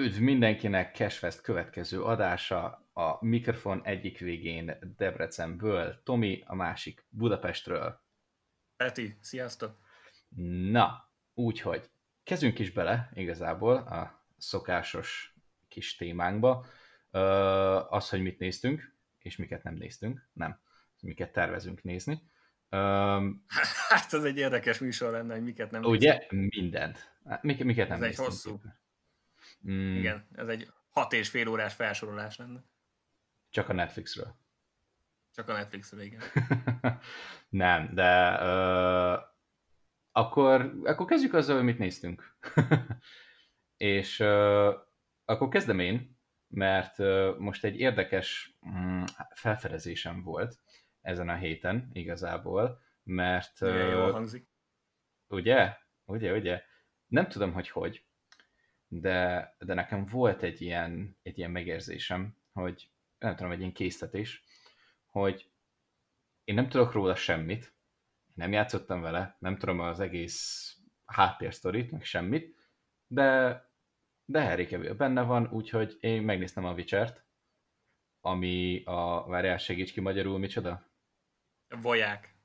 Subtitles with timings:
[0.00, 8.00] Üdv mindenkinek, Cashfest következő adása a mikrofon egyik végén Debrecenből, Tomi a másik Budapestről.
[8.76, 9.78] Peti, sziasztok!
[10.70, 11.90] Na, úgyhogy
[12.22, 15.36] kezdjünk is bele igazából a szokásos
[15.68, 16.66] kis témánkba.
[17.88, 20.60] Az, hogy mit néztünk, és miket nem néztünk, nem,
[21.00, 22.22] miket tervezünk nézni.
[23.88, 26.26] Hát ez egy érdekes műsor lenne, hogy miket nem Ugye?
[26.30, 26.54] Nézünk.
[26.54, 27.12] Mindent.
[27.40, 28.28] Mik, miket nem ez néztünk.
[28.28, 28.60] egy hosszú.
[29.68, 29.96] Mm.
[29.96, 32.64] Igen, ez egy hat és fél órás felsorolás lenne.
[33.50, 34.38] Csak a Netflixről.
[35.34, 36.22] Csak a Netflixről, igen.
[37.48, 39.20] nem, de uh,
[40.12, 42.36] akkor, akkor kezdjük azzal, hogy mit néztünk.
[43.76, 44.74] és uh,
[45.24, 46.18] akkor kezdem én,
[46.48, 49.04] mert uh, most egy érdekes um,
[49.34, 50.58] felfedezésem volt
[51.00, 53.60] ezen a héten igazából, mert...
[53.60, 54.48] Uh, jól hangzik.
[55.28, 55.76] Ugye?
[56.04, 56.62] Ugye, ugye?
[57.06, 58.04] Nem tudom, hogy hogy,
[58.92, 64.44] de, de nekem volt egy ilyen, egy ilyen megérzésem, hogy nem tudom, egy ilyen késztetés,
[65.06, 65.50] hogy
[66.44, 67.74] én nem tudok róla semmit,
[68.34, 72.56] nem játszottam vele, nem tudom az egész háttérsztorit, meg semmit,
[73.06, 73.60] de,
[74.24, 77.24] de Harry Cavill benne van, úgyhogy én megnéztem a Witcher-t,
[78.20, 80.88] ami a, várjál, segíts ki magyarul, micsoda?
[81.68, 82.38] Voják.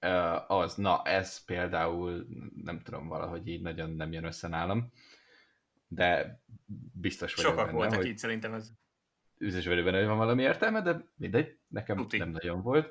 [0.00, 2.26] Uh, az, na ez például,
[2.62, 4.92] nem tudom, valahogy így nagyon nem jön össze nálam
[5.94, 6.40] de
[6.92, 8.70] biztos vagyok Sokak benne, voltak hogy így szerintem ez.
[9.38, 12.18] Üzes vagyok benne, hogy van valami értelme, de mindegy, nekem Tuti.
[12.18, 12.90] nem nagyon volt.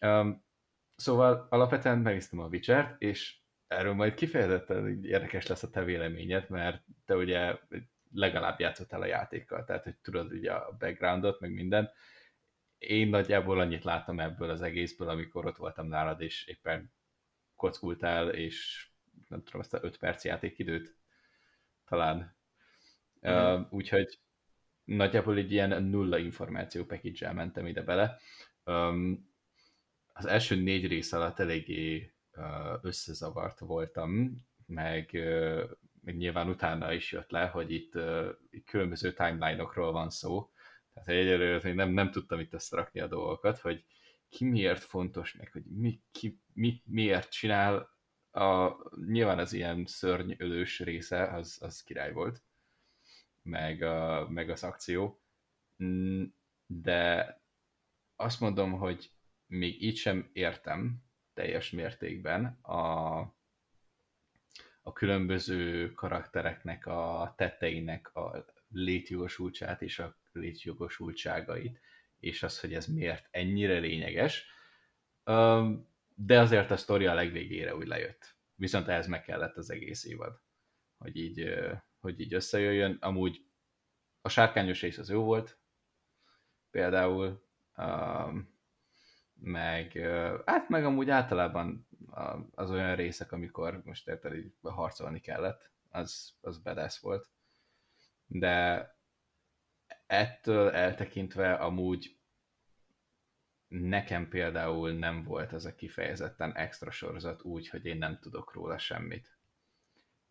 [0.00, 0.44] Um,
[0.96, 6.84] szóval alapvetően megnéztem a witcher és erről majd kifejezetten érdekes lesz a te véleményed, mert
[7.04, 7.58] te ugye
[8.12, 11.90] legalább játszottál a játékkal, tehát hogy tudod ugye a backgroundot, meg minden.
[12.78, 16.92] Én nagyjából annyit láttam ebből az egészből, amikor ott voltam nálad, és éppen
[17.56, 18.88] kockultál, és
[19.28, 20.96] nem tudom, azt a 5 perc játékidőt
[21.86, 22.36] talán.
[23.28, 23.32] Mm.
[23.32, 24.18] Uh, úgyhogy
[24.84, 28.18] nagyjából egy ilyen nulla információ package mentem ide bele.
[28.64, 29.30] Um,
[30.12, 34.36] az első négy rész alatt eléggé uh, összezavart voltam,
[34.66, 35.70] meg, uh,
[36.02, 38.28] meg nyilván utána is jött le, hogy itt uh,
[38.64, 40.50] különböző timeline-okról van szó.
[40.92, 43.84] Tehát egyelőre még nem, nem tudtam itt összerakni a dolgokat, hogy
[44.28, 47.95] ki miért fontos, meg hogy mi, ki, mi, miért csinál
[48.36, 48.76] a,
[49.06, 52.42] nyilván az ilyen szörnyölős része, az, az király volt,
[53.42, 55.20] meg, a, meg az akció,
[55.84, 56.24] mm,
[56.66, 57.40] de
[58.16, 59.10] azt mondom, hogy
[59.46, 61.02] még így sem értem
[61.34, 63.18] teljes mértékben a,
[64.82, 71.80] a különböző karaktereknek a tetteinek a létjogosultságát és a létjogosultságait,
[72.20, 74.46] és az, hogy ez miért ennyire lényeges
[76.18, 78.36] de azért a sztori a legvégére úgy lejött.
[78.54, 80.40] Viszont ehhez meg kellett az egész évad,
[80.98, 81.54] hogy így,
[82.00, 82.98] hogy így összejöjjön.
[83.00, 83.46] Amúgy
[84.20, 85.58] a sárkányos rész az jó volt,
[86.70, 87.48] például,
[89.34, 89.92] meg,
[90.44, 91.88] hát meg amúgy általában
[92.54, 97.30] az olyan részek, amikor most érted, így harcolni kellett, az, az badass volt.
[98.26, 98.90] De
[100.06, 102.15] ettől eltekintve amúgy
[103.68, 108.78] nekem például nem volt ez a kifejezetten extra sorozat úgy, hogy én nem tudok róla
[108.78, 109.38] semmit.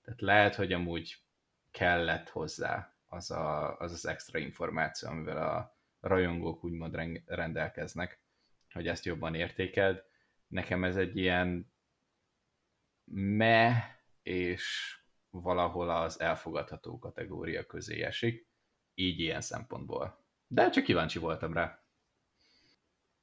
[0.01, 1.18] Tehát lehet, hogy amúgy
[1.72, 8.19] kellett hozzá az az, az, az extra információ, amivel a rajongók úgymond rendelkeznek,
[8.72, 10.03] hogy ezt jobban értékeld.
[10.47, 11.73] Nekem ez egy ilyen
[13.12, 14.97] me és
[15.29, 18.47] valahol az elfogadható kategória közé esik,
[18.94, 20.23] így ilyen szempontból.
[20.47, 21.84] De csak kíváncsi voltam rá.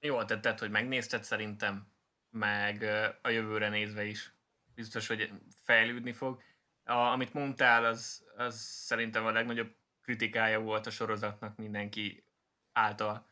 [0.05, 1.87] Jól tetted, hogy megnézted szerintem,
[2.31, 2.83] meg
[3.23, 4.35] a jövőre nézve is.
[4.75, 5.33] Biztos, hogy
[5.65, 6.43] fejlődni fog.
[6.85, 12.25] A, amit mondtál, az, az szerintem a legnagyobb kritikája volt a sorozatnak mindenki
[12.73, 13.27] által.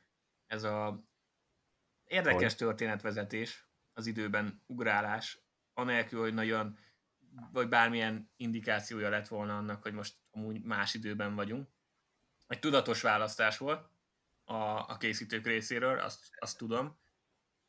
[0.47, 1.04] Ez a
[2.04, 5.38] érdekes történetvezetés, az időben ugrálás,
[5.75, 6.78] anélkül, hogy nagyon,
[7.52, 11.69] vagy bármilyen indikációja lett volna annak, hogy most amúgy más időben vagyunk.
[12.46, 13.88] Egy tudatos választás volt,
[14.50, 16.99] a, a készítők részéről, azt, azt tudom.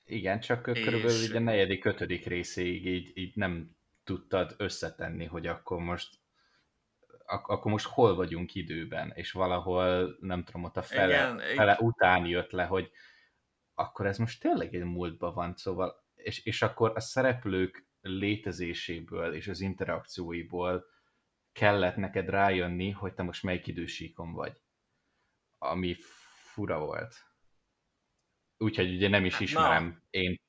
[0.06, 0.84] Igen, csak és...
[0.84, 6.20] körülbelül ugye a negyedik, ötödik részéig így, így nem tudtad összetenni, hogy akkor most
[7.26, 11.72] ak- akkor most hol vagyunk időben, és valahol, nem tudom, ott a fele, Igen, fele
[11.72, 11.88] így...
[11.88, 12.92] után jött le, hogy
[13.74, 19.48] akkor ez most tényleg egy múltban van, szóval, és, és akkor a szereplők létezéséből és
[19.48, 20.86] az interakcióiból
[21.52, 24.62] kellett neked rájönni, hogy te most melyik idősíkon vagy.
[25.58, 25.96] Ami
[26.52, 27.16] fura volt.
[28.58, 30.00] Úgyhogy ugye nem is hát, ismerem Na.
[30.10, 30.40] én.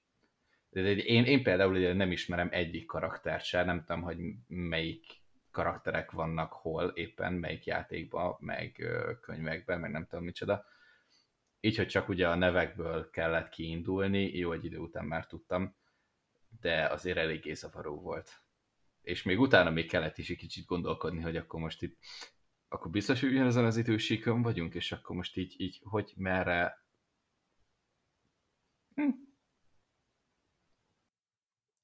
[0.71, 5.05] Én, én például ugye nem ismerem egyik karaktert se, nem tudom, hogy melyik
[5.51, 8.87] karakterek vannak hol éppen, melyik játékban, meg
[9.21, 10.65] könyvekben, meg nem tudom micsoda.
[11.61, 15.77] Így, hogy csak ugye a nevekből kellett kiindulni, jó, egy idő után már tudtam,
[16.61, 18.43] de azért eléggé zavaró volt.
[19.03, 21.99] És még utána még kellett is egy kicsit gondolkodni, hogy akkor most itt,
[22.73, 26.85] akkor biztos, hogy ugyanezen az idősíkon vagyunk, és akkor most így, így hogy, merre...
[28.95, 29.11] Hm.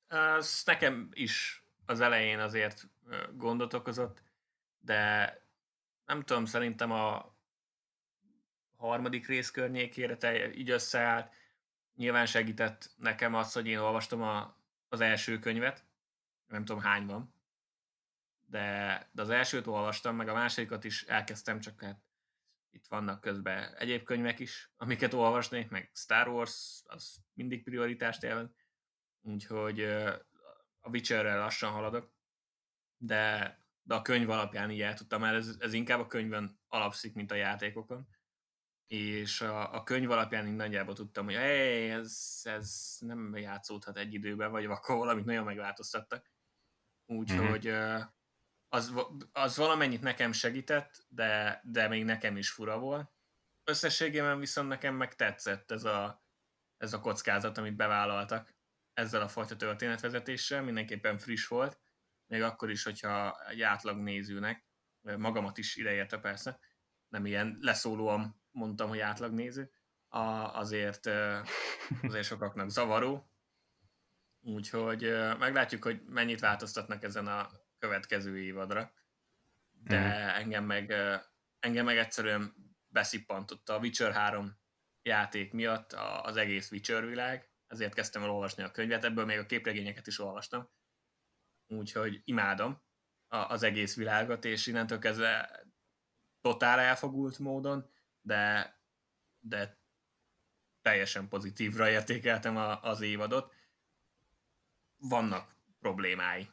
[0.06, 2.88] Ez nekem is az elején azért
[3.32, 4.23] gondot okozott,
[4.79, 5.32] de
[6.05, 7.37] nem tudom, szerintem a
[8.76, 11.35] harmadik rész környékére te így összeállt.
[11.94, 14.56] Nyilván segített nekem az, hogy én olvastam a,
[14.88, 15.85] az első könyvet,
[16.46, 17.35] nem tudom hány van,
[18.50, 22.03] de, de az elsőt olvastam, meg a másodikat is elkezdtem, csak hát
[22.71, 28.49] itt vannak közben egyéb könyvek is, amiket olvasnék, meg Star Wars, az mindig prioritást élvez,
[29.21, 29.83] úgyhogy
[30.81, 32.12] a Witcherrel lassan haladok,
[32.97, 37.15] de, de a könyv alapján így el tudtam, mert ez, ez inkább a könyvön alapszik,
[37.15, 38.09] mint a játékokon,
[38.87, 44.15] és a, a könyv alapján így nagyjából tudtam, hogy hey, ez, ez nem játszódhat egy
[44.15, 46.31] időben, vagy akkor valamit nagyon megváltoztattak.
[47.06, 48.03] Úgyhogy mm-hmm.
[48.69, 48.94] Az,
[49.32, 53.11] az valamennyit nekem segített, de, de még nekem is fura volt.
[53.65, 56.23] Összességében viszont nekem meg tetszett ez a,
[56.76, 58.55] ez a kockázat, amit bevállaltak
[58.93, 61.81] ezzel a fajta történetvezetéssel, mindenképpen friss volt,
[62.26, 64.67] még akkor is, hogyha egy átlag nézőnek,
[65.00, 66.59] magamat is ideérte persze,
[67.09, 69.71] nem ilyen leszólóan mondtam, hogy átlag néző,
[70.09, 70.19] a,
[70.59, 71.06] azért,
[72.03, 73.31] azért sokaknak zavaró,
[74.41, 75.00] úgyhogy
[75.38, 78.93] meglátjuk, hogy mennyit változtatnak ezen a következő évadra,
[79.71, 80.41] de mm.
[80.41, 80.95] engem, meg,
[81.61, 82.55] engem meg egyszerűen
[82.89, 84.59] beszippantotta a Witcher 3
[85.03, 85.93] játék miatt
[86.23, 90.19] az egész Witcher világ, ezért kezdtem el olvasni a könyvet, ebből még a képregényeket is
[90.19, 90.71] olvastam,
[91.67, 92.83] úgyhogy imádom
[93.29, 95.63] az egész világot, és innentől kezdve
[96.41, 97.91] totál elfogult módon,
[98.21, 98.75] de,
[99.41, 99.79] de
[100.83, 103.55] teljesen pozitívra értékeltem a, az évadot.
[104.97, 106.51] Vannak problémái.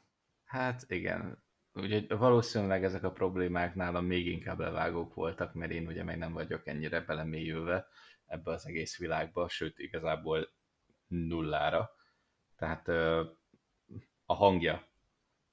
[0.55, 1.43] Hát igen,
[1.73, 6.33] Úgyhogy valószínűleg ezek a problémák nálam még inkább levágók voltak, mert én ugye még nem
[6.33, 7.87] vagyok ennyire belemélyülve
[8.25, 10.49] ebbe az egész világba, sőt igazából
[11.07, 11.91] nullára.
[12.57, 12.87] Tehát
[14.25, 14.87] a hangja,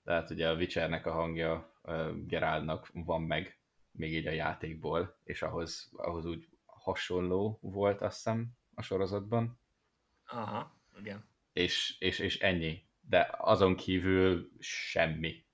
[0.05, 1.73] tehát ugye a Witchernek a hangja
[2.27, 3.59] Gerálnak van meg
[3.91, 9.59] még így a játékból, és ahhoz, ahhoz úgy hasonló volt, azt hiszem, a sorozatban.
[10.27, 11.25] Aha, igen.
[11.53, 12.91] És, és, és ennyi.
[13.12, 15.44] De azon kívül semmi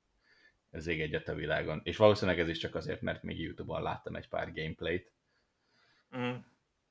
[0.70, 1.80] ez ég egyet a világon.
[1.84, 5.12] És valószínűleg ez is csak azért, mert még Youtube-on láttam egy pár gameplayt.
[6.16, 6.34] Mm.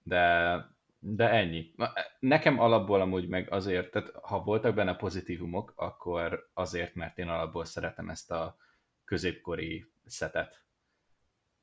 [0.04, 0.56] De,
[1.00, 1.74] de ennyi.
[2.20, 7.66] Nekem alapból amúgy meg azért, tehát ha voltak benne pozitívumok, akkor azért, mert én alapból
[7.66, 8.58] szeretem ezt a
[9.04, 10.64] középkori szetet,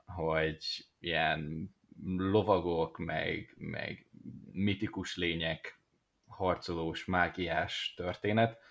[0.04, 1.70] hogy ilyen
[2.16, 4.06] lovagok, meg, meg
[4.52, 5.80] mitikus lények,
[6.26, 8.62] harcolós, mágiás történet.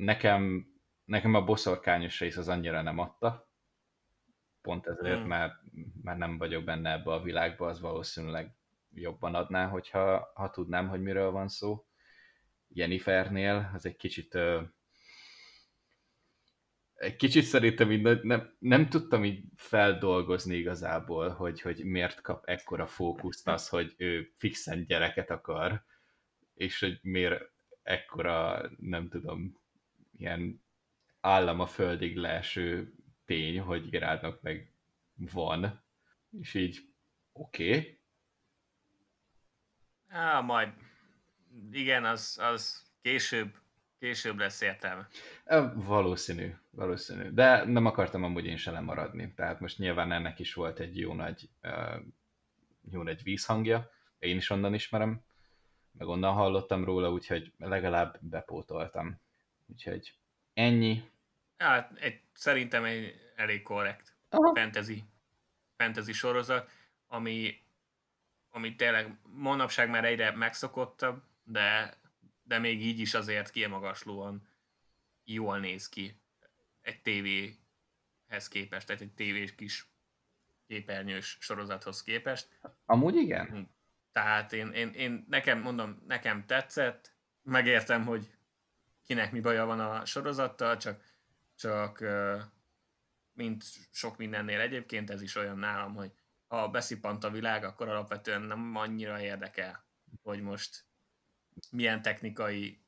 [0.00, 0.66] Nekem,
[1.04, 3.48] nekem a boszorkányos rész az annyira nem adta,
[4.62, 5.26] pont ezért, mm.
[5.26, 5.54] mert,
[6.02, 8.54] mert nem vagyok benne ebbe a világba, az valószínűleg
[8.94, 11.86] jobban adná, hogyha ha tudnám, hogy miről van szó.
[12.68, 14.38] Jennifernél az egy kicsit
[16.94, 22.86] egy kicsit szerintem így nem, nem tudtam így feldolgozni igazából, hogy, hogy miért kap ekkora
[22.86, 25.84] fókuszt az, hogy ő fixen gyereket akar,
[26.54, 27.50] és hogy miért
[27.82, 29.59] ekkora, nem tudom,
[30.20, 30.62] ilyen
[31.20, 34.74] állam a földig leeső tény, hogy Gerádnak meg
[35.14, 35.84] van,
[36.30, 36.80] és így
[37.32, 37.68] oké.
[37.68, 37.98] Okay.
[40.08, 40.72] Á, majd
[41.70, 43.60] igen, az, az később
[44.00, 45.08] Később lesz értelme.
[45.74, 47.28] Valószínű, valószínű.
[47.28, 49.32] De nem akartam amúgy én se lemaradni.
[49.34, 51.50] Tehát most nyilván ennek is volt egy jó nagy,
[52.90, 53.90] jó nagy vízhangja.
[54.18, 55.24] Én is onnan ismerem,
[55.92, 59.20] meg onnan hallottam róla, úgyhogy legalább bepótoltam.
[59.70, 60.14] Úgyhogy
[60.54, 61.02] ennyi.
[61.56, 64.54] Hát, egy, szerintem egy elég korrekt Aha.
[64.54, 65.04] fantasy,
[65.76, 66.70] fantasy sorozat,
[67.06, 67.62] ami,
[68.50, 71.98] ami tényleg manapság már egyre megszokottabb, de
[72.50, 74.48] de még így is azért kiemagaslóan
[75.24, 76.20] jól néz ki
[76.80, 79.88] egy tévéhez képest, tehát egy tévés kis
[80.66, 82.58] képernyős sorozathoz képest.
[82.86, 83.46] Amúgy igen.
[83.46, 83.60] Hm.
[84.12, 88.30] Tehát én, én, én nekem, mondom, nekem tetszett, megértem, hogy
[89.10, 91.02] kinek mi baja van a sorozattal, csak,
[91.54, 92.04] csak
[93.32, 96.12] mint sok mindennél egyébként, ez is olyan nálam, hogy
[96.46, 99.86] ha beszippant a világ, akkor alapvetően nem annyira érdekel,
[100.22, 100.84] hogy most
[101.70, 102.84] milyen technikai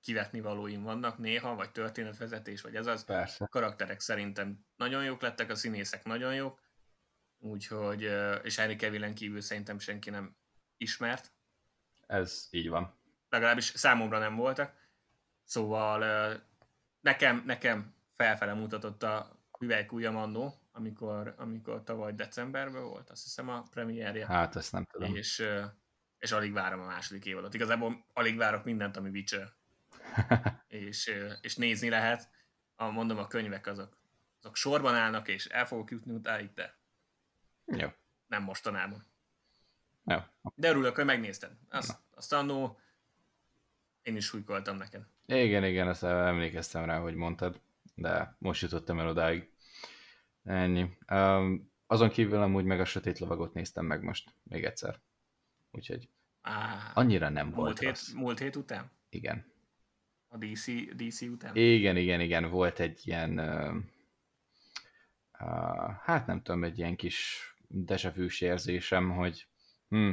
[0.00, 3.04] kivetni valóim vannak néha, vagy történetvezetés, vagy ez az.
[3.04, 3.44] Persze.
[3.44, 6.60] A karakterek szerintem nagyon jók lettek, a színészek nagyon jók,
[7.38, 8.02] úgyhogy,
[8.42, 10.36] és Henry Cavillen kívül szerintem senki nem
[10.76, 11.32] ismert.
[12.06, 12.98] Ez így van.
[13.28, 14.84] Legalábbis számomra nem voltak.
[15.46, 16.00] Szóval
[17.00, 23.62] nekem, nekem felfele mutatott a hüvelykújjam annó, amikor, amikor tavaly decemberben volt, azt hiszem a
[23.62, 24.26] premierje.
[24.26, 25.14] Hát, ezt nem tudom.
[25.14, 25.44] És,
[26.18, 27.54] és alig várom a második évadot.
[27.54, 29.52] Igazából alig várok mindent, ami Witcher.
[30.68, 32.30] és, és nézni lehet.
[32.76, 33.96] A, mondom, a könyvek azok,
[34.40, 36.78] azok sorban állnak, és el fogok jutni utáig, de
[37.64, 37.88] Jó.
[38.26, 39.04] nem mostanában.
[40.04, 40.18] Jó.
[40.54, 41.52] De örülök, hogy megnézted.
[41.68, 42.80] Azt, azt annó
[44.02, 45.06] én is súlykoltam neked.
[45.26, 47.60] Igen, igen, ezt emlékeztem rá, hogy mondtad,
[47.94, 49.50] de most jutottam el odáig.
[50.42, 50.96] Ennyi.
[51.12, 55.00] Um, azon kívül amúgy meg a Sötét Lovagot néztem meg most, még egyszer.
[55.70, 56.08] Úgyhogy
[56.40, 58.12] Á, annyira nem múlt volt hét, rossz.
[58.12, 58.90] múlt hét után?
[59.08, 59.52] Igen.
[60.28, 61.56] A DC, DC után?
[61.56, 63.76] Igen, igen, igen, volt egy ilyen, uh,
[65.40, 69.46] uh, hát nem tudom, egy ilyen kis dejavűs érzésem, hogy
[69.88, 70.12] hm,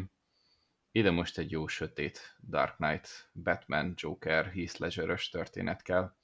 [0.95, 6.15] ide most egy jó sötét Dark Knight, Batman, Joker, Heath ledger történet kell.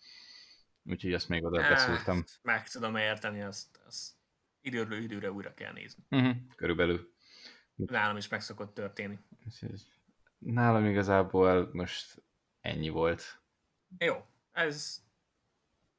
[0.84, 2.18] Úgyhogy azt még oda beszúrtam.
[2.18, 4.14] Ezt meg tudom érteni, azt, azt
[4.62, 6.04] időről időre újra kell nézni.
[6.10, 7.14] Uh-huh, körülbelül.
[7.76, 9.20] Nálam is meg szokott történni.
[10.38, 12.24] Nálam igazából most
[12.62, 13.42] ennyi volt.
[13.98, 15.04] Jó, ez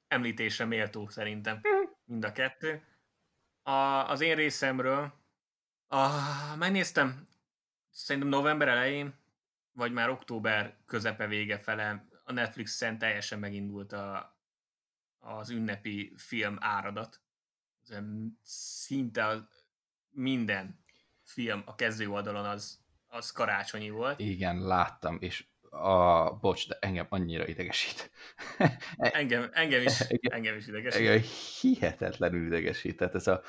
[0.09, 1.61] említésre méltó szerintem
[2.05, 2.85] mind a kettő.
[3.62, 3.71] A,
[4.09, 5.12] az én részemről
[5.87, 6.09] a,
[6.57, 7.29] megnéztem
[7.90, 9.14] szerintem november elején,
[9.73, 14.37] vagy már október közepe vége fele a Netflixen teljesen megindult a,
[15.18, 17.20] az ünnepi film áradat.
[18.42, 19.49] Szinte
[20.11, 20.85] minden
[21.23, 24.20] film a kezdő oldalon az, az karácsonyi volt.
[24.20, 28.11] Igen, láttam, és a, bocs, de engem annyira idegesít.
[28.97, 31.00] engem, engem, is, engem is idegesít.
[31.00, 31.23] Engem
[31.61, 32.97] hihetetlenül idegesít.
[32.97, 33.43] Tehát ez a,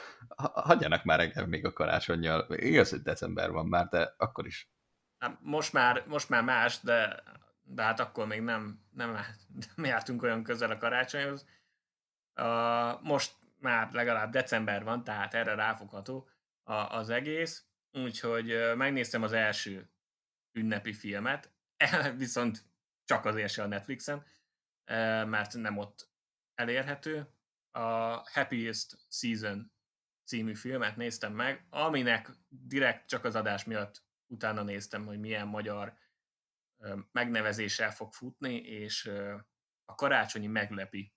[0.53, 2.47] hagyjanak már engem még a karácsonyjal.
[2.49, 4.69] Igaz, hogy december van már, de akkor is.
[5.17, 7.23] Hát most már, most már más, de,
[7.63, 9.17] de hát akkor még nem, nem,
[9.75, 11.45] nem jártunk olyan közel a karácsonyhoz.
[12.35, 16.29] Uh, most már legalább december van, tehát erre ráfogható
[16.89, 17.65] az egész.
[17.91, 19.89] Úgyhogy megnéztem az első
[20.51, 21.50] ünnepi filmet,
[22.17, 22.65] viszont
[23.05, 24.25] csak azért se a Netflixen,
[25.25, 26.09] mert nem ott
[26.55, 27.33] elérhető.
[27.71, 27.81] A
[28.29, 29.71] Happiest Season
[30.23, 35.97] című filmet néztem meg, aminek direkt csak az adás miatt utána néztem, hogy milyen magyar
[37.11, 39.05] megnevezéssel fog futni, és
[39.85, 41.13] a karácsonyi meglepi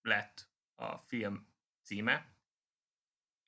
[0.00, 1.52] lett a film
[1.82, 2.36] címe,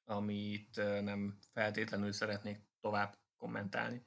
[0.04, 4.06] amit nem feltétlenül szeretnék tovább kommentálni.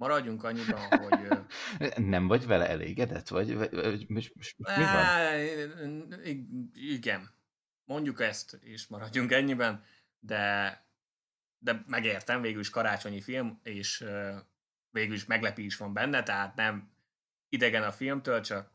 [0.00, 1.28] Maradjunk annyiban, hogy...
[2.14, 3.28] Nem vagy vele elégedett?
[3.28, 6.12] Vagy, vagy, most mi van?
[6.72, 7.30] Igen.
[7.84, 9.84] Mondjuk ezt, és maradjunk ennyiben,
[10.18, 10.74] de,
[11.58, 14.04] de megértem, végül is karácsonyi film, és
[14.90, 16.92] végül is meglepi is van benne, tehát nem
[17.48, 18.70] idegen a filmtől, csak,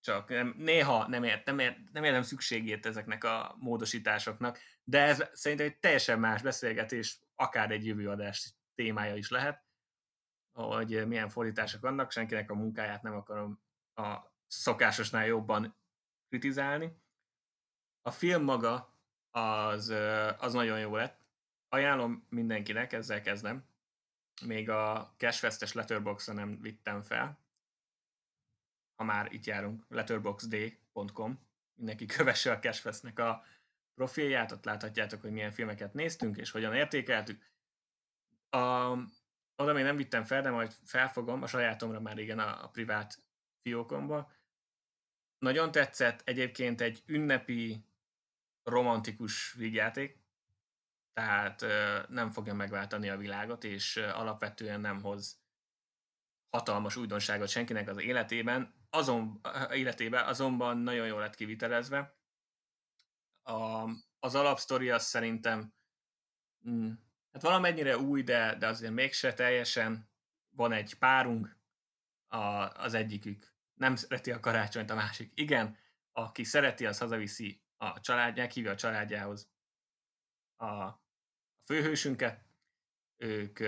[0.00, 5.22] csak nem, néha nem, ért, nem, ért, nem értem szükségét ezeknek a módosításoknak, de ez
[5.32, 9.66] szerintem egy teljesen más beszélgetés, akár egy jövőadás témája is lehet,
[10.62, 13.60] hogy milyen fordítások vannak, senkinek a munkáját nem akarom
[13.94, 15.74] a szokásosnál jobban
[16.28, 16.96] kritizálni.
[18.02, 18.98] A film maga
[19.30, 19.94] az,
[20.38, 21.20] az nagyon jó lett.
[21.68, 23.64] Ajánlom mindenkinek, ezzel kezdem.
[24.46, 27.38] Még a Cashfest-es Letterboxra nem vittem fel.
[28.96, 31.40] Ha már itt járunk, letterboxd.com.
[31.74, 33.44] Mindenki kövesse a Cashfestnek a
[33.94, 37.46] profilját, ott láthatjátok, hogy milyen filmeket néztünk, és hogyan értékeltük.
[38.50, 38.92] A,
[39.58, 43.18] oda még nem vittem fel, de majd felfogom, a sajátomra már igen a, a privát
[43.62, 44.32] fiókomba.
[45.38, 47.84] Nagyon tetszett, egyébként egy ünnepi
[48.62, 50.18] romantikus vígjáték,
[51.12, 51.64] tehát
[52.08, 55.40] nem fogja megváltani a világot, és alapvetően nem hoz
[56.50, 59.40] hatalmas újdonságot senkinek az életében, azon,
[59.72, 62.16] életében azonban nagyon jól lett kivitelezve.
[63.42, 65.72] A, az alapsztori az szerintem
[66.68, 66.90] mm,
[67.32, 70.08] hát valamennyire új, de, de azért mégse teljesen.
[70.50, 71.56] Van egy párunk,
[72.26, 72.36] a,
[72.82, 75.76] az egyikük nem szereti a karácsonyt, a másik igen,
[76.12, 79.50] aki szereti, az hazaviszi a családják, hívja a családjához
[80.56, 81.02] a, a
[81.64, 82.44] főhősünket,
[83.16, 83.60] ők,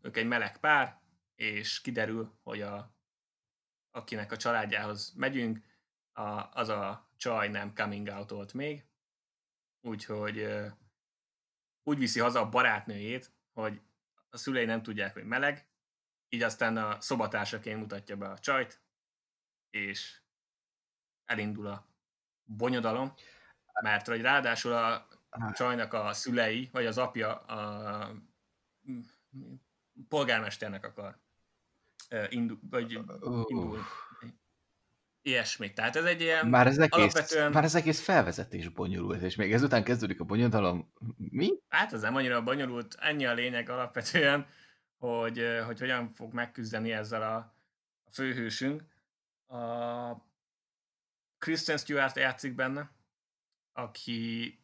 [0.00, 1.00] ők egy meleg pár,
[1.34, 2.96] és kiderül, hogy a,
[3.90, 5.64] akinek a családjához megyünk,
[6.12, 8.86] a, az a csaj nem coming out még,
[9.80, 10.46] úgyhogy
[11.88, 13.80] úgy viszi haza a barátnőjét, hogy
[14.30, 15.66] a szülei nem tudják, hogy meleg,
[16.28, 18.80] így aztán a szobatársaként mutatja be a csajt,
[19.70, 20.20] és
[21.24, 21.86] elindul a
[22.44, 23.14] bonyodalom,
[23.82, 25.08] mert hogy ráadásul a
[25.52, 28.10] csajnak a szülei, vagy az apja a
[30.08, 31.18] polgármesternek akar
[32.28, 33.78] indul, vagy indul.
[35.28, 35.72] Ilyesmi.
[35.72, 37.52] Tehát ez egy ilyen már ez egész, alapvetően...
[37.52, 40.92] Már ez egész felvezetés bonyolult, és még ezután kezdődik a bonyodalom.
[41.16, 41.52] Mi?
[41.68, 44.46] Hát ez nem annyira bonyolult, ennyi a lényeg alapvetően,
[44.96, 47.36] hogy, hogy hogyan fog megküzdeni ezzel a,
[48.04, 48.82] a főhősünk.
[49.46, 50.26] A
[51.38, 52.90] Kristen Stewart játszik benne,
[53.72, 54.58] aki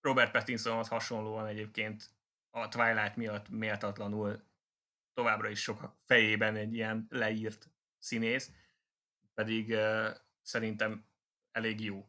[0.00, 2.10] Robert Pattinsonhoz hasonlóan egyébként
[2.50, 4.42] a Twilight miatt méltatlanul
[5.14, 8.50] továbbra is sokak fejében egy ilyen leírt színész,
[9.34, 9.76] pedig
[10.42, 11.04] szerintem
[11.50, 12.08] elég jó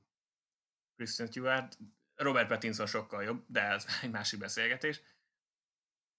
[0.96, 1.78] Kristen Stewart.
[2.16, 5.02] Robert Pattinson sokkal jobb, de ez egy másik beszélgetés.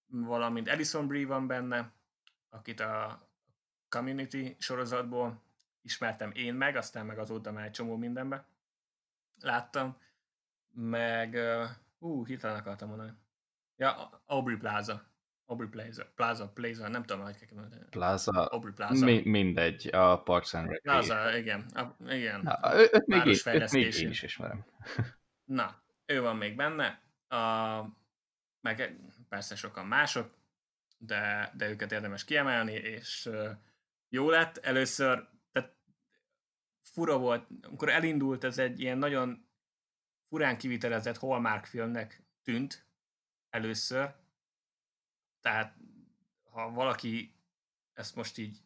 [0.05, 1.93] Valamint Edison Brie van benne,
[2.49, 3.23] akit a
[3.89, 5.43] Community sorozatból
[5.81, 8.47] ismertem én meg, aztán meg azóta már egy csomó mindenbe
[9.39, 9.97] láttam.
[10.71, 11.35] Meg,
[11.99, 13.11] ú, uh, hirtelen akartam mondani.
[13.75, 15.03] Ja, Aubrey Plaza.
[15.45, 17.85] Aubrey Plaza, Plaza, Plaza, nem tudom, hogy kell mondani.
[17.89, 19.05] Plaza, Aubrey Plaza.
[19.05, 20.81] Mi, mindegy, a Parks and Rec.
[20.81, 22.41] Plaza, igen, a, igen.
[22.41, 24.65] Na, őt, még én, őt még én is ismerem.
[25.43, 27.81] Na, ő van még benne, a,
[28.61, 28.99] meg
[29.29, 30.33] persze sokan mások,
[30.97, 33.29] de, de őket érdemes kiemelni, és
[34.09, 34.57] jó lett.
[34.57, 35.75] Először, tehát
[36.83, 39.47] fura volt, amikor elindult, ez egy ilyen nagyon
[40.27, 42.87] furán kivitelezett Hallmark filmnek tűnt
[43.49, 44.15] először,
[45.45, 45.77] tehát
[46.51, 47.35] ha valaki
[47.93, 48.57] ezt most így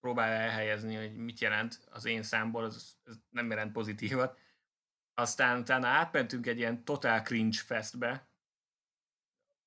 [0.00, 4.38] próbálja elhelyezni, hogy mit jelent az én számból, az, az nem jelent pozitívat.
[5.14, 8.28] Aztán utána átmentünk egy ilyen total cringe festbe,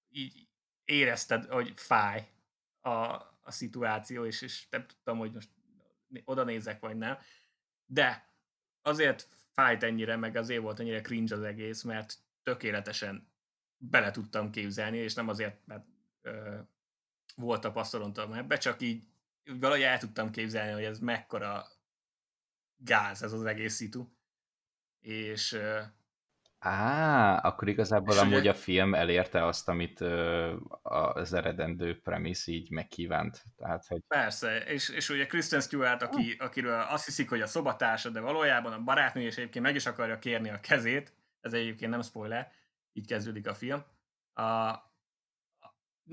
[0.09, 0.47] így
[0.85, 2.31] érezted, hogy fáj
[2.79, 2.89] a,
[3.41, 5.49] a szituáció, és, és nem tudtam, hogy most
[6.23, 7.17] oda nézek, vagy nem.
[7.85, 8.35] De
[8.81, 13.31] azért fájt ennyire, meg azért volt ennyire cringe az egész, mert tökéletesen
[13.77, 15.90] bele tudtam képzelni, és nem azért, mert
[17.35, 19.03] volt tapasztalatom ebbe, csak így
[19.59, 21.65] valahogy el tudtam képzelni, hogy ez mekkora
[22.77, 24.07] gáz ez az egész szitu.
[24.99, 25.59] És
[26.63, 28.49] Á, akkor igazából amúgy ugye...
[28.49, 30.01] a film elérte azt, amit
[30.81, 33.43] az eredendő premisz így megkívánt.
[33.57, 34.01] Tehát, hogy...
[34.07, 38.73] Persze, és, és ugye Kristen Stewart, aki, akiről azt hiszik, hogy a szobatársa, de valójában
[38.73, 42.51] a barátnő, és egyébként meg is akarja kérni a kezét, ez egyébként nem spoiler,
[42.93, 43.83] így kezdődik a film.
[44.33, 44.75] A,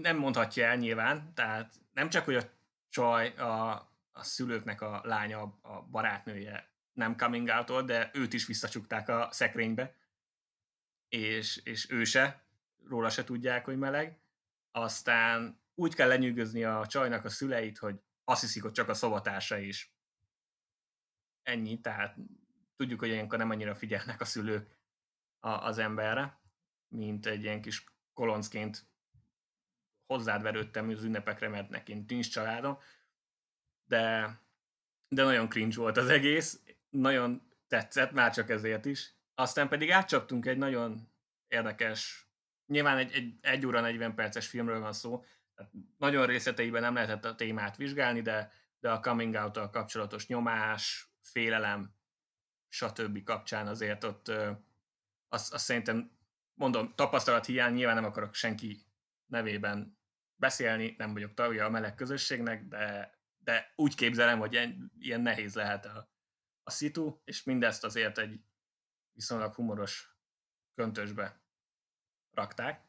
[0.01, 2.51] nem mondhatja el nyilván, tehát nem csak, hogy a
[2.89, 3.71] csaj, a,
[4.13, 9.97] a szülőknek a lánya, a barátnője nem coming out de őt is visszacsukták a szekrénybe,
[11.09, 12.45] és, és ő se,
[12.85, 14.19] róla se tudják, hogy meleg.
[14.71, 19.59] Aztán úgy kell lenyűgözni a csajnak a szüleit, hogy azt hiszik, hogy csak a szobatársa
[19.59, 19.93] is.
[21.43, 22.17] Ennyi, tehát
[22.77, 24.79] tudjuk, hogy ilyenkor nem annyira figyelnek a szülők
[25.41, 26.41] a, az emberre,
[26.89, 28.87] mint egy ilyen kis koloncként
[30.09, 32.79] hozzád verődtem az ünnepekre, mert nekem nincs családom,
[33.85, 34.35] de,
[35.09, 39.14] de nagyon cringe volt az egész, nagyon tetszett, már csak ezért is.
[39.35, 41.09] Aztán pedig átcsaptunk egy nagyon
[41.49, 42.29] érdekes,
[42.66, 45.25] nyilván egy, egy 1 óra 40 perces filmről van szó,
[45.97, 51.94] nagyon részleteiben nem lehetett a témát vizsgálni, de, de a coming out kapcsolatos nyomás, félelem,
[52.68, 53.23] stb.
[53.25, 54.33] kapcsán azért ott
[55.29, 56.11] azt, azt szerintem,
[56.55, 58.81] mondom, tapasztalat hiány, nyilván nem akarok senki
[59.27, 59.98] nevében
[60.38, 65.55] beszélni, nem vagyok tagja a meleg közösségnek, de, de úgy képzelem, hogy ilyen, ilyen nehéz
[65.55, 66.11] lehet a,
[66.62, 68.40] a szitu, és mindezt azért egy
[69.12, 70.16] viszonylag humoros
[70.74, 71.42] köntösbe
[72.31, 72.87] rakták.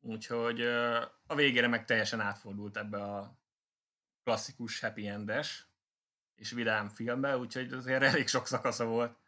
[0.00, 0.60] Úgyhogy
[1.26, 3.38] a végére meg teljesen átfordult ebbe a
[4.22, 5.68] klasszikus happy endes
[6.34, 9.18] és vidám filmbe, úgyhogy azért elég sok szakasza volt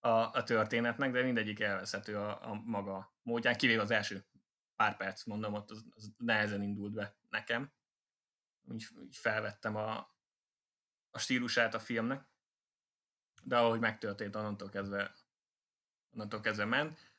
[0.00, 4.24] a, a történetnek, de mindegyik elveszhető a, a maga módján, kivéve az első
[4.78, 7.72] pár perc, mondom, ott az, az nehezen indult be nekem.
[8.62, 9.96] Úgy, úgy felvettem a,
[11.10, 12.26] a stílusát a filmnek,
[13.42, 15.14] de ahogy megtörtént, onnantól kezdve,
[16.12, 17.12] onnantól kezdve ment.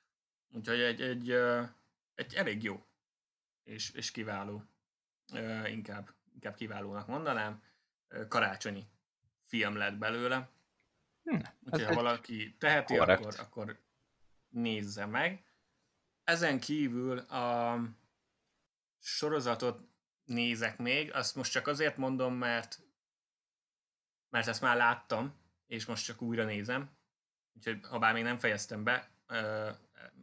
[0.52, 1.32] Úgyhogy egy, egy,
[2.16, 2.86] egy elég jó
[3.64, 4.64] és, és kiváló,
[5.66, 7.64] inkább, inkább kiválónak mondanám,
[8.28, 8.88] karácsonyi
[9.46, 10.50] film lett belőle.
[11.24, 13.80] Hm, Úgyhogy ha valaki teheti, akkor, akkor
[14.50, 15.49] nézze meg.
[16.30, 17.80] Ezen kívül a
[19.00, 19.90] sorozatot
[20.24, 22.80] nézek még, azt most csak azért mondom, mert
[24.30, 25.36] mert ezt már láttam,
[25.68, 26.98] és most csak újra nézem.
[27.54, 29.12] Úgyhogy, ha bár még nem fejeztem be,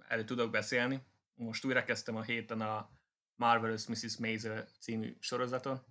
[0.08, 1.02] elő tudok beszélni.
[1.34, 2.90] Most újra kezdtem a héten a
[3.34, 4.16] Marvelous Mrs.
[4.16, 5.84] Maisel című sorozaton,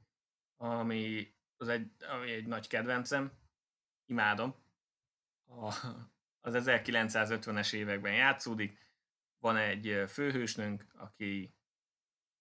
[0.57, 3.31] ami, az egy, ami egy nagy kedvencem,
[4.05, 4.55] imádom.
[5.45, 5.73] A,
[6.41, 8.84] az 1950-es években játszódik,
[9.45, 11.55] van egy főhősnünk, aki,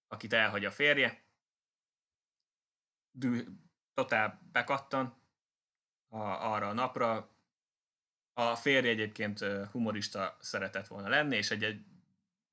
[0.06, 1.24] akit elhagy a férje,
[3.10, 3.44] Dű,
[3.94, 5.22] totál bekattan
[6.08, 7.36] a, arra a napra.
[8.32, 9.38] A férje egyébként
[9.70, 11.84] humorista szeretett volna lenni, és egy, egy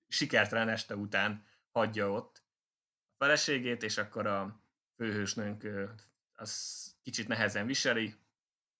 [0.07, 2.43] sikertelen este után hagyja ott
[3.11, 4.63] a feleségét, és akkor a
[4.95, 5.67] főhősnőnk
[6.33, 8.15] az kicsit nehezen viseli,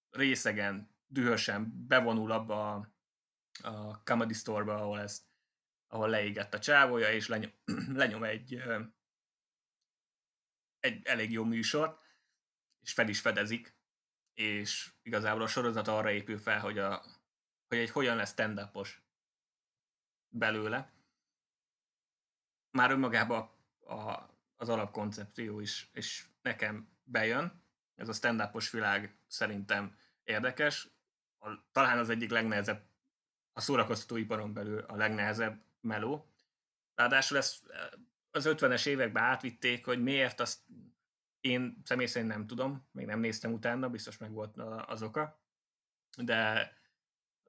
[0.10, 2.88] részegen, dühösen bevonul abba a,
[3.62, 5.31] a Comedy Store-ba, ahol, ezt,
[5.92, 7.52] ahol leégett a csávója, és lenyom,
[8.02, 8.64] lenyom egy,
[10.80, 12.02] egy elég jó műsort,
[12.82, 13.76] és fel is fedezik,
[14.34, 17.06] és igazából a sorozat arra épül fel, hogy, a,
[17.68, 18.70] hogy egy hogyan lesz stand
[20.30, 20.94] belőle.
[22.72, 23.50] Már önmagában
[23.80, 27.64] a, a, az alapkoncepció is, és nekem bejön.
[27.96, 30.88] Ez a stand világ szerintem érdekes.
[31.40, 32.90] A, talán az egyik legnehezebb,
[33.54, 36.32] a szórakoztatóiparon belül a legnehezebb meló.
[36.96, 37.64] Ráadásul ezt
[38.32, 40.60] az 50-es években átvitték, hogy miért azt
[41.40, 45.42] én személy szerint nem tudom, még nem néztem utána, biztos meg volt az oka,
[46.18, 46.74] de,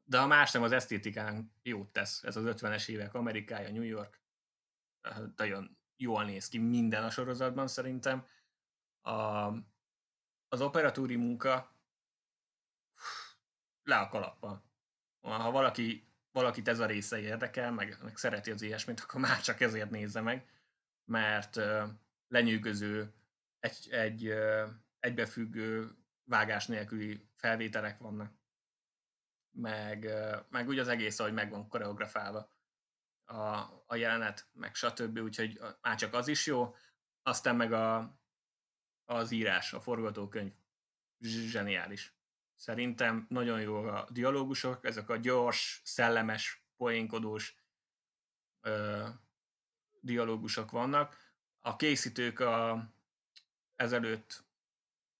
[0.05, 2.23] de a más nem az esztétikán jót tesz.
[2.23, 4.21] Ez az 50-es évek Amerikája, New York,
[5.37, 8.27] nagyon jól néz ki minden a sorozatban szerintem.
[9.01, 9.12] A,
[10.49, 11.77] az operatúri munka
[13.83, 14.64] le a kalappal.
[15.21, 19.61] Ha valaki, valakit ez a része érdekel, meg, meg szereti az ilyesmit, akkor már csak
[19.61, 20.47] ezért nézze meg,
[21.05, 21.61] mert
[22.29, 23.12] lenyűgöző,
[23.61, 24.35] egy, egy
[25.01, 28.33] egybefüggő, vágás nélküli felvételek vannak.
[29.51, 30.09] Meg,
[30.49, 32.51] meg úgy az egész, ahogy meg van koreografálva
[33.25, 35.18] a, a jelenet, meg stb.
[35.18, 36.75] Úgyhogy már csak az is jó.
[37.23, 38.18] Aztán meg a,
[39.05, 40.53] az írás, a forgatókönyv
[41.21, 42.14] zseniális.
[42.62, 47.57] Szerintem nagyon jó a dialógusok, ezek a gyors, szellemes, poénkodós
[48.61, 49.07] ö,
[50.01, 51.16] dialógusok vannak.
[51.61, 52.88] A készítők a,
[53.77, 54.44] ezelőtt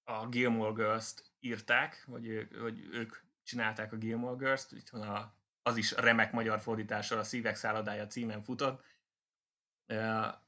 [0.05, 5.93] a Gilmore Girls-t írták, vagy, vagy ők csinálták a Gilmore Girls-t, itt a, az is
[5.93, 8.85] remek magyar fordítással a Szívek szállodája címen futott.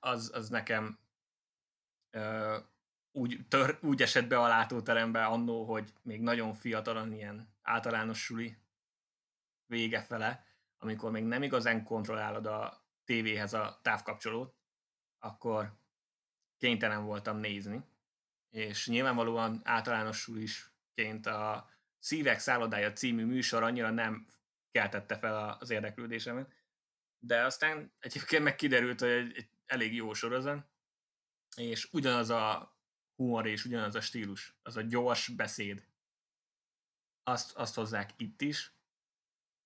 [0.00, 0.98] Az, az nekem
[3.16, 8.56] úgy, tör, úgy esett be a látóterembe annó, hogy még nagyon fiatalon ilyen általános suli
[9.66, 10.46] vége fele,
[10.78, 14.54] amikor még nem igazán kontrollálod a tévéhez a távkapcsolót,
[15.18, 15.72] akkor
[16.58, 17.84] kénytelen voltam nézni.
[18.50, 24.26] És nyilvánvalóan általános sulisként a Szívek szállodája című műsor annyira nem
[24.70, 26.52] keltette fel az érdeklődésemet,
[27.18, 30.66] de aztán egyébként meg kiderült, hogy egy, egy elég jó sorozat,
[31.56, 32.73] és ugyanaz a
[33.16, 35.88] humor és ugyanaz a stílus, az a gyors beszéd,
[37.22, 38.76] azt, azt hozzák itt is.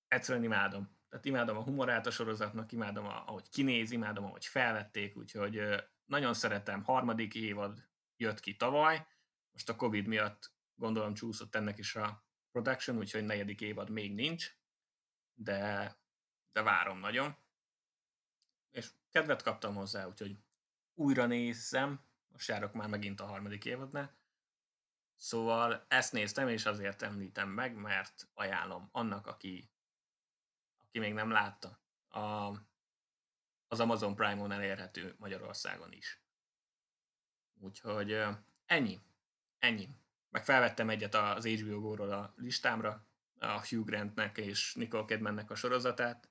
[0.07, 0.97] Egyszerűen imádom.
[1.09, 5.61] Tehát imádom a humorát a sorozatnak, imádom, ahogy kinéz, imádom, ahogy felvették, úgyhogy
[6.05, 6.83] nagyon szeretem.
[6.83, 9.07] Harmadik évad jött ki tavaly,
[9.51, 14.57] most a Covid miatt gondolom csúszott ennek is a production, úgyhogy negyedik évad még nincs,
[15.33, 15.95] de,
[16.51, 17.35] de várom nagyon.
[18.71, 20.37] És kedvet kaptam hozzá, úgyhogy
[20.93, 22.08] újra nézzem,
[22.39, 24.17] most járok már megint a harmadik évadnál.
[25.15, 29.71] Szóval ezt néztem, és azért említem meg, mert ajánlom annak, aki,
[30.77, 31.81] aki még nem látta.
[32.09, 32.51] A,
[33.67, 36.23] az Amazon Prime-on elérhető Magyarországon is.
[37.53, 38.23] Úgyhogy
[38.65, 38.99] ennyi.
[39.57, 39.89] Ennyi.
[40.29, 43.07] Meg felvettem egyet az HBO Go-ról a listámra,
[43.39, 46.29] a Hugh Grantnek és Nicole Kidmannek a sorozatát,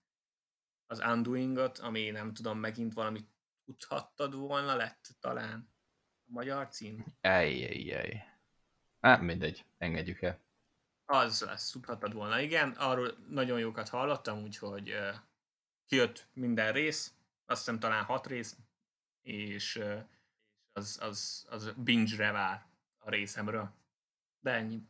[0.86, 3.28] az Undoing-ot, ami nem tudom, megint valamit
[3.64, 5.76] tudhattad volna, lett talán
[6.28, 7.04] a magyar cím?
[7.20, 8.16] Ejjjjjj.
[9.00, 10.40] Hát mindegy, engedjük el.
[11.04, 12.70] Az lesz, tudhattad volna, igen.
[12.70, 15.14] Arról nagyon jókat hallottam, úgyhogy uh,
[15.86, 17.14] kijött minden rész,
[17.46, 18.56] azt hiszem talán hat rész,
[19.22, 20.00] és uh,
[20.72, 22.66] az, az, az binge-re vár
[22.98, 23.74] a részemről.
[24.40, 24.82] De ennyi,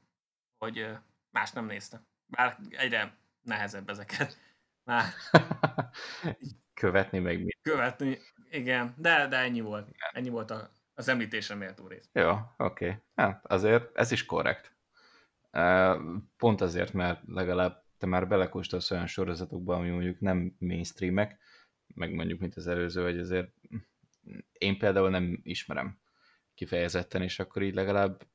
[0.56, 0.98] hogy uh,
[1.30, 2.02] más nem nézte.
[2.26, 4.38] Bár egyre nehezebb ezeket.
[4.84, 5.12] Már...
[6.74, 7.50] Követni meg mi?
[7.62, 8.18] Követni,
[8.50, 9.88] igen, de, de ennyi volt.
[10.12, 12.08] Ennyi volt a az említésre méltó rész.
[12.12, 12.86] Jó, oké.
[12.86, 12.96] Okay.
[13.14, 14.76] Hát azért ez is korrekt.
[16.36, 21.38] Pont azért, mert legalább te már belekóstolsz olyan sorozatokba, ami mondjuk nem mainstreamek,
[21.94, 23.52] meg mondjuk, mint az előző, hogy azért
[24.52, 25.98] én például nem ismerem
[26.54, 28.26] kifejezetten, és akkor így legalább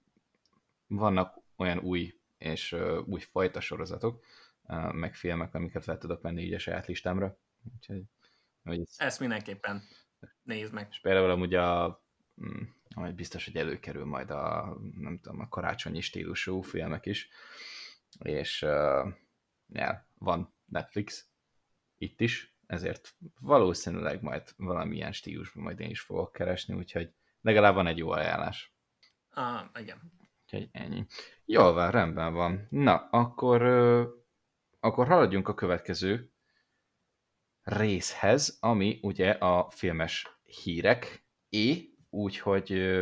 [0.87, 4.25] vannak olyan új és új fajta sorozatok,
[4.91, 7.37] meg filmek, amiket fel tudok menni így a saját listámra.
[7.75, 8.03] Úgyhogy,
[8.63, 8.95] hogy ez...
[8.97, 9.81] Ezt mindenképpen
[10.41, 10.87] nézd meg.
[10.89, 12.02] És például amúgy a
[12.41, 17.29] mm, biztos, hogy előkerül majd a, nem tudom, a karácsonyi stílusú filmek is.
[18.19, 19.13] és uh,
[19.67, 21.27] ja, van Netflix
[21.97, 27.87] itt is, ezért valószínűleg majd valamilyen stílusban majd én is fogok keresni, úgyhogy legalább van
[27.87, 28.75] egy jó ajánlás.
[29.29, 30.11] Ah, igen.
[30.43, 31.05] Úgyhogy ennyi.
[31.45, 32.67] Jól van, rendben van.
[32.69, 34.07] Na, akkor, uh,
[34.79, 36.33] akkor haladjunk a következő
[37.63, 42.99] részhez, ami ugye a filmes hírek, é, úgyhogy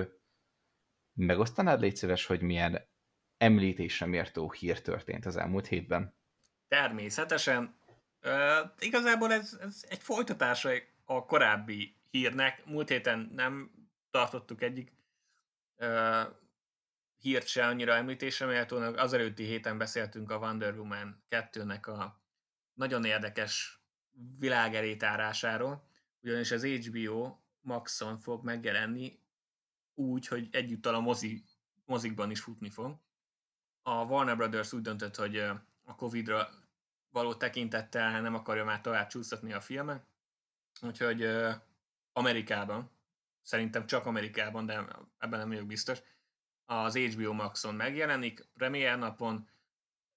[1.13, 2.89] megosztanád légy szíves, hogy milyen
[3.37, 6.15] említésre mértó hír történt az elmúlt hétben?
[6.67, 7.79] Természetesen.
[8.23, 10.69] Uh, igazából ez, ez egy folytatása
[11.05, 12.65] a korábbi hírnek.
[12.65, 13.71] Múlt héten nem
[14.11, 14.93] tartottuk egyik
[15.77, 16.21] uh,
[17.17, 18.97] hírt se annyira említésre méltónak.
[18.97, 22.21] Az előtti héten beszéltünk a Wonder Woman 2-nek a
[22.73, 23.81] nagyon érdekes
[24.39, 25.87] világerétárásáról,
[26.21, 29.19] ugyanis az HBO Maxon fog megjelenni
[29.93, 31.43] úgy, hogy egyúttal a mozi,
[31.85, 32.99] mozikban is futni fog.
[33.81, 35.37] A Warner Brothers úgy döntött, hogy
[35.83, 36.49] a Covid-ra
[37.09, 40.05] való tekintettel nem akarja már tovább csúsztatni a filmet,
[40.81, 41.29] úgyhogy
[42.13, 42.91] Amerikában,
[43.41, 44.73] szerintem csak Amerikában, de
[45.17, 45.99] ebben nem vagyok biztos,
[46.65, 49.49] az HBO Maxon megjelenik, premier napon,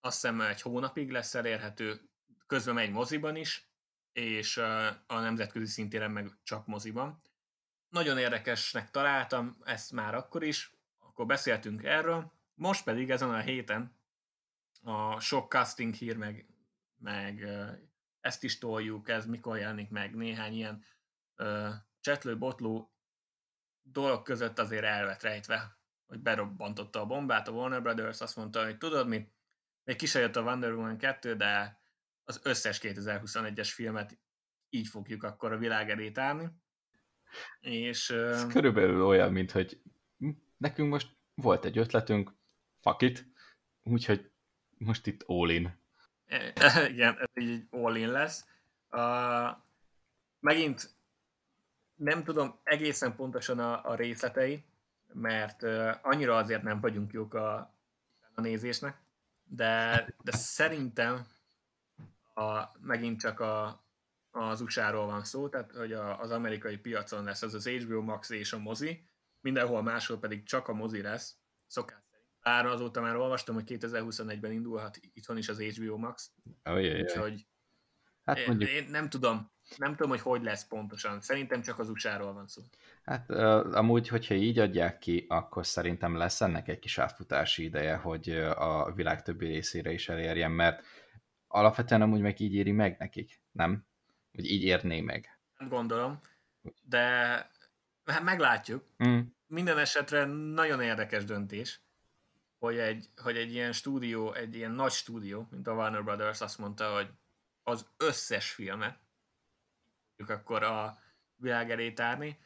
[0.00, 2.08] azt hiszem egy hónapig lesz elérhető,
[2.46, 3.68] közben megy moziban is,
[4.12, 4.56] és
[5.06, 7.20] a nemzetközi szintéren meg csak moziban.
[7.94, 13.96] Nagyon érdekesnek találtam ezt már akkor is, akkor beszéltünk erről, most pedig ezen a héten
[14.82, 16.46] a sok casting hír meg,
[16.96, 17.48] meg
[18.20, 20.84] ezt is toljuk, ez mikor jelenik meg, néhány ilyen
[22.00, 22.92] csetlő-botló
[23.82, 28.78] dolog között azért elvet rejtve, hogy berobbantotta a bombát a Warner Brothers, azt mondta, hogy
[28.78, 29.28] tudod mi,
[29.84, 31.80] még ki a Wonder Woman 2, de
[32.24, 34.18] az összes 2021-es filmet
[34.68, 36.62] így fogjuk akkor a világ elé tárni.
[37.60, 39.80] És, Ez körülbelül olyan, mint hogy
[40.56, 42.32] nekünk most volt egy ötletünk,
[42.80, 43.26] fuck it,
[43.82, 44.30] úgyhogy
[44.78, 45.78] most itt all in.
[46.92, 48.44] Igen, ez így all in lesz.
[48.90, 49.56] Uh,
[50.40, 50.94] megint
[51.94, 54.64] nem tudom egészen pontosan a, a részletei,
[55.12, 57.74] mert uh, annyira azért nem vagyunk jók a,
[58.34, 58.96] a nézésnek,
[59.44, 61.26] de, de szerintem
[62.34, 63.83] a, megint csak a,
[64.34, 68.30] az USA-ról van szó, tehát hogy a, az amerikai piacon lesz az az HBO Max
[68.30, 69.08] és a mozi,
[69.40, 72.32] mindenhol máshol pedig csak a mozi lesz, szokás szerint.
[72.42, 76.30] Bár azóta már olvastam, hogy 2021-ben indulhat itthon is az HBO Max.
[76.64, 77.46] Oh, yeah, Úgyhogy
[78.24, 78.70] hát mondjuk...
[78.70, 81.20] én, nem tudom, nem tudom, hogy hogy lesz pontosan.
[81.20, 82.62] Szerintem csak az USA-ról van szó.
[83.02, 88.30] Hát amúgy, hogyha így adják ki, akkor szerintem lesz ennek egy kis átfutási ideje, hogy
[88.56, 90.84] a világ többi részére is elérjen, mert
[91.46, 93.86] alapvetően amúgy meg így éri meg nekik, nem?
[94.34, 95.38] Hogy így érné meg.
[95.58, 96.20] Nem gondolom,
[96.82, 97.06] de
[98.04, 98.84] hát meglátjuk.
[99.04, 99.20] Mm.
[99.46, 101.80] Minden esetre nagyon érdekes döntés,
[102.58, 106.58] hogy egy, hogy egy ilyen stúdió, egy ilyen nagy stúdió, mint a Warner Brothers azt
[106.58, 107.08] mondta, hogy
[107.62, 109.02] az összes filmet
[110.26, 110.98] akkor a
[111.36, 112.38] világ elé tárni.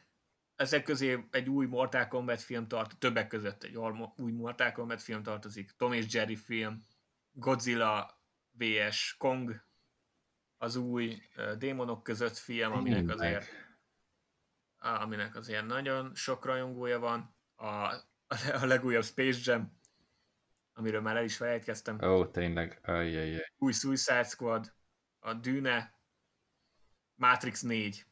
[0.55, 3.77] Ezek közé egy új Mortal Kombat film tart, többek között egy
[4.15, 6.85] új Mortal Kombat film tartozik, Tom és Jerry film,
[7.31, 8.21] Godzilla
[8.51, 9.15] vs.
[9.17, 9.63] Kong,
[10.61, 11.21] az új
[11.57, 13.47] démonok között film, aminek azért
[14.79, 17.35] aminek azért nagyon sok rajongója van.
[17.55, 17.65] A,
[18.61, 19.79] a legújabb Space Jam,
[20.73, 22.01] amiről már el is felejtkeztem.
[22.01, 22.79] Ó, oh, tényleg.
[22.83, 23.51] Ajjajjaj.
[23.57, 24.73] Új Suicide Squad,
[25.19, 25.93] a Dűne,
[27.15, 28.05] Matrix 4.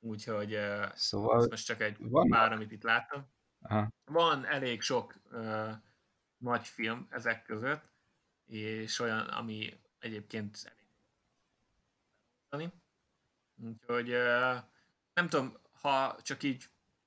[0.00, 0.58] Úgyhogy
[0.94, 3.32] szóval ez most csak egy van pár, amit itt láttam.
[3.60, 3.88] Aha.
[4.04, 5.70] Van elég sok uh,
[6.36, 7.92] nagy film ezek között,
[8.44, 10.83] és olyan, ami egyébként elég
[13.56, 14.08] Úgyhogy
[15.14, 16.64] nem tudom, ha csak így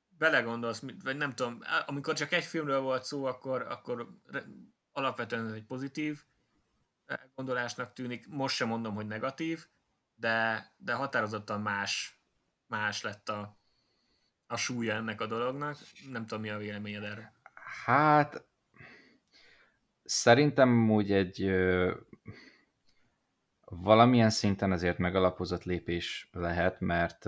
[0.08, 4.08] belegondolsz, vagy nem tudom, amikor csak egy filmről volt szó, akkor, akkor
[4.92, 6.24] alapvetően egy pozitív
[7.36, 8.28] gondolásnak tűnik.
[8.28, 9.66] Most sem mondom, hogy negatív,
[10.16, 12.22] de, de határozottan más,
[12.68, 13.60] más lett a,
[14.48, 15.78] a súlya ennek a dolognak.
[16.12, 17.34] Nem tudom, mi a véleményed erre.
[17.86, 18.46] Hát,
[20.04, 21.42] szerintem úgy egy
[23.70, 27.26] valamilyen szinten azért megalapozott lépés lehet, mert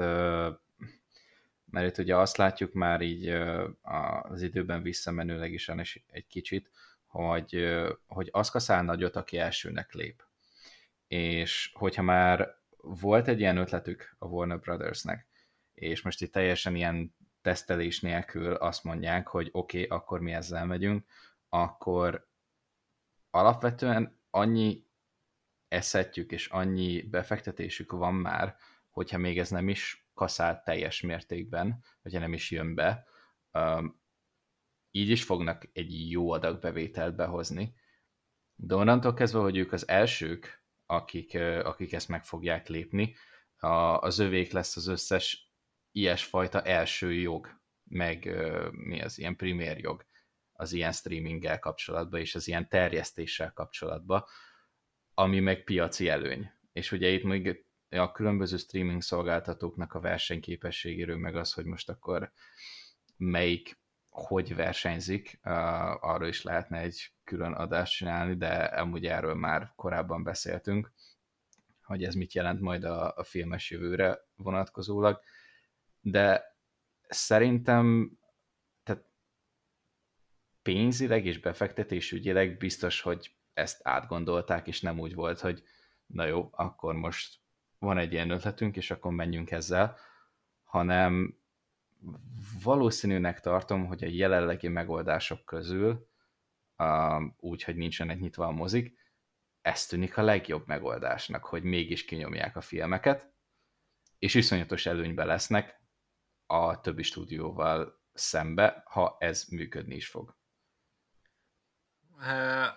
[1.72, 3.28] mert itt ugye azt látjuk már így
[3.82, 5.70] az időben visszamenőleg is
[6.08, 6.72] egy kicsit,
[7.06, 10.24] hogy, hogy az kaszál nagyot, aki elsőnek lép.
[11.08, 15.28] És hogyha már volt egy ilyen ötletük a Warner Brothersnek,
[15.74, 20.66] és most itt teljesen ilyen tesztelés nélkül azt mondják, hogy oké, okay, akkor mi ezzel
[20.66, 21.06] megyünk,
[21.50, 22.28] akkor
[23.30, 24.89] alapvetően annyi
[25.70, 28.56] eszetjük és annyi befektetésük van már,
[28.90, 33.08] hogyha még ez nem is kaszál teljes mértékben, hogyha nem is jön be,
[34.92, 37.76] így is fognak egy jó adag bevételt behozni,
[38.56, 43.16] De onnantól kezdve, hogy ők az elsők, akik, akik ezt meg fogják lépni,
[44.00, 45.52] az övék lesz az összes
[45.92, 48.36] ilyesfajta első jog, meg
[48.72, 50.06] mi az ilyen primér jog
[50.52, 54.24] az ilyen streaminggel kapcsolatban, és az ilyen terjesztéssel kapcsolatban,
[55.20, 56.52] ami meg piaci előny.
[56.74, 62.32] És ugye itt még a különböző streaming szolgáltatóknak a versenyképességéről, meg az, hogy most akkor
[63.18, 63.78] melyik
[64.10, 65.40] hogy versenyzik,
[66.00, 70.92] arról is lehetne egy külön adást csinálni, de amúgy erről már korábban beszéltünk,
[71.84, 75.20] hogy ez mit jelent majd a, a filmes jövőre vonatkozólag,
[76.02, 76.58] de
[77.08, 78.12] szerintem
[78.84, 79.06] tehát
[80.62, 85.64] pénzileg és befektetésügyileg biztos, hogy ezt átgondolták, és nem úgy volt, hogy
[86.06, 87.40] na jó, akkor most
[87.80, 89.98] van egy ilyen ötletünk, és akkor menjünk ezzel,
[90.64, 91.38] hanem
[92.64, 96.08] valószínűnek tartom, hogy a jelenlegi megoldások közül,
[97.40, 98.98] úgy, hogy nincsenek nyitva a mozik,
[99.62, 103.32] ez tűnik a legjobb megoldásnak, hogy mégis kinyomják a filmeket,
[104.20, 105.82] és iszonyatos előnybe lesznek
[106.46, 110.39] a többi stúdióval szembe, ha ez működni is fog.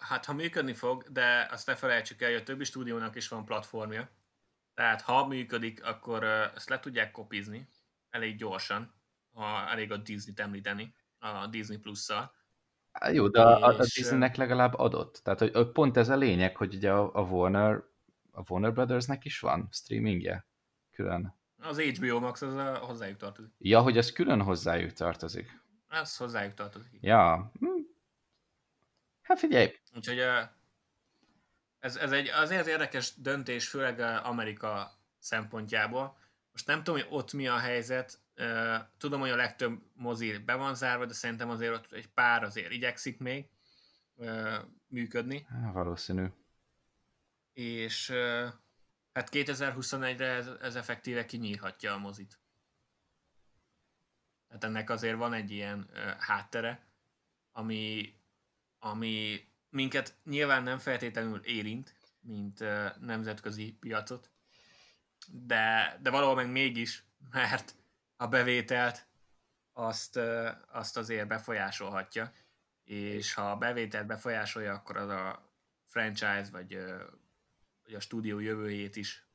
[0.01, 3.45] Hát, ha működni fog, de azt ne felejtsük el, hogy a többi stúdiónak is van
[3.45, 4.11] platformja.
[4.75, 7.69] Tehát, ha működik, akkor ezt le tudják kopizni
[8.11, 8.95] elég gyorsan,
[9.33, 12.35] ha elég a Disney-t említeni, a Disney Plus-szal.
[13.13, 15.21] Jó, de a, a Disneynek legalább adott.
[15.25, 17.83] Tehát hogy pont ez a lényeg, hogy ugye a, a Warner
[18.33, 20.47] a Warner Brothersnek is van streamingje
[20.91, 21.35] külön.
[21.57, 23.53] Az HBO Max az a, hozzájuk tartozik.
[23.59, 25.61] Ja, hogy ez külön hozzájuk tartozik.
[25.89, 26.99] Ez hozzájuk tartozik.
[27.01, 27.51] Ja.
[27.59, 27.72] Hm.
[29.23, 29.81] Hát figyelj.
[29.95, 30.19] Úgyhogy
[31.79, 36.19] ez, ez egy azért érdekes döntés, főleg Amerika szempontjából.
[36.53, 38.23] Most nem tudom, hogy ott mi a helyzet,
[38.99, 42.73] Tudom, hogy a legtöbb mozi be van zárva, de szerintem azért ott egy pár azért
[42.73, 43.49] igyekszik még
[44.87, 45.47] működni.
[45.49, 46.27] Há, valószínű.
[47.53, 48.11] És
[49.13, 52.39] hát 2021-re ez, ez effektíve kinyírhatja a mozit.
[54.49, 56.87] Hát ennek azért van egy ilyen háttere,
[57.53, 58.15] ami,
[58.85, 62.65] ami minket nyilván nem feltétlenül érint, mint
[63.01, 64.31] nemzetközi piacot,
[65.29, 67.75] de, de valahol meg mégis, mert
[68.17, 69.07] a bevételt
[69.73, 70.21] azt,
[70.73, 72.33] azt azért befolyásolhatja,
[72.85, 75.53] és ha a bevételt befolyásolja, akkor az a
[75.87, 76.79] franchise vagy,
[77.85, 79.27] vagy a stúdió jövőjét is,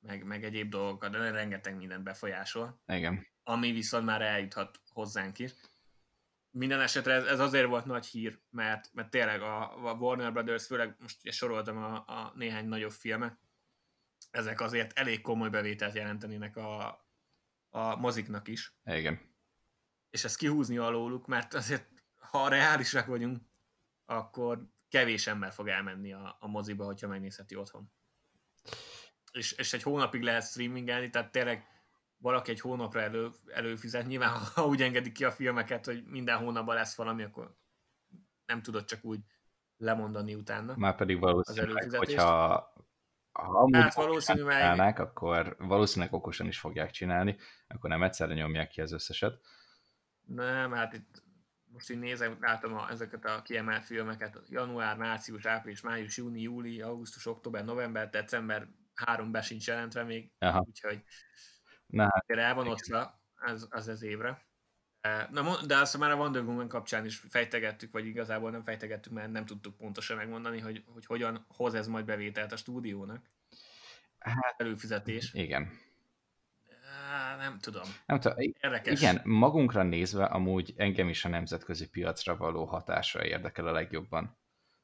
[0.00, 2.80] meg, meg egyéb dolgokat, de rengeteg mindent befolyásol.
[2.86, 3.26] Igen.
[3.42, 5.52] Ami viszont már eljuthat hozzánk is.
[6.50, 10.66] Minden esetre ez, ez azért volt nagy hír, mert, mert tényleg a, a Warner Brothers,
[10.66, 13.38] főleg most soroltam a, a néhány nagyobb filmet,
[14.30, 16.86] ezek azért elég komoly bevételt jelentenének a,
[17.68, 18.74] a moziknak is.
[18.84, 19.20] Igen.
[20.10, 23.42] És ezt kihúzni alóluk, mert azért, ha reálisak vagyunk,
[24.04, 27.92] akkor kevés ember fog elmenni a, a moziba, hogyha megnézheti otthon.
[29.32, 31.69] És, és egy hónapig lehet streamingelni, tehát tényleg
[32.20, 34.06] valaki egy hónapra elő, előfizet.
[34.06, 37.56] Nyilván, ha úgy engedik ki a filmeket, hogy minden hónapban lesz valami, akkor
[38.46, 39.20] nem tudod csak úgy
[39.76, 40.74] lemondani utána.
[40.76, 42.68] Már pedig valószínűleg, hogyha
[43.32, 44.56] ha hát valószínűleg...
[44.60, 47.36] Csinálnák, akkor valószínűleg okosan is fogják csinálni,
[47.68, 49.40] akkor nem egyszerre nyomják ki az összeset.
[50.26, 51.22] Nem, hát itt
[51.72, 56.80] most így nézem, látom a, ezeket a kiemelt filmeket, január, március, április, május, júni, júli,
[56.80, 60.64] augusztus, október, november, december, három be sincs jelentve még, Aha.
[60.68, 61.04] úgyhogy
[61.90, 64.48] Na, hát, el van osztva az, az az évre.
[65.30, 69.32] Na, de azt már a Wonder Woman kapcsán is fejtegettük, vagy igazából nem fejtegettük, mert
[69.32, 73.30] nem tudtuk pontosan megmondani, hogy, hogy hogyan hoz ez majd bevételt a stúdiónak.
[74.18, 75.34] Hát, előfizetés.
[75.34, 75.70] Igen.
[77.38, 77.82] Nem tudom.
[78.06, 78.36] Nem tudom.
[78.38, 79.00] Érdekes.
[79.00, 84.38] Igen, magunkra nézve amúgy engem is a nemzetközi piacra való hatásra érdekel a legjobban.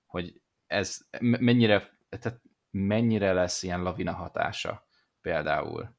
[0.06, 2.40] Hogy ez mennyire, tehát
[2.70, 4.86] mennyire lesz ilyen lavina hatása
[5.20, 5.96] például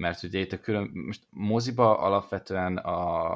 [0.00, 3.32] mert ugye itt a külön, most moziba alapvetően a,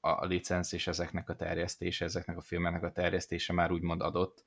[0.00, 4.44] a licenc és ezeknek a terjesztése, ezeknek a filmeknek a terjesztése már úgymond adott,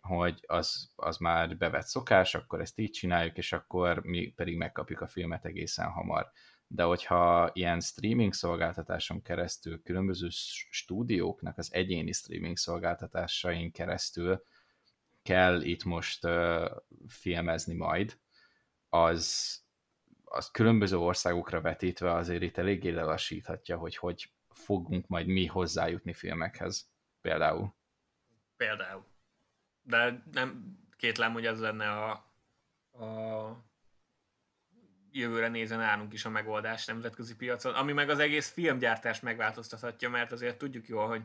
[0.00, 5.00] hogy az, az már bevett szokás, akkor ezt így csináljuk, és akkor mi pedig megkapjuk
[5.00, 6.30] a filmet egészen hamar.
[6.66, 10.26] De hogyha ilyen streaming szolgáltatáson keresztül, különböző
[10.70, 14.42] stúdióknak az egyéni streaming szolgáltatásain keresztül
[15.22, 16.70] kell itt most uh,
[17.08, 18.18] filmezni majd,
[18.88, 19.58] az,
[20.30, 26.90] az különböző országokra vetítve azért itt eléggé lelassíthatja, hogy hogy fogunk majd mi hozzájutni filmekhez,
[27.20, 27.74] például.
[28.56, 29.06] Például.
[29.82, 32.10] De nem kétlem, hogy ez lenne a,
[33.04, 33.66] a
[35.10, 40.32] jövőre nézve nálunk is a megoldás nemzetközi piacon, ami meg az egész filmgyártást megváltoztathatja, mert
[40.32, 41.22] azért tudjuk jól, hogy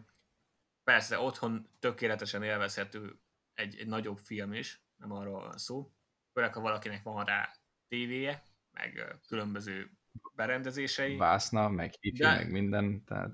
[0.84, 3.20] persze otthon tökéletesen élvezhető
[3.54, 5.92] egy, egy nagyobb film is, nem arról van szó.
[6.34, 7.56] Főleg, ha valakinek van rá
[7.88, 8.44] tévéje,
[8.74, 9.92] meg különböző
[10.36, 11.16] berendezései.
[11.16, 13.32] Vászna, meg hifi, de, meg minden, tehát...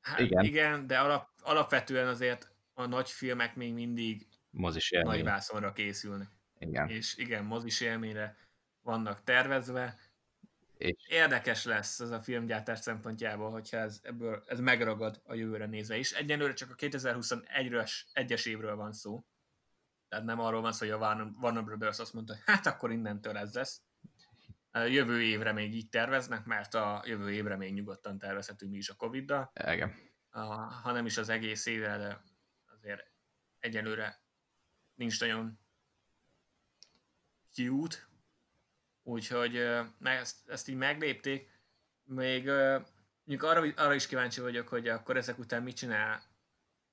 [0.00, 0.44] Hát igen.
[0.44, 5.10] igen, de alap, alapvetően azért a nagy filmek még mindig mozis élmény.
[5.10, 6.28] nagy vászonra készülnek.
[6.58, 6.88] Igen.
[6.88, 8.36] És igen, mozis élményre
[8.82, 9.98] vannak tervezve.
[10.76, 10.94] És...
[11.08, 16.12] Érdekes lesz ez a filmgyártás szempontjából, hogyha ez, ebből, ez megragad a jövőre nézve is.
[16.12, 19.24] Egyenlőre csak a 2021-es egyes évről van szó.
[20.08, 23.36] Tehát nem arról van szó, hogy a Warner Brothers azt mondta, hogy hát akkor innentől
[23.36, 23.82] ez lesz.
[24.72, 28.94] Jövő évre még így terveznek, mert a jövő évre még nyugodtan tervezhetünk mi is a
[28.94, 29.52] Covid-dal.
[29.54, 29.94] Igen.
[30.82, 32.22] Ha nem is az egész évre, de
[32.66, 33.10] azért
[33.58, 34.22] egyelőre
[34.94, 35.58] nincs nagyon
[37.52, 38.08] kiút.
[39.02, 39.56] Úgyhogy
[40.02, 41.50] ezt, ezt így meglépték.
[42.04, 42.46] Még
[43.24, 46.22] mondjuk arra, arra is kíváncsi vagyok, hogy akkor ezek után mit csinál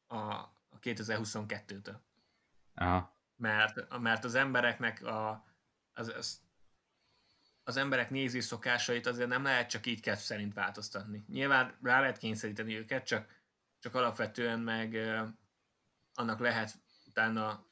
[0.08, 0.18] a,
[0.70, 1.96] a 2022-től.
[2.74, 3.14] Aha.
[3.36, 5.46] Mert, mert az embereknek a,
[5.94, 6.45] az, az,
[7.68, 11.26] az emberek néző szokásait azért nem lehet csak így kezd szerint változtatni.
[11.28, 13.42] Nyilván rá lehet kényszeríteni őket, csak,
[13.80, 14.96] csak alapvetően meg
[16.14, 17.66] annak lehet utána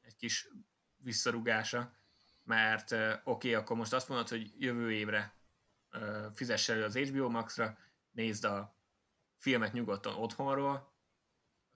[0.00, 0.48] egy kis
[0.96, 1.96] visszarugása,
[2.42, 5.34] mert oké, okay, akkor most azt mondod, hogy jövő évre
[6.34, 7.78] fizess elő az HBO Max-ra,
[8.10, 8.76] nézd a
[9.36, 10.92] filmet nyugodtan otthonról,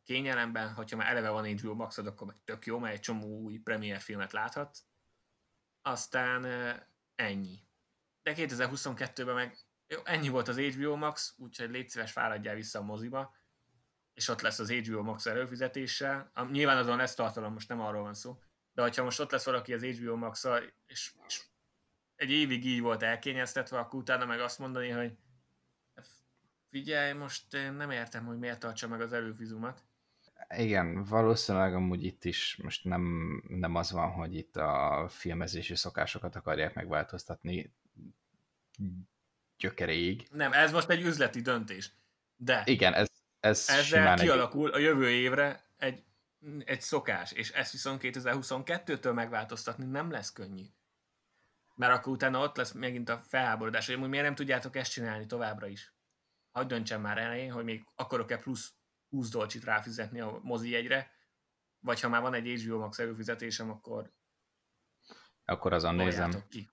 [0.05, 3.59] kényelemben, hogyha már eleve van HBO max akkor meg tök jó, mert egy csomó új
[3.59, 4.79] premier filmet láthat.
[5.83, 6.45] Aztán
[7.23, 7.59] ennyi.
[8.23, 12.83] De 2022-ben meg jó, ennyi volt az HBO Max, úgyhogy légy szíves, fáradjál vissza a
[12.83, 13.35] moziba,
[14.15, 16.33] és ott lesz az HBO Max előfizetéssel.
[16.51, 18.43] Nyilván azon lesz tartalom, most nem arról van szó,
[18.73, 20.45] de hogyha most ott lesz valaki az HBO max
[20.87, 21.43] és, és
[22.17, 25.17] egy évig így volt elkényeztetve, akkor utána meg azt mondani, hogy
[26.71, 29.85] figyelj, most nem értem, hogy miért tartsa meg az előfizumat.
[30.49, 33.03] Igen, valószínűleg amúgy itt is most nem,
[33.49, 37.73] nem az van, hogy itt a filmezési szokásokat akarják megváltoztatni
[39.59, 40.27] gyökeréig.
[40.31, 41.93] Nem, ez most egy üzleti döntés.
[42.37, 43.09] De igen, ez,
[43.41, 44.75] ez ezzel kialakul egy...
[44.75, 46.05] a jövő évre egy,
[46.65, 50.65] egy szokás, és ezt viszont 2022-től megváltoztatni nem lesz könnyű.
[51.75, 55.67] Mert akkor utána ott lesz megint a felháborodás, hogy miért nem tudjátok ezt csinálni továbbra
[55.67, 55.93] is.
[56.51, 58.73] Hadd döntsem már elején, hogy még akarok-e plusz
[59.13, 61.11] 20 dolcsit ráfizetni a mozi jegyre,
[61.81, 64.13] vagy ha már van egy HBO Max előfizetésem, akkor
[65.45, 66.31] akkor azon nézem.
[66.49, 66.71] Ki.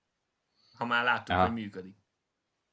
[0.76, 1.44] Ha már láttuk, Aha.
[1.44, 1.96] hogy működik.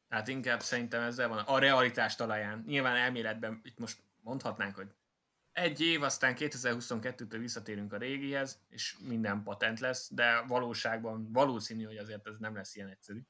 [0.08, 2.64] Tehát inkább szerintem ezzel van a realitás talaján.
[2.68, 4.96] Nyilván elméletben itt most mondhatnánk, hogy
[5.52, 11.98] egy év, aztán 2022-től visszatérünk a régihez, és minden patent lesz, de valóságban valószínű, hogy
[11.98, 13.22] azért ez nem lesz ilyen egyszerű.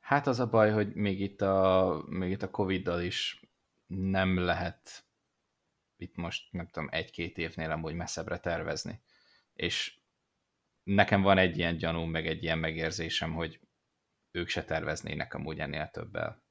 [0.00, 3.40] Hát az a baj, hogy még itt a, még itt a Covid-dal is
[3.86, 5.04] nem lehet
[6.02, 9.02] itt most, nem tudom, egy-két évnél amúgy messzebbre tervezni.
[9.54, 10.00] És
[10.82, 13.60] nekem van egy ilyen gyanú, meg egy ilyen megérzésem, hogy
[14.30, 16.42] ők se terveznének amúgy ennél többel.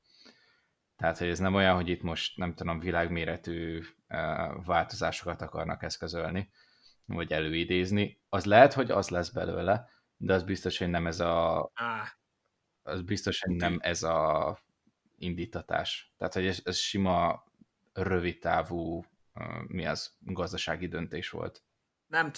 [0.95, 3.81] Tehát, hogy ez nem olyan, hogy itt most, nem tudom, világméretű
[4.65, 6.51] változásokat akarnak eszközölni,
[7.05, 8.21] vagy előidézni.
[8.29, 11.71] Az lehet, hogy az lesz belőle, de az biztos, hogy nem ez a...
[12.83, 14.59] Az biztos, hogy nem ez a
[15.15, 16.13] indítatás.
[16.17, 17.43] Tehát, hogy ez, ez sima,
[17.93, 19.05] rövid távú
[19.67, 21.63] mi az gazdasági döntés volt?
[22.07, 22.31] Nem,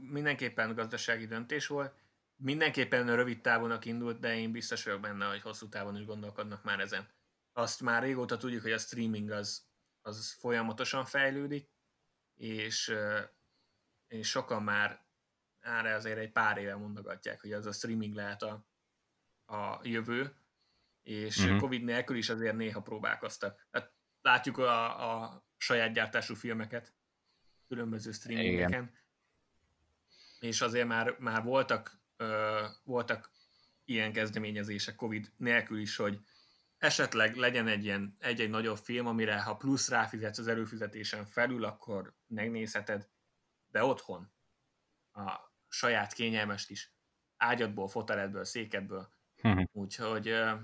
[0.00, 1.94] mindenképpen gazdasági döntés volt.
[2.36, 6.80] Mindenképpen rövid távonak indult, de én biztos vagyok benne, hogy hosszú távon is gondolkodnak már
[6.80, 7.08] ezen.
[7.52, 9.66] Azt már régóta tudjuk, hogy a streaming az,
[10.02, 11.70] az folyamatosan fejlődik,
[12.34, 12.94] és,
[14.06, 15.04] és sokan már
[15.60, 18.66] erre azért egy pár éve mondogatják, hogy az a streaming lehet a,
[19.44, 20.36] a jövő,
[21.02, 21.60] és uh-huh.
[21.60, 23.66] Covid nélkül is azért néha próbálkoztak.
[23.70, 26.94] Hát látjuk a, a saját gyártású filmeket
[27.68, 28.92] különböző streamingeken, Igen.
[30.40, 33.30] és azért már, már voltak, ö, voltak
[33.84, 36.20] ilyen kezdeményezések Covid nélkül is, hogy
[36.78, 42.14] esetleg legyen egy ilyen egy-egy nagyobb film, amire ha plusz ráfizetsz az előfizetésen felül, akkor
[42.26, 43.08] megnézheted,
[43.70, 44.32] de otthon
[45.12, 46.92] a saját kényelmes kis
[47.36, 49.08] ágyadból, foteledből, székedből.
[49.42, 49.64] Uh-huh.
[49.72, 50.60] Úgyhogy uh,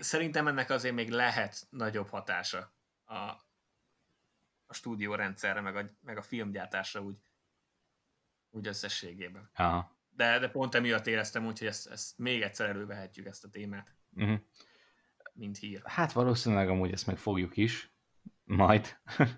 [0.00, 3.50] szerintem ennek azért még lehet nagyobb hatása a,
[4.72, 7.16] a stúdiórendszerre, meg a, meg a filmgyártásra úgy,
[8.50, 9.50] úgy összességében.
[9.54, 9.96] Aha.
[10.10, 13.94] De, de pont emiatt éreztem úgy, hogy ezt, ezt még egyszer elővehetjük ezt a témát.
[14.14, 14.38] Uh-huh.
[15.32, 15.82] Mint hír.
[15.84, 17.94] Hát valószínűleg amúgy ezt meg fogjuk is,
[18.44, 18.98] majd.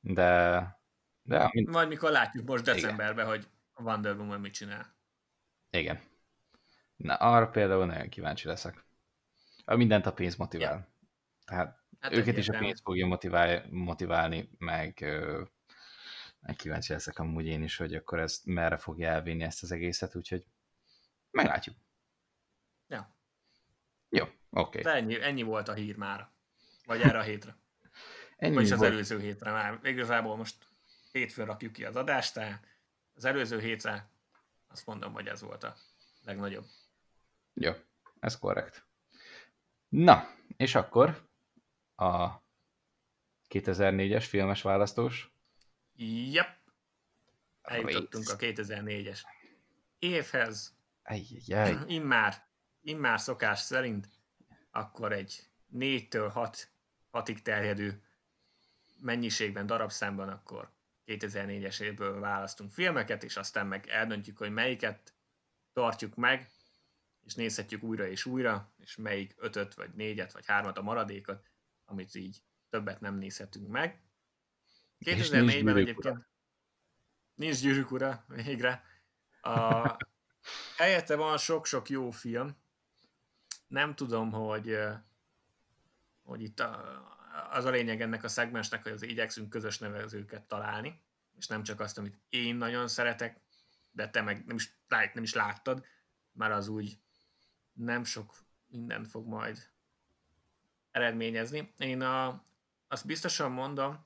[0.00, 0.60] de...
[1.22, 1.70] de amint...
[1.70, 3.36] Majd mikor látjuk most decemberben, Igen.
[3.36, 4.96] hogy a Wonder Woman mit csinál.
[5.70, 6.00] Igen.
[6.96, 8.86] Na, arra például nagyon kíváncsi leszek.
[9.64, 10.74] A mindent a pénz motivál.
[10.74, 10.88] Ja.
[11.44, 15.04] Tehát Hát őket is a pénz fogja motivál, motiválni, meg
[16.56, 20.44] Kíváncsi leszek amúgy én is, hogy akkor ezt merre fogja elvinni ezt az egészet, úgyhogy
[21.30, 21.76] meglátjuk.
[22.88, 23.16] Ja.
[24.08, 24.80] Jó, oké.
[24.80, 24.96] Okay.
[24.96, 26.30] ennyi, ennyi volt a hír már.
[26.86, 27.56] Vagy erre a hétre.
[28.36, 28.90] ennyi Vagyis az volt.
[28.90, 29.80] előző hétre már.
[29.82, 30.68] Igazából most
[31.12, 32.66] hétfőn rakjuk ki az adást, tehát
[33.14, 34.10] az előző hétre
[34.68, 35.76] azt mondom, hogy ez volt a
[36.24, 36.66] legnagyobb.
[37.54, 37.72] Jó,
[38.20, 38.86] ez korrekt.
[39.88, 41.32] Na, és akkor
[41.96, 42.42] a
[43.48, 45.32] 2004-es filmes választós.
[45.96, 46.48] Yep.
[47.62, 49.20] Eljutottunk a 2004-es
[49.98, 50.76] évhez.
[51.02, 51.76] Ajjajjaj.
[51.98, 52.46] Immár,
[52.80, 54.08] immár szokás szerint
[54.70, 56.70] akkor egy 4-től 6,
[57.12, 58.02] 6-ig terjedő
[59.00, 60.72] mennyiségben, darabszámban akkor
[61.06, 65.14] 2004-es évből választunk filmeket, és aztán meg eldöntjük, hogy melyiket
[65.72, 66.50] tartjuk meg,
[67.24, 71.44] és nézhetjük újra és újra, és melyik ötöt, vagy négyet, vagy hármat a maradékot,
[71.84, 74.02] amit így többet nem nézhetünk meg.
[75.00, 76.26] 2004-ben egyébként
[77.34, 78.84] nincs gyűrűk ura, végre.
[79.40, 79.96] A,
[80.76, 82.56] helyette van sok-sok jó film.
[83.66, 84.78] Nem tudom, hogy,
[86.22, 87.02] hogy itt a,
[87.50, 91.02] az a lényeg ennek a szegmensnek, hogy az igyekszünk közös nevezőket találni,
[91.36, 93.40] és nem csak azt, amit én nagyon szeretek,
[93.90, 95.84] de te meg nem is, nem is láttad,
[96.32, 96.98] már az úgy
[97.72, 98.34] nem sok
[98.66, 99.73] mindent fog majd
[100.94, 101.72] eredményezni.
[101.78, 102.42] Én a,
[102.88, 104.04] azt biztosan mondom,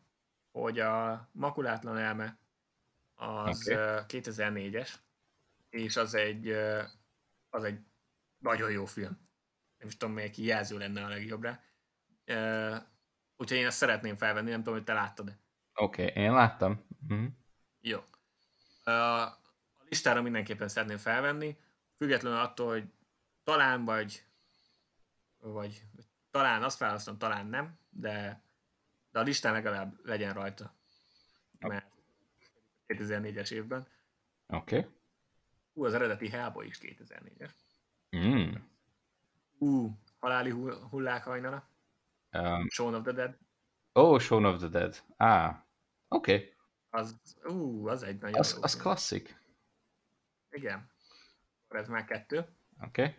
[0.50, 2.38] hogy a Makulátlan elme
[3.14, 4.04] az okay.
[4.08, 4.94] 2004-es,
[5.70, 6.48] és az egy,
[7.50, 7.80] az egy
[8.38, 9.28] nagyon jó film.
[9.78, 11.60] Nem is tudom, melyik jelző lenne a legjobbra.
[13.36, 15.38] Úgyhogy én ezt szeretném felvenni, nem tudom, hogy te láttad-e.
[15.74, 16.86] Oké, okay, én láttam.
[17.12, 17.26] Mm.
[17.80, 17.98] Jó.
[18.84, 19.28] A
[19.88, 21.56] listára mindenképpen szeretném felvenni,
[21.96, 22.92] függetlenül attól, hogy
[23.42, 24.24] talán vagy,
[25.38, 25.82] vagy
[26.38, 28.42] talán azt választom, talán nem, de,
[29.10, 30.74] de a listán legalább legyen rajta.
[31.58, 31.86] Mert
[32.86, 33.88] 2004-es évben.
[34.46, 34.78] Oké.
[34.78, 34.90] Okay.
[35.72, 37.50] Ú, az eredeti Hellboy is 2004-es.
[38.16, 38.54] Mm.
[39.58, 40.50] Ú, Haláli
[40.90, 41.70] hullák hajnala.
[42.32, 43.38] Um, Shaun of the Dead.
[43.92, 45.04] Oh, Shaun of the Dead.
[45.16, 45.56] Ah,
[46.08, 46.34] oké.
[46.34, 46.54] Okay.
[46.90, 49.40] Az, ú, az egy nagyon Az, az klasszik.
[50.50, 50.90] Igen.
[51.68, 52.38] Ez már kettő.
[52.38, 53.02] Oké.
[53.02, 53.14] Okay.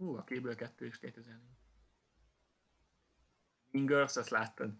[0.00, 1.48] Ú, a kéből kettő is 2004.
[3.70, 4.72] Mean Girls, azt láttad?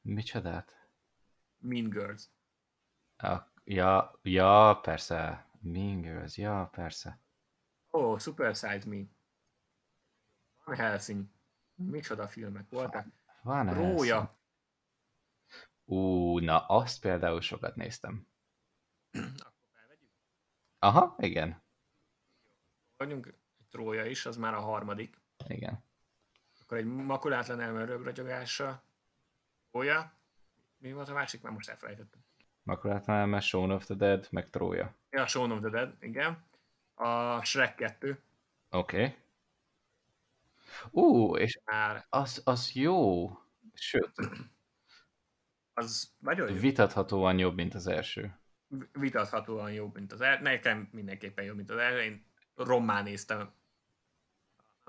[0.00, 0.88] Micsodát?
[1.58, 2.28] Mean Girls.
[3.16, 5.50] A, ja, ja, persze.
[5.60, 7.20] Mean Girls, ja, persze.
[7.90, 9.04] Ó, oh, Super Size Me.
[10.64, 11.26] Van Helsing.
[11.74, 13.06] Micsoda filmek voltak.
[13.42, 14.38] Van Rója.
[15.84, 18.28] Ú, na azt például sokat néztem.
[19.10, 20.10] Akkor felvegyük?
[20.78, 21.62] Aha, igen.
[22.96, 23.34] Vagyunk
[23.70, 25.16] Trója is, az már a harmadik.
[25.46, 25.84] Igen.
[26.60, 28.82] Akkor egy makulátlan elme rögragyogása.
[29.70, 30.12] Trója.
[30.78, 31.42] Mi volt a másik?
[31.42, 32.20] Már most elfelejtettem.
[32.62, 34.94] Makulátlan elme, Shaun of the Dead, meg Trója.
[35.10, 36.44] Ja, Shaun of the Dead, igen.
[36.94, 38.22] A Shrek 2.
[38.70, 38.96] Oké.
[38.96, 39.16] Okay.
[40.90, 43.28] Ú, és már az, az jó.
[43.74, 44.12] Sőt.
[45.74, 46.60] Az nagyon jó.
[46.60, 48.38] Vitathatóan jobb, mint az első.
[48.92, 50.42] Vitathatóan jobb, mint az első.
[50.42, 52.00] Nekem mindenképpen jobb, mint az első.
[52.00, 53.52] Én rommá néztem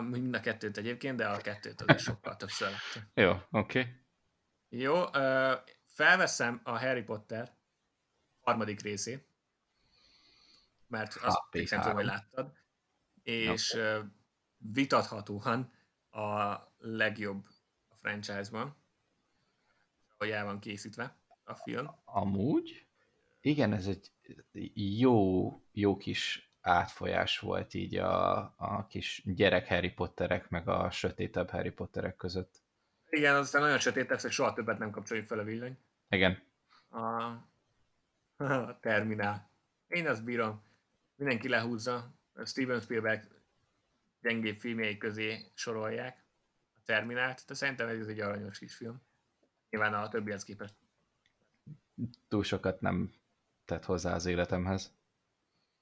[0.04, 3.12] mind a kettőt egyébként, de a kettőt az is sokkal többször láttam.
[3.14, 3.80] Jó, oké.
[3.80, 3.94] Okay.
[4.70, 5.06] Jó,
[5.86, 7.58] felveszem a Harry Potter
[8.42, 9.28] harmadik részét,
[10.88, 12.54] mert azt nem tudom, hogy láttad,
[13.24, 14.02] és okay.
[14.58, 15.72] vitathatóan
[16.10, 17.46] a legjobb
[17.88, 18.78] a franchise-ban,
[20.18, 21.90] ahogy el van készítve a film.
[22.06, 22.88] Amúgy?
[23.42, 24.12] Igen, ez egy
[25.00, 31.50] jó, jó kis átfolyás volt így a, a kis gyerek Harry Potterek, meg a sötétebb
[31.50, 32.62] Harry Potterek között.
[33.10, 35.78] Igen, aztán nagyon sötét hogy soha többet nem kapcsoljuk fel a villany.
[36.10, 36.42] Igen.
[36.90, 37.04] A,
[38.44, 39.52] a terminál.
[39.88, 40.64] Én azt bírom.
[41.16, 42.14] Mindenki lehúzza.
[42.46, 43.28] Steven Spielberg
[44.22, 46.24] gyengébb filmjei közé sorolják
[46.76, 49.02] a terminált, de szerintem ez egy aranyos kis film.
[49.70, 50.74] Nyilván a többihez képest.
[52.28, 53.12] Túl sokat nem
[53.66, 54.99] tett hozzá az életemhez.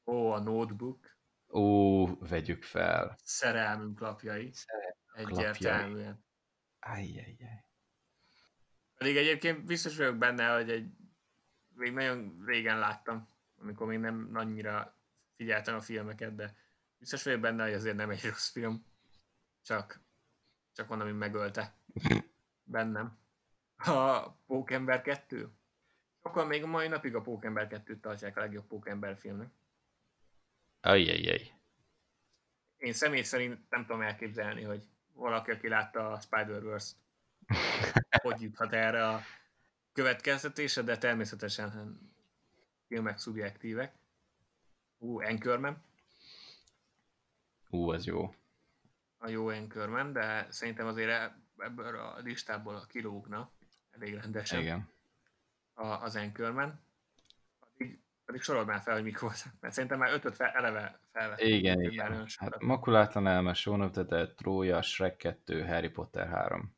[0.07, 1.15] Ó, a notebook.
[1.49, 3.17] Ó, vegyük fel.
[3.23, 4.51] Szerelmünk lapjai.
[4.53, 6.25] Szerelmünk Egyértelműen.
[6.79, 7.65] Ajjajjaj.
[8.97, 10.89] Pedig egyébként biztos vagyok benne, hogy egy
[11.69, 13.27] még nagyon régen láttam,
[13.61, 14.95] amikor még nem annyira
[15.35, 16.55] figyeltem a filmeket, de
[16.97, 18.85] biztos vagyok benne, hogy azért nem egy rossz film.
[19.63, 20.01] Csak,
[20.73, 21.75] csak van, ami megölte
[22.63, 23.17] bennem.
[23.77, 25.51] A Pókember 2.
[26.23, 29.51] Sokan még a mai napig a Pókember 2-t tartják a legjobb Pókember filmnek.
[30.87, 31.51] Ajjajjaj.
[32.77, 36.95] Én személy szerint nem tudom elképzelni, hogy valaki, aki látta a Spider-Verse-t,
[38.23, 39.21] hogy juthat erre a
[39.93, 41.99] következtetése, de természetesen
[42.87, 43.95] filmek szubjektívek.
[44.97, 45.83] Ú, Anchorman.
[47.69, 48.35] Ú, az jó.
[49.17, 53.51] A jó Anchorman, de szerintem azért e- ebből a listából kilógna
[53.91, 54.59] elég rendesen.
[54.59, 54.89] Igen.
[55.73, 56.79] A, az Anchorman.
[57.59, 61.47] Addig, addig sorold már fel, hogy mik voltak, mert szerintem már ötöt fel, eleve felvettem.
[61.47, 62.27] Igen, igen.
[62.37, 66.75] Hát Makulátlan elme, Shaun of the Dead, Trója, Shrek 2, Harry Potter 3.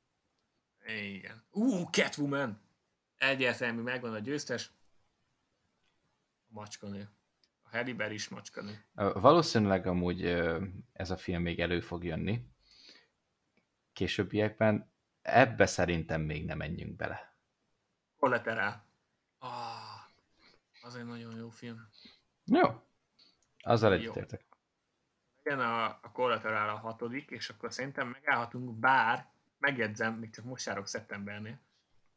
[0.85, 1.43] Igen.
[1.51, 2.61] Ú, Catwoman!
[3.17, 4.71] Egyértelmű, megvan a győztes.
[6.49, 7.09] A macskanő.
[7.61, 8.85] A Harry Berry is macskanő.
[9.13, 10.25] Valószínűleg amúgy
[10.93, 12.45] ez a film még elő fog jönni.
[13.93, 14.91] Későbbiekben.
[15.21, 17.35] Ebbe szerintem még nem menjünk bele.
[18.17, 18.85] Collateral.
[19.37, 19.88] Ah,
[20.89, 21.89] az egy nagyon jó film.
[22.45, 22.81] Jó.
[23.59, 24.45] Azzal egyetértek.
[25.43, 30.65] Igen, a, a Collateral a hatodik, és akkor szerintem megállhatunk, bár megjegyzem, még csak most
[30.65, 31.59] járok szeptembernél.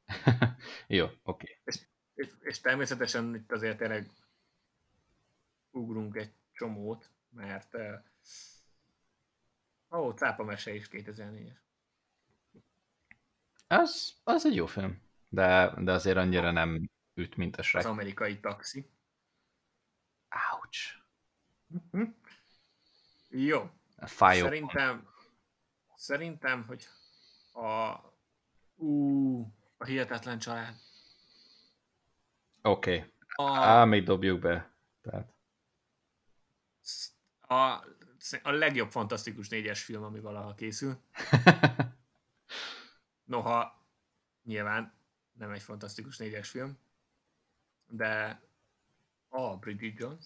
[0.87, 1.18] Jó, oké.
[1.23, 1.59] Okay.
[1.64, 1.81] És,
[2.14, 4.11] és, és természetesen itt azért tényleg
[5.70, 7.77] ugrunk egy csomót, mert
[9.91, 11.57] ó, Cápa mese is 2004-es.
[13.66, 17.85] Az, az egy jó film, de, de azért annyira nem üt, mint a Shrek.
[17.85, 18.91] Az amerikai taxi.
[20.53, 21.01] Ouch.
[21.75, 22.11] Mm-hmm.
[23.29, 23.71] Jó.
[23.97, 24.45] Fájó.
[24.45, 25.09] Szerintem,
[25.97, 26.89] szerintem, hogy
[27.53, 27.97] a,
[28.75, 29.41] ú,
[29.77, 30.75] a hihetetlen család.
[32.63, 32.97] Oké.
[32.97, 33.13] Okay.
[33.35, 33.59] A...
[33.59, 34.75] Á, még dobjuk be.
[35.01, 35.35] Tehát.
[37.41, 37.85] A,
[38.43, 41.01] a legjobb fantasztikus négyes film, ami valaha készül.
[43.25, 43.87] Noha
[44.43, 44.95] nyilván
[45.33, 46.79] nem egy fantasztikus négyes film,
[47.93, 48.43] de
[49.28, 50.24] a Bridget Jones.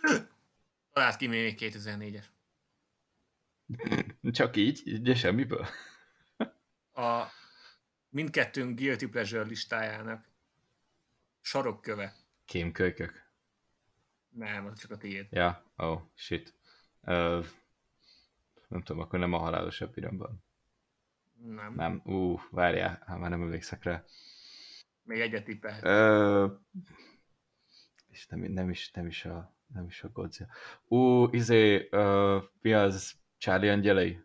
[0.92, 2.24] Talált ki még 2004-es.
[4.30, 5.02] Csak így?
[5.02, 5.66] De semmiből?
[6.92, 7.26] A
[8.08, 10.28] mindkettőnk Guilty Pleasure listájának
[11.40, 12.14] sarokköve.
[12.44, 13.28] Kémkölykök?
[14.28, 15.26] Nem, az csak a tiéd.
[15.30, 16.54] Ja, oh, shit.
[17.02, 17.46] Uh,
[18.68, 20.42] nem tudom, akkor nem a halálos epiremben.
[21.32, 21.74] Nem.
[21.74, 22.00] Nem.
[22.04, 24.04] Ú, uh, várjál, hát már nem emlékszek rá.
[25.02, 25.84] Még egyet tippelhet.
[25.84, 26.50] Uh,
[28.08, 30.50] és nem, nem, is, nem is a nem is a Godzilla.
[30.84, 33.14] Ú, izé, uh, mi az?
[33.38, 34.20] Charlie Angelei?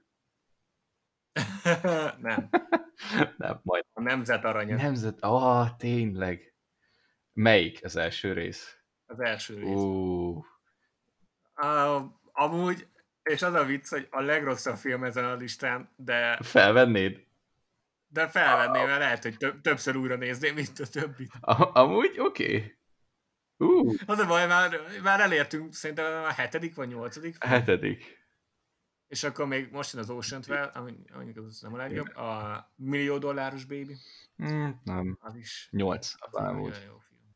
[2.21, 2.49] nem.
[3.38, 3.86] nem, majd.
[3.93, 4.76] A Nemzet Aranya.
[4.76, 6.53] Nemzet, ah, tényleg.
[7.34, 8.78] Melyik az első rész?
[9.05, 9.76] Az első rész.
[9.76, 10.45] Uh.
[11.55, 12.88] Uh, amúgy,
[13.23, 16.38] és az a vicc, hogy a legrosszabb film ezen a listán, de...
[16.41, 17.24] Felvennéd?
[18.16, 21.32] De felvenném, mert lehet, hogy több, többször újra nézném, mint a többit.
[21.41, 22.55] A, amúgy oké.
[22.55, 22.78] Okay.
[23.57, 23.93] Uh.
[24.05, 27.43] Az a baj, már, már elértünk, szerintem a hetedik vagy nyolcadik.
[27.43, 28.24] A hetedik.
[29.07, 32.72] És akkor még most jön az Ocean 12, ami, ami az nem a legjobb, a
[32.76, 33.95] millió dolláros baby.
[34.43, 35.18] Mm, nem.
[35.22, 35.68] Az is.
[35.72, 36.13] Nyolc.
[36.20, 37.36] Az jó, jó film.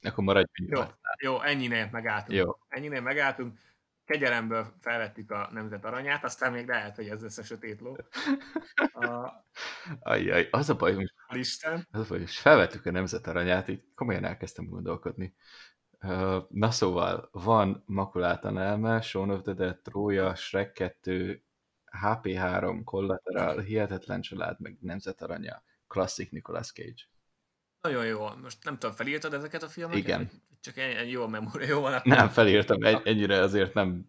[0.00, 0.82] Akkor maradjunk jó,
[1.18, 2.38] jó, ennyinél megálltunk.
[2.38, 2.58] Jó.
[2.68, 3.58] Ennyinél megálltunk.
[4.06, 7.96] Kegyelemből felvettük a nemzet aranyát, aztán még lehet, hogy ez lesz a sötét ló.
[8.92, 9.32] A...
[10.00, 11.86] Ajjaj, az a baj, hogy listán.
[11.90, 15.34] Az a baj, hogy felvettük a nemzet aranyát, így komolyan elkezdtem gondolkodni.
[16.48, 21.42] Na szóval, van Makulátlan elme, Shaun of the Dead, Trója, Shrek 2,
[22.02, 27.02] HP3, Collateral, Hihetetlen család, meg Nemzet aranya, klasszik Nicolas Cage.
[27.86, 28.28] Nagyon jó.
[28.42, 30.02] Most nem tudom, felírtad ezeket a filmeket?
[30.02, 30.30] Igen.
[30.60, 32.00] Csak ennyi, jó a memória, jó van.
[32.04, 34.06] Nem, felírtam, ennyire azért nem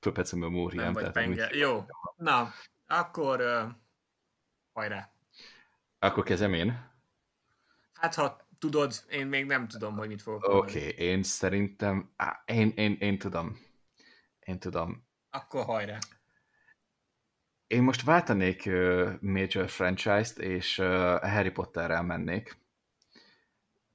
[0.00, 0.84] töpec a memóriám.
[0.84, 1.46] Nem vagy penge.
[1.46, 1.58] Úgy...
[1.58, 1.86] Jó.
[2.16, 2.52] Na,
[2.86, 3.70] akkor uh,
[4.72, 5.10] hajrá.
[5.98, 6.90] Akkor kezdem én?
[7.92, 12.42] Hát, ha tudod, én még nem tudom, hogy mit fogok Oké, okay, én szerintem, á,
[12.46, 13.58] én, én, én tudom.
[14.40, 15.06] Én tudom.
[15.30, 15.98] Akkor hajrá.
[17.66, 20.86] Én most váltanék uh, Major franchise-t, és uh,
[21.20, 22.64] Harry Potterrel mennék.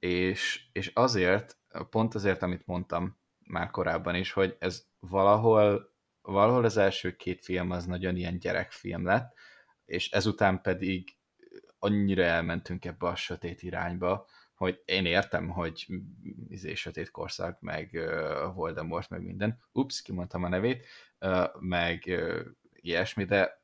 [0.06, 1.58] És, és azért,
[1.90, 7.70] pont azért, amit mondtam már korábban is, hogy ez valahol, valahol az első két film
[7.70, 9.34] az nagyon ilyen gyerekfilm lett,
[9.84, 11.16] és ezután pedig
[11.78, 15.86] annyira elmentünk ebbe a sötét irányba, hogy én értem, hogy
[16.48, 19.58] izé sötét korszak, meg uh, Voldemort, meg minden.
[19.72, 20.86] Ups, kimondtam a nevét,
[21.20, 22.40] uh, meg uh,
[22.72, 23.62] ilyesmi, de...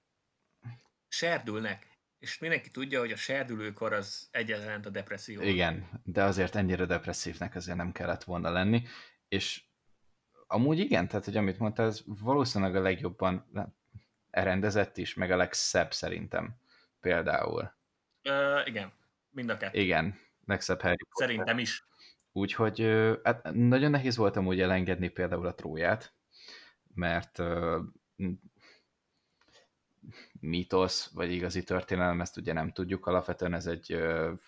[1.09, 1.88] Serdülnek.
[2.19, 5.43] És mindenki tudja, hogy a serdülőkor az egyenlent a depresszió.
[5.43, 8.83] Igen, de azért ennyire depresszívnek azért nem kellett volna lenni,
[9.29, 9.63] és
[10.47, 13.51] amúgy igen, tehát hogy amit mondta, ez valószínűleg a legjobban
[14.31, 16.57] rendezett is, meg a legszebb szerintem
[17.01, 17.77] például.
[18.25, 18.93] Uh, igen,
[19.31, 19.81] mind a kettő.
[19.81, 21.29] Igen, legszebb Harry Potter.
[21.29, 21.85] Szerintem is.
[22.33, 22.81] Úgyhogy
[23.23, 26.15] hát nagyon nehéz volt amúgy elengedni például a tróját,
[26.95, 27.43] mert
[30.41, 33.93] mítosz, vagy igazi történelem, ezt ugye nem tudjuk, alapvetően ez egy,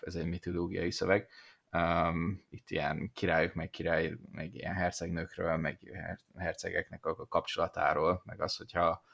[0.01, 1.29] ez egy mitológiai szöveg.
[1.73, 5.79] Um, itt ilyen királyok, meg király, meg ilyen hercegnőkről, meg
[6.37, 9.05] hercegeknek a kapcsolatáról, meg az, hogyha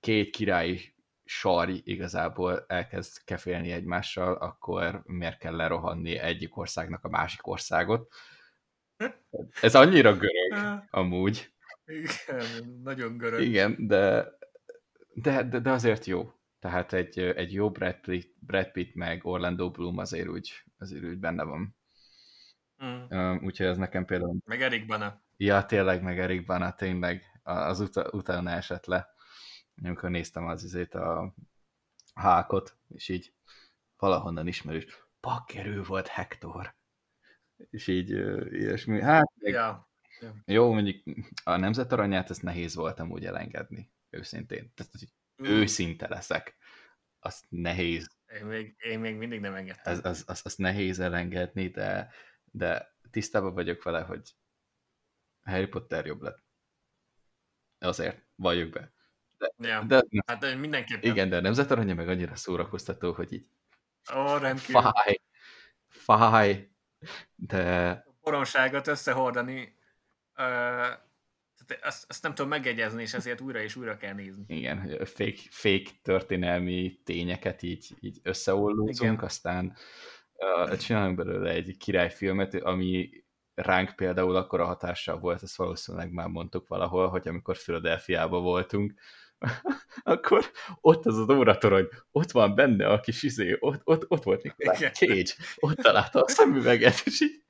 [0.00, 0.80] két király
[1.24, 8.12] sarj igazából elkezd kefélni egymással, akkor miért kell lerohanni egyik országnak a másik országot.
[9.60, 11.52] Ez annyira görög, amúgy.
[11.84, 13.40] Igen, nagyon görög.
[13.40, 14.28] Igen, de,
[15.14, 16.32] de, de, de azért jó.
[16.58, 21.18] Tehát egy, egy jó Brad Pitt, Brad Pitt meg Orlando Bloom azért úgy, azért úgy
[21.18, 21.76] benne van.
[22.84, 23.36] Mm.
[23.44, 24.36] úgyhogy ez nekem például...
[24.44, 25.22] Meg Erik Bana.
[25.36, 27.40] Ja, tényleg, meg Erik Bana, tényleg.
[27.42, 29.14] Az ut- utána esett le
[29.82, 31.34] amikor néztem az izét a
[32.14, 33.34] hákot, és így
[33.96, 34.86] valahonnan ismerős,
[35.20, 36.74] pakkerő volt Hector.
[37.70, 38.10] És így
[38.52, 39.00] ilyesmi.
[39.00, 39.88] Hát, ja.
[40.20, 40.34] Ja.
[40.44, 41.02] Jó, mondjuk
[41.44, 44.72] a nemzetaranyát ezt nehéz voltam úgy elengedni, őszintén.
[44.74, 45.08] Tehát, hogy
[45.42, 45.46] mm.
[45.46, 46.56] őszinte leszek.
[47.18, 48.08] Azt nehéz.
[48.26, 49.92] Én még, én még mindig nem engedtem.
[49.92, 52.10] Az, az, az, az nehéz elengedni, de,
[52.44, 54.34] de tisztában vagyok vele, hogy
[55.42, 56.42] Harry Potter jobb lett.
[57.78, 58.92] Azért, valljuk be.
[59.38, 59.82] De, ja.
[59.82, 61.10] de, hát mindenképpen.
[61.10, 63.46] Igen, de a nemzetaranya meg annyira szórakoztató, hogy így
[64.14, 64.82] Ó, rendkívül.
[64.82, 65.20] Fáj.
[65.88, 66.70] Fáj.
[67.34, 67.90] De...
[67.90, 69.78] A poronságot összehordani,
[71.82, 74.44] azt, azt nem tudom megegyezni, és ezért újra és újra kell nézni.
[74.46, 79.76] Igen, fake, fake történelmi tényeket így, így összeollózunk, aztán
[80.34, 83.10] uh, csinálunk belőle egy királyfilmet, ami
[83.54, 88.94] ránk például akkor a hatással volt, ezt valószínűleg már mondtuk valahol, hogy amikor Philadelphia-ba voltunk,
[90.02, 90.50] akkor
[90.80, 94.78] ott az az óratorony, ott van benne a kis izé, ott, ott, ott volt Nikolás
[94.78, 97.42] Cage, ott találta a szemüveget, és így...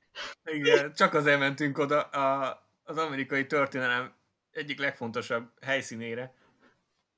[0.44, 2.58] Igen, csak azért mentünk oda a,
[2.90, 4.14] az amerikai történelem
[4.50, 6.34] egyik legfontosabb helyszínére,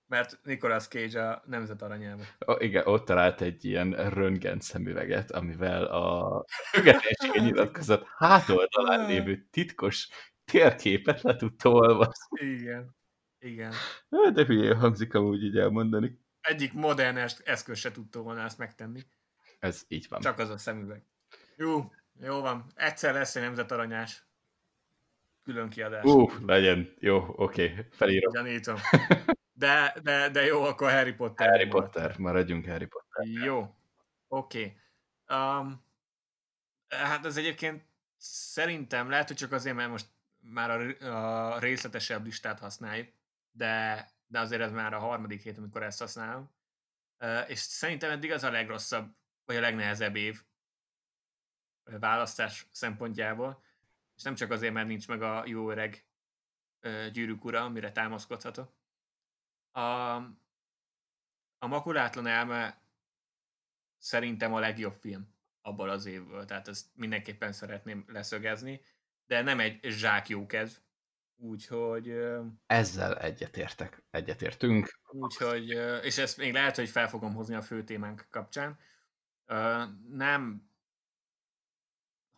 [0.07, 2.27] mert Nicolas Cage a nemzet aranyában.
[2.39, 10.09] Oh, igen, ott talált egy ilyen röntgen szemüveget, amivel a függetlenség nyilatkozat hátoldalán lévő titkos
[10.45, 12.47] térképet le tudta olvasni.
[12.47, 12.97] Igen.
[13.39, 13.73] Igen.
[14.09, 16.21] De hülyén hangzik amúgy így elmondani.
[16.41, 19.01] Egyik modern eszköz se tudta volna ezt megtenni.
[19.59, 20.21] Ez így van.
[20.21, 21.07] Csak az a szemüveg.
[21.57, 22.73] Jó, jó van.
[22.75, 24.27] Egyszer lesz egy nemzetaranyás
[25.43, 26.05] külön kiadás.
[26.05, 26.95] Ú, uh, legyen.
[26.99, 27.71] Jó, oké.
[27.71, 27.87] Okay.
[27.91, 28.33] Felírom.
[28.33, 28.77] Gyanítom.
[29.53, 31.49] De, de, de jó, akkor Harry Potter.
[31.49, 33.27] Harry Potter, maradjunk Harry Potter.
[33.27, 33.75] Jó,
[34.29, 34.77] oké.
[35.27, 35.39] Okay.
[35.39, 35.85] Um,
[36.89, 37.85] hát ez egyébként
[38.17, 40.07] szerintem lehet, hogy csak azért, mert most
[40.41, 43.09] már a, a részletesebb listát használjuk,
[43.51, 46.51] de, de azért ez már a harmadik hét, amikor ezt használom.
[47.47, 49.15] És szerintem eddig az a legrosszabb,
[49.45, 50.43] vagy a legnehezebb év
[51.85, 53.63] választás szempontjából,
[54.23, 56.07] és nem csak azért, mert nincs meg a jó öreg
[57.13, 58.73] gyűrűk ura, amire támaszkodhatok.
[59.71, 59.81] A,
[61.59, 62.83] a makulátlan elme
[63.99, 68.81] szerintem a legjobb film abból az évből, tehát ezt mindenképpen szeretném leszögezni,
[69.27, 70.73] de nem egy zsák jó kedv,
[71.37, 72.15] Úgyhogy...
[72.67, 74.99] Ezzel egyetértek, egyetértünk.
[75.09, 75.69] Úgyhogy,
[76.03, 78.79] és ezt még lehet, hogy fel fogom hozni a fő témánk kapcsán.
[80.09, 80.72] Nem,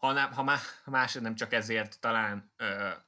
[0.05, 2.53] ha, nem, ha, má, ha más nem csak ezért talán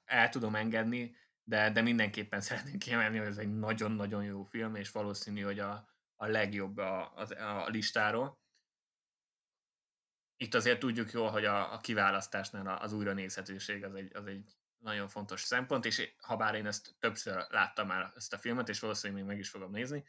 [0.05, 4.91] el tudom engedni, de, de mindenképpen szeretném kiemelni, hogy ez egy nagyon-nagyon jó film, és
[4.91, 8.39] valószínű, hogy a, a legjobb a, a, a listáról.
[10.37, 15.09] Itt azért tudjuk jól, hogy a, a kiválasztásnál az újranézhetőség az egy, az egy nagyon
[15.09, 19.23] fontos szempont, és ha bár én ezt többször láttam már ezt a filmet, és valószínűleg
[19.23, 20.05] még meg is fogom nézni,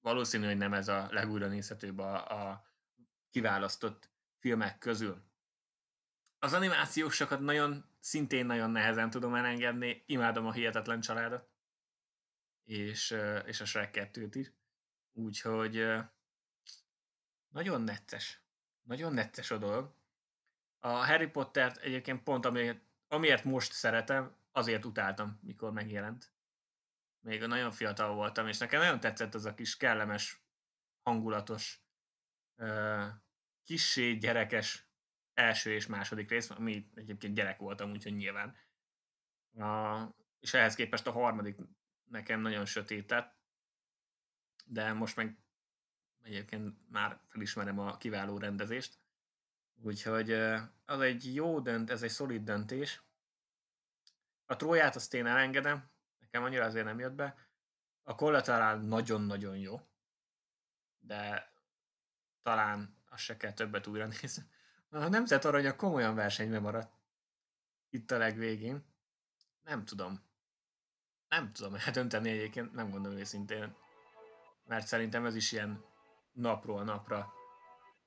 [0.00, 2.64] valószínű, hogy nem ez a legújra nézhetőbb a, a
[3.30, 5.26] kiválasztott filmek közül.
[6.38, 11.48] Az animációsokat nagyon, szintén nagyon nehezen tudom elengedni, imádom a Hihetetlen családot,
[12.64, 14.52] és, és a Shrek 2-t is,
[15.12, 15.86] úgyhogy
[17.48, 18.42] nagyon necces,
[18.82, 19.96] nagyon necces a dolog,
[20.78, 26.32] a Harry Pottert egyébként pont amiért, amiért most szeretem, azért utáltam, mikor megjelent.
[27.20, 30.42] Még nagyon fiatal voltam, és nekem nagyon tetszett az a kis kellemes,
[31.02, 31.82] hangulatos,
[33.68, 34.86] kissé gyerekes
[35.34, 38.56] első és második rész, ami egyébként gyerek voltam, úgyhogy nyilván.
[39.58, 40.04] A,
[40.40, 41.56] és ehhez képest a harmadik
[42.04, 43.14] nekem nagyon sötét
[44.64, 45.38] de most meg
[46.22, 48.98] egyébként már felismerem a kiváló rendezést.
[49.82, 50.32] Úgyhogy
[50.84, 53.02] az egy jó dönt, ez egy szolid döntés.
[54.46, 57.36] A tróját azt én elengedem, nekem annyira azért nem jött be.
[58.02, 59.80] A kollaterál nagyon-nagyon jó,
[60.98, 61.52] de
[62.42, 64.42] talán azt se kell többet újra nézni.
[64.90, 66.92] A Nemzet Aranya komolyan versenyben maradt.
[67.90, 68.84] Itt a legvégén.
[69.62, 70.20] Nem tudom.
[71.28, 73.76] Nem tudom eldönteni egyébként, nem gondolom őszintén.
[74.64, 75.84] Mert szerintem ez is ilyen
[76.32, 77.32] napról napra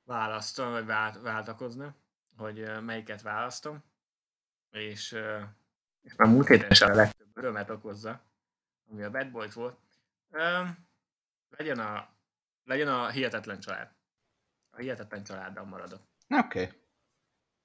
[0.04, 1.96] választom, vagy vált, váltakozna,
[2.36, 3.84] hogy melyiket választom.
[4.70, 5.12] És,
[6.02, 8.22] és már múlt héten sem a legtöbb örömet okozza,
[8.90, 9.80] ami a Bad Boys volt.
[11.50, 12.10] legyen a,
[12.64, 14.00] legyen a hihetetlen család.
[14.78, 16.02] Hihetetlen családdal maradok.
[16.28, 16.62] Oké.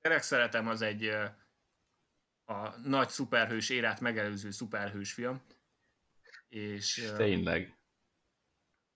[0.02, 0.18] Okay.
[0.18, 1.11] Szeretem, az egy
[2.44, 5.42] a nagy szuperhős érát megelőző szuperhős film.
[6.48, 7.78] És, Tényleg.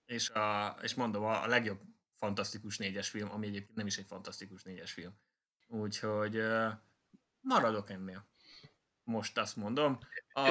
[0.05, 1.81] És, a, és mondom, a, a legjobb
[2.15, 5.13] fantasztikus négyes film, ami egyébként nem is egy fantasztikus négyes film.
[5.67, 6.41] Úgyhogy
[7.39, 8.29] maradok ennél.
[9.03, 9.99] Most azt mondom.
[10.33, 10.49] A,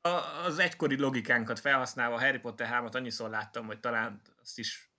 [0.00, 4.95] a, az egykori logikánkat felhasználva Harry Potter 3-at annyiszor láttam, hogy talán azt is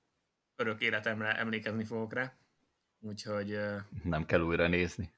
[0.58, 2.34] örök életemre emlékezni fogok rá.
[3.00, 3.60] Úgyhogy...
[4.04, 5.14] Nem kell újra nézni.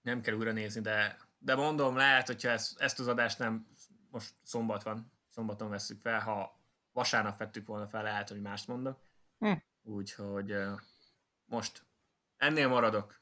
[0.00, 3.66] Nem kell újra nézni, de, de mondom, lehet, hogyha ezt, ezt az adást nem
[4.10, 6.60] most szombat van, szombaton veszük fel, ha
[6.92, 9.00] vasárnap vettük volna fel, lehet, hogy mást mondok.
[9.38, 9.52] Hm.
[9.82, 10.56] Úgyhogy
[11.44, 11.84] most
[12.36, 13.20] ennél maradok.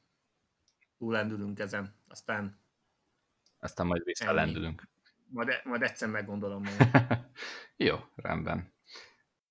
[0.99, 2.61] Túlendülünk ezen, aztán...
[3.59, 4.89] Aztán majd visszalendülünk.
[5.29, 6.93] Majd, e- majd egyszer meggondolom meg.
[7.87, 8.73] Jó, rendben.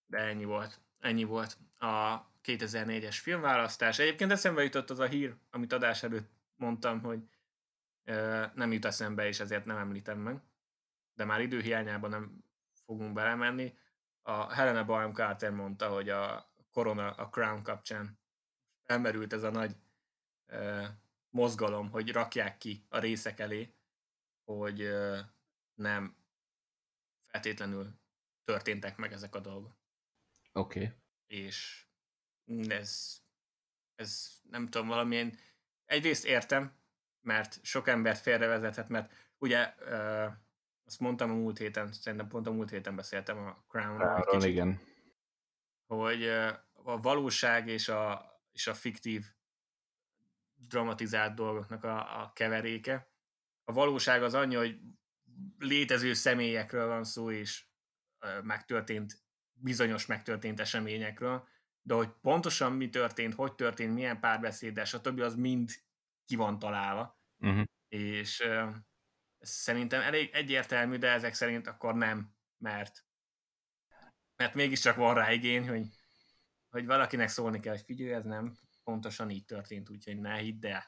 [0.05, 0.79] De ennyi volt.
[1.01, 3.99] Ennyi volt a 2004-es filmválasztás.
[3.99, 7.19] Egyébként eszembe jutott az a hír, amit adás előtt mondtam, hogy
[8.53, 10.41] nem jut eszembe, és ezért nem említem meg.
[11.13, 12.43] De már időhiányában nem
[12.85, 13.77] fogunk belemenni.
[14.21, 18.19] A Helena Bonham Carter mondta, hogy a Corona, a Crown kapcsán
[18.83, 19.75] elmerült ez a nagy
[21.29, 23.75] mozgalom, hogy rakják ki a részek elé,
[24.43, 24.89] hogy
[25.73, 26.17] nem
[27.21, 27.99] feltétlenül
[28.43, 29.80] történtek meg ezek a dolgok.
[30.51, 30.83] Oké.
[30.83, 30.95] Okay.
[31.27, 31.85] És
[32.67, 33.21] ez,
[33.95, 35.37] ez nem tudom, valamilyen,
[35.85, 36.79] egyrészt értem,
[37.21, 40.31] mert sok embert félrevezethet, mert ugye uh,
[40.85, 44.21] azt mondtam a múlt héten, szerintem pont a múlt héten beszéltem a Crown-ról.
[44.21, 44.81] Crown igen.
[45.87, 49.25] Hogy uh, a valóság és a, és a fiktív
[50.55, 53.09] dramatizált dolgoknak a, a keveréke.
[53.63, 54.79] A valóság az annyi, hogy
[55.57, 57.65] létező személyekről van szó, és
[58.21, 59.20] uh, megtörtént,
[59.61, 61.47] bizonyos megtörtént eseményekről,
[61.81, 65.19] de hogy pontosan mi történt, hogy történt, milyen párbeszéd, stb.
[65.19, 65.69] az mind
[66.25, 67.19] ki van találva.
[67.37, 67.63] Uh-huh.
[67.87, 68.75] És uh,
[69.39, 73.05] szerintem elég egyértelmű, de ezek szerint akkor nem, mert
[74.41, 75.85] mert mégiscsak van rá igény, hogy,
[76.69, 80.83] hogy valakinek szólni kell, hogy figyelj, ez nem pontosan így történt, úgyhogy ne hidd el.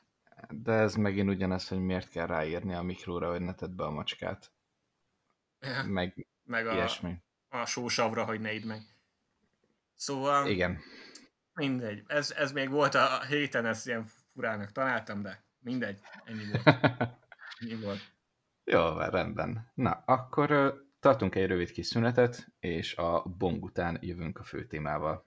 [0.49, 3.89] De ez megint ugyanaz, hogy miért kell ráírni a mikróra, hogy ne tedd be a
[3.89, 4.51] macskát.
[5.85, 7.23] Meg, meg a, ilyesmi.
[7.53, 8.81] A sósavra, hogy ne idd meg.
[9.95, 10.47] Szóval...
[10.47, 10.79] Igen.
[11.53, 12.03] Mindegy.
[12.07, 15.99] Ez, ez még volt a héten, ezt ilyen furának találtam, de mindegy.
[16.23, 16.77] Ennyi volt.
[17.59, 18.11] Ennyi volt.
[18.63, 19.71] Jó, rendben.
[19.73, 25.25] Na, akkor tartunk egy rövid kis szünetet, és a bong után jövünk a fő témával.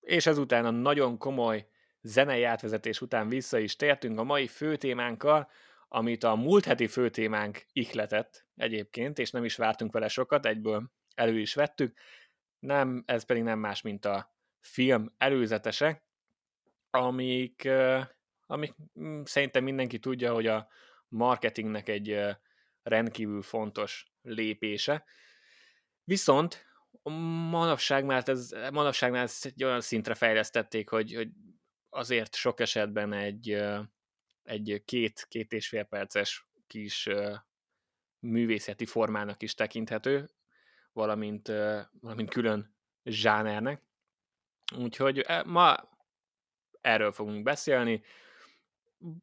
[0.00, 1.68] És ezután a nagyon komoly
[2.02, 5.50] zenei átvezetés után vissza is tértünk a mai főtémánkkal,
[5.88, 11.38] amit a múlt heti főtémánk ihletett egyébként, és nem is vártunk vele sokat, egyből elő
[11.38, 11.98] is vettük.
[12.58, 16.02] Nem, ez pedig nem más, mint a film előzetese,
[16.90, 17.68] amik,
[18.46, 20.68] amik mm, szerintem mindenki tudja, hogy a
[21.08, 22.20] marketingnek egy
[22.82, 25.04] rendkívül fontos lépése.
[26.04, 26.66] Viszont
[27.50, 31.28] manapság már, ez, manapság már ezt egy olyan szintre fejlesztették, hogy, hogy
[31.98, 33.64] azért sok esetben egy,
[34.42, 37.08] egy két, két és fél perces kis
[38.18, 40.30] művészeti formának is tekinthető,
[40.92, 41.48] valamint,
[42.00, 43.82] valamint külön zsánernek.
[44.76, 45.76] Úgyhogy e, ma
[46.80, 48.02] erről fogunk beszélni,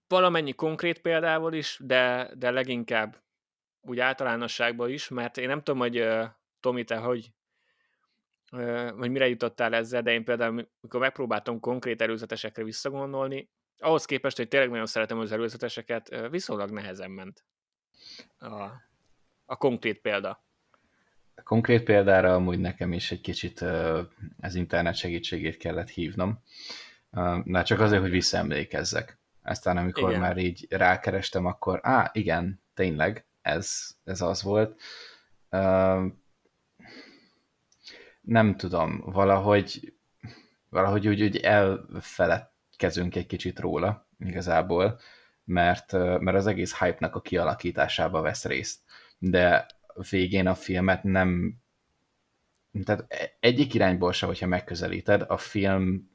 [0.08, 3.24] valamennyi konkrét példával is, de, de leginkább
[3.82, 6.08] úgy általánosságban is, mert én nem tudom, hogy
[6.60, 7.32] Tomi, te hogy,
[8.98, 14.48] hogy mire jutottál ezzel, de én például, amikor megpróbáltam konkrét előzetesekre visszagondolni, ahhoz képest, hogy
[14.48, 17.46] tényleg nagyon szeretem az előzeteseket, viszonylag nehezen ment
[18.40, 18.64] a,
[19.46, 20.44] a konkrét példa.
[21.36, 23.62] A konkrét példára amúgy nekem is egy kicsit
[24.42, 26.40] az internet segítségét kellett hívnom.
[27.44, 29.18] Na, csak azért, hogy visszaemlékezzek.
[29.44, 30.22] Aztán amikor igen.
[30.22, 34.82] már így rákerestem, akkor á, igen, tényleg, ez, ez az volt.
[38.26, 39.96] Nem tudom, valahogy
[40.76, 45.00] valahogy úgy, úgy elfelett kezünk egy kicsit róla igazából,
[45.44, 48.80] mert, mert az egész hype-nak a kialakításába vesz részt.
[49.18, 49.66] De
[50.10, 51.56] végén a filmet nem...
[52.84, 53.06] Tehát
[53.40, 56.10] egyik irányból se, hogyha megközelíted, a film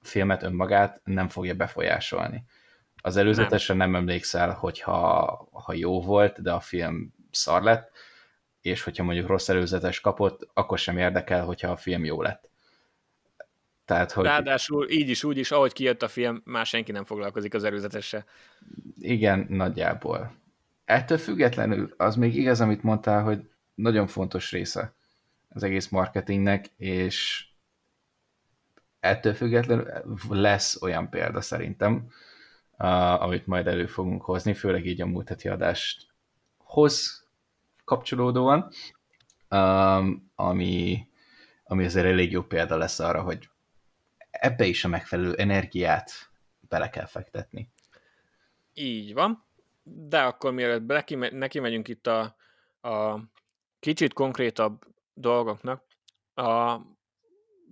[0.00, 2.44] filmet önmagát nem fogja befolyásolni.
[3.02, 7.90] Az előzetesre nem, nem emlékszel, hogyha ha jó volt, de a film szar lett,
[8.66, 12.48] és hogyha mondjuk rossz előzetes kapott, akkor sem érdekel, hogyha a film jó lett.
[13.84, 14.24] Tehát, hogy...
[14.24, 18.24] Ráadásul így is, úgy is, ahogy kijött a film, már senki nem foglalkozik az előzetessel.
[18.98, 20.34] Igen, nagyjából.
[20.84, 24.94] Ettől függetlenül az még igaz, amit mondtál, hogy nagyon fontos része
[25.48, 27.46] az egész marketingnek, és
[29.00, 29.92] ettől függetlenül
[30.28, 32.08] lesz olyan példa szerintem,
[33.18, 37.25] amit majd elő fogunk hozni, főleg így a múlt heti adásthoz
[37.86, 38.70] kapcsolódóan,
[40.34, 41.06] ami,
[41.64, 43.48] ami azért elég jó példa lesz arra, hogy
[44.30, 46.10] ebbe is a megfelelő energiát
[46.60, 47.72] bele kell fektetni.
[48.74, 49.44] Így van,
[49.82, 52.36] de akkor mielőtt neki megyünk itt a,
[52.80, 53.20] a
[53.80, 54.84] kicsit konkrétabb
[55.14, 55.84] dolgoknak,
[56.34, 56.80] a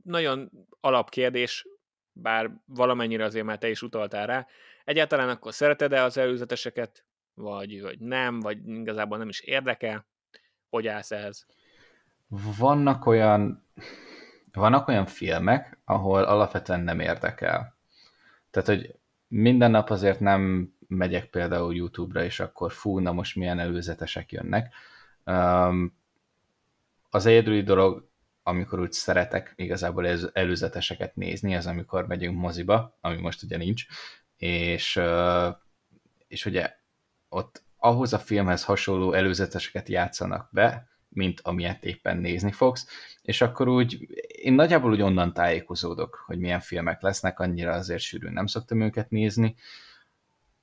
[0.02, 0.50] nagyon
[0.80, 1.66] alapkérdés,
[2.12, 4.46] bár valamennyire azért már te is utaltál rá,
[4.84, 7.04] egyáltalán akkor szereted-e az előzeteseket,
[7.34, 10.06] vagy, vagy nem, vagy igazából nem is érdekel?
[10.68, 11.46] Hogy állsz ehhez?
[12.58, 13.64] Vannak olyan
[14.52, 17.76] vannak olyan filmek, ahol alapvetően nem érdekel.
[18.50, 18.94] Tehát, hogy
[19.28, 24.74] minden nap azért nem megyek például YouTube-ra, és akkor fú, na most milyen előzetesek jönnek.
[25.24, 25.96] Um,
[27.10, 28.08] az egyedüli dolog,
[28.42, 33.86] amikor úgy szeretek igazából előzeteseket nézni, az amikor megyünk moziba, ami most ugye nincs,
[34.36, 35.00] és,
[36.28, 36.76] és ugye
[37.34, 42.86] ott ahhoz a filmhez hasonló előzeteseket játszanak be, mint amilyet éppen nézni fogsz,
[43.22, 48.32] és akkor úgy én nagyjából úgy onnan tájékozódok, hogy milyen filmek lesznek, annyira azért sűrűn
[48.32, 49.54] nem szoktam őket nézni.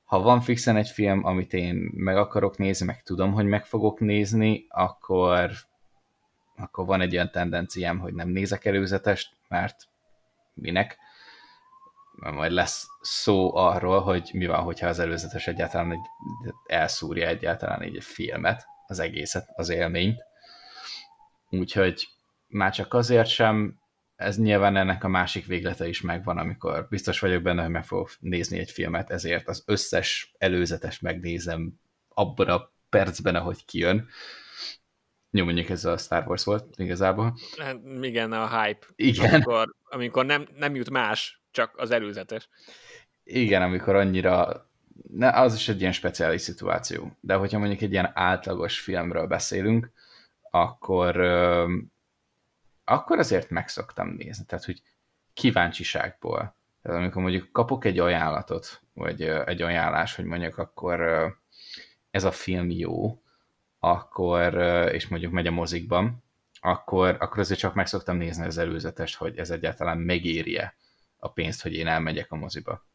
[0.03, 3.99] Ha van fixen egy film, amit én meg akarok nézni, meg tudom, hogy meg fogok
[3.99, 5.51] nézni, akkor,
[6.55, 9.87] akkor van egy olyan tendenciám, hogy nem nézek előzetest, mert
[10.53, 10.97] minek?
[12.21, 16.05] Mert majd lesz szó arról, hogy mi van, hogyha az előzetes egyáltalán egy,
[16.65, 20.21] elszúrja egyáltalán egy filmet, az egészet, az élményt.
[21.49, 22.07] Úgyhogy
[22.47, 23.79] már csak azért sem,
[24.15, 28.11] ez nyilván ennek a másik véglete is megvan, amikor biztos vagyok benne, hogy meg fogok
[28.19, 31.73] nézni egy filmet, ezért az összes előzetes megnézem
[32.07, 34.07] abban a percben, ahogy kijön.
[35.31, 37.37] Jó, mondjuk ez a Star Wars volt igazából.
[37.57, 38.85] Hát, igen, a hype.
[38.95, 39.33] Igen.
[39.33, 42.49] Amikor, amikor nem, nem jut más, csak az előzetes.
[43.23, 44.65] Igen, amikor annyira
[45.11, 47.17] ne, az is egy ilyen speciális szituáció.
[47.19, 49.91] De hogyha mondjuk egy ilyen átlagos filmről beszélünk,
[50.51, 51.17] akkor,
[52.83, 54.45] akkor azért meg szoktam nézni.
[54.45, 54.81] Tehát, hogy
[55.33, 56.55] kíváncsiságból.
[56.81, 61.01] Tehát amikor mondjuk kapok egy ajánlatot, vagy egy ajánlás, hogy mondjuk akkor
[62.11, 63.21] ez a film jó,
[63.79, 64.53] akkor,
[64.93, 66.23] és mondjuk megy a mozikban,
[66.59, 70.75] akkor, akkor azért csak meg szoktam nézni az előzetest, hogy ez egyáltalán megéri-e
[71.23, 72.85] a pénzt, hogy én elmegyek a moziba.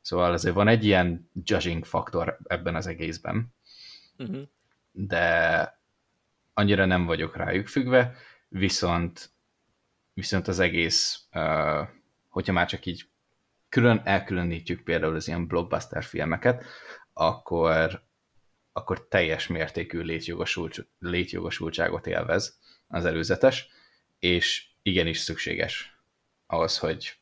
[0.00, 3.54] Szóval azért van egy ilyen judging faktor ebben az egészben,
[4.18, 4.42] uh-huh.
[4.92, 5.80] de
[6.54, 8.14] annyira nem vagyok rájuk függve,
[8.48, 9.30] viszont,
[10.14, 11.88] viszont az egész, uh,
[12.28, 13.08] hogyha már csak így
[13.68, 16.64] külön elkülönítjük például az ilyen blockbuster filmeket,
[17.12, 18.04] akkor,
[18.72, 22.58] akkor teljes mértékű létjogosult, létjogosultságot élvez
[22.88, 23.68] az előzetes,
[24.18, 25.98] és igenis szükséges
[26.46, 27.18] ahhoz, hogy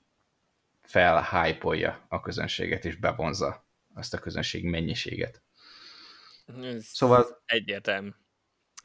[0.86, 5.42] felhájpolja a közönséget és bevonza azt a közönség mennyiséget.
[6.62, 8.10] Ez szóval egyértelmű.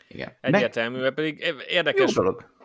[0.08, 0.38] Igen.
[0.42, 2.16] Egyértelmű, mert pedig érdekes...
[2.16, 2.58] Jó dolog.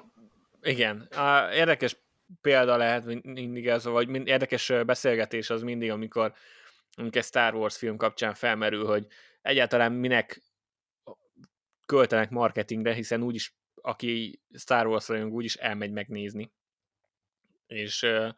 [0.62, 1.96] Igen, a, érdekes
[2.40, 6.34] példa lehet mindig ez, vagy mind, érdekes beszélgetés az mindig, amikor,
[6.96, 9.06] amikor egy Star Wars film kapcsán felmerül, hogy
[9.42, 10.42] egyáltalán minek
[11.86, 16.52] költenek marketingre, hiszen úgyis, aki Star Wars rajong, úgyis elmegy megnézni.
[17.66, 18.28] És uh,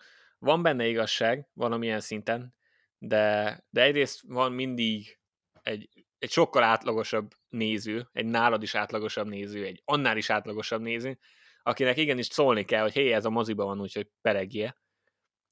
[0.46, 2.54] van benne igazság valamilyen szinten,
[2.98, 5.18] de, de egyrészt van mindig
[5.62, 11.18] egy egy sokkal átlagosabb néző, egy nálad is átlagosabb néző, egy annál is átlagosabb néző,
[11.62, 14.76] akinek igenis szólni kell, hogy hé, ez a moziba van, úgyhogy peregjél.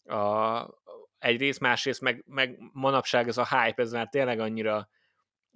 [0.04, 0.64] A,
[1.18, 4.88] egyrészt, másrészt meg, meg manapság ez a hype, ez már tényleg annyira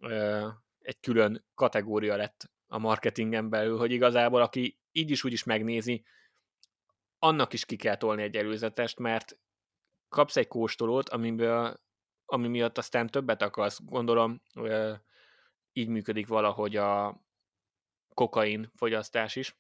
[0.01, 0.47] ö,
[0.81, 6.05] egy külön kategória lett a marketingen belül, hogy igazából aki így is úgy is megnézi,
[7.19, 9.39] annak is ki kell tolni egy előzetest, mert
[10.09, 11.81] kapsz egy kóstolót, amiből
[12.31, 13.81] ami miatt aztán többet akarsz.
[13.85, 14.43] Gondolom
[15.73, 17.21] így működik valahogy a
[18.15, 19.57] kokain fogyasztás is,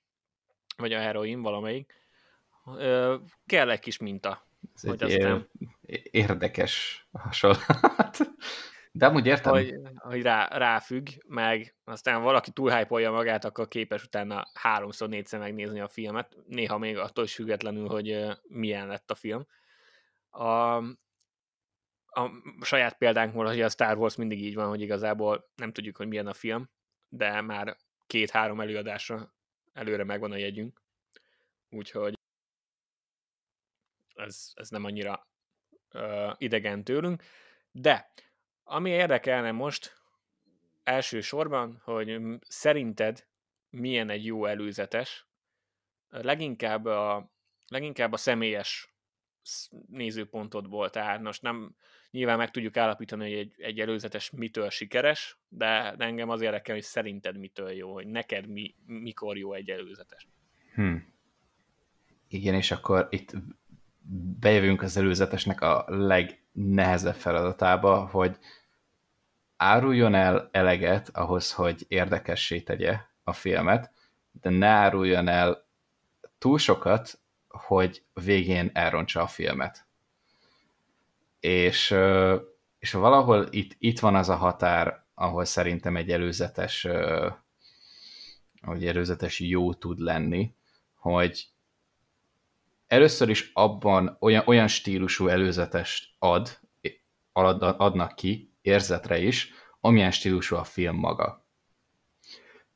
[0.76, 1.94] vagy a heroin valamelyik.
[3.46, 4.46] Kell egy kis minta.
[4.74, 5.50] Ez hogy egy aztán...
[6.02, 8.18] érdekes hasonlat.
[8.92, 9.52] De amúgy értem.
[9.52, 15.80] Hogy, hogy rá, ráfügg, meg aztán valaki túlhájpolja magát, akkor képes utána háromszor, négyszer megnézni
[15.80, 19.46] a filmet, néha még attól is függetlenül, hogy milyen lett a film.
[20.30, 20.76] A,
[22.06, 22.30] a
[22.60, 26.26] saját példánkból, hogy a Star Wars mindig így van, hogy igazából nem tudjuk, hogy milyen
[26.26, 26.70] a film,
[27.08, 27.76] de már
[28.06, 29.34] két-három előadásra
[29.72, 30.82] előre megvan a jegyünk.
[31.70, 32.18] Úgyhogy
[34.14, 35.28] ez, ez nem annyira
[35.92, 37.22] uh, idegen tőlünk.
[37.70, 38.12] De
[38.68, 39.96] ami érdekelne most
[40.82, 43.26] elsősorban, hogy szerinted
[43.70, 45.26] milyen egy jó előzetes,
[46.08, 47.30] leginkább a,
[47.66, 48.94] leginkább a személyes
[49.86, 51.74] nézőpontodból, tehát most nem
[52.10, 56.84] nyilván meg tudjuk állapítani, hogy egy, egy előzetes mitől sikeres, de, engem az érdekel, hogy
[56.84, 60.28] szerinted mitől jó, hogy neked mi, mikor jó egy előzetes.
[60.74, 61.14] Hmm.
[62.28, 63.32] Igen, és akkor itt
[64.40, 68.38] bejövünk az előzetesnek a legnehezebb feladatába, hogy
[69.58, 73.92] áruljon el eleget ahhoz, hogy érdekessé tegye a filmet,
[74.32, 75.66] de ne áruljon el
[76.38, 79.86] túl sokat, hogy végén elrontsa a filmet.
[81.40, 81.94] És,
[82.78, 86.86] és valahol itt, itt van az a határ, ahol szerintem egy előzetes,
[88.62, 90.54] hogy előzetes jó tud lenni,
[90.94, 91.48] hogy
[92.86, 96.60] először is abban olyan, olyan stílusú előzetes ad,
[97.32, 101.46] adnak ki, érzetre is, amilyen stílusú a film maga.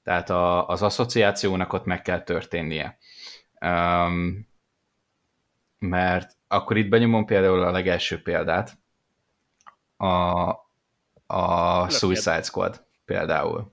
[0.02, 2.98] Tehát a, az asszociációnak ott meg kell történnie.
[3.60, 4.48] Um,
[5.78, 8.78] mert akkor itt benyomom például a legelső példát,
[9.96, 10.50] a,
[11.26, 13.72] a Suicide Squad például.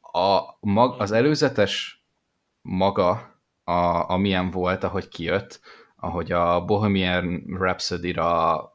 [0.00, 2.04] A, mag, az előzetes
[2.60, 3.10] maga,
[3.64, 5.60] a, amilyen volt, ahogy kijött,
[5.96, 8.71] ahogy a Bohemian Rhapsody-ra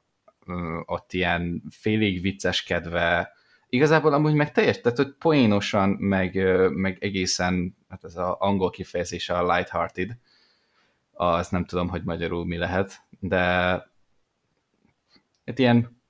[0.85, 3.31] ott ilyen félig vicceskedve,
[3.69, 6.35] igazából amúgy meg teljes, tehát hogy poénosan, meg,
[6.69, 10.17] meg egészen, hát ez az angol kifejezése a lighthearted,
[11.11, 13.37] az nem tudom, hogy magyarul mi lehet, de
[15.45, 16.01] hát ilyen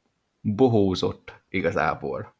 [0.41, 2.35] bohózott igazából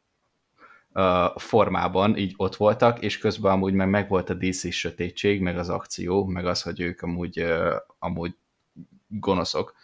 [1.36, 5.68] formában így ott voltak, és közben amúgy meg, meg volt a DC sötétség, meg az
[5.68, 7.44] akció, meg az, hogy ők amúgy,
[7.98, 8.36] amúgy
[9.06, 9.74] gonoszok.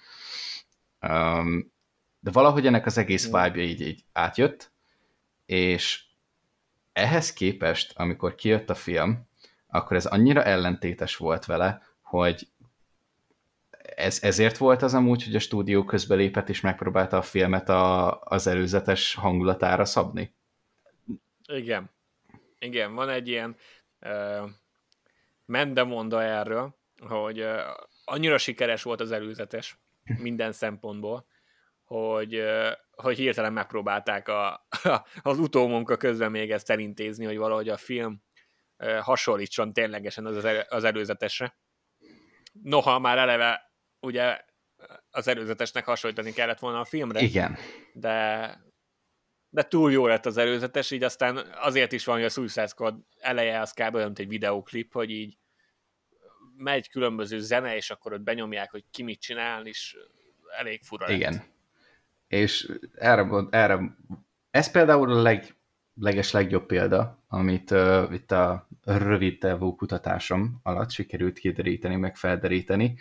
[2.24, 4.72] De valahogy ennek az egész vibe így, így átjött,
[5.46, 6.04] és
[6.92, 9.28] ehhez képest, amikor kijött a film,
[9.66, 12.48] akkor ez annyira ellentétes volt vele, hogy
[13.96, 18.46] ez, ezért volt az amúgy, hogy a stúdió közbelépett és megpróbálta a filmet a, az
[18.46, 20.34] előzetes hangulatára szabni?
[21.46, 21.90] Igen.
[22.58, 23.56] Igen, van egy ilyen
[24.00, 24.48] uh,
[25.46, 27.60] mendemonda erről, hogy uh,
[28.04, 29.78] annyira sikeres volt az előzetes
[30.18, 31.26] minden szempontból,
[31.84, 32.42] hogy,
[32.90, 34.66] hogy hirtelen megpróbálták a,
[35.22, 38.22] az utómunka közben még ezt elintézni, hogy valahogy a film
[39.00, 41.58] hasonlítson ténylegesen az, az előzetesre.
[42.52, 44.40] Noha már eleve ugye
[45.10, 47.20] az előzetesnek hasonlítani kellett volna a filmre.
[47.20, 47.56] Igen.
[47.92, 48.58] De,
[49.48, 52.94] de túl jó lett az előzetes, így aztán azért is van, hogy a Suicide Squad
[53.18, 53.94] eleje az kb.
[53.94, 55.38] olyan, egy videóklip, hogy így
[56.56, 59.96] megy különböző zene, és akkor ott benyomják, hogy ki mit csinál, és
[60.58, 61.32] elég fura Igen.
[61.32, 61.53] Lett
[62.28, 63.96] és erre, erre,
[64.50, 65.56] ez például a leg,
[65.94, 72.98] leges legjobb példa, amit uh, itt a rövid távú kutatásom alatt sikerült kideríteni, meg felderíteni,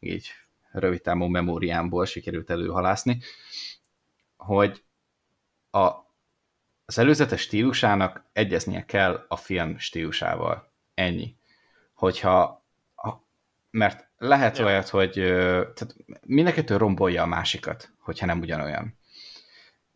[0.00, 0.30] így
[0.72, 3.20] rövid távú memóriámból sikerült előhalászni,
[4.36, 4.84] hogy
[5.70, 5.90] a,
[6.84, 10.72] az előzetes stílusának egyeznie kell a film stílusával.
[10.94, 11.36] Ennyi.
[11.94, 12.60] Hogyha
[13.70, 14.64] mert lehet ja.
[14.64, 15.12] olyat, hogy
[15.74, 18.98] tehát mindenkitől rombolja a másikat, hogyha nem ugyanolyan.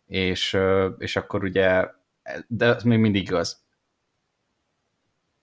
[0.07, 0.59] És,
[0.99, 1.91] és akkor ugye,
[2.47, 3.63] de ez még mindig igaz.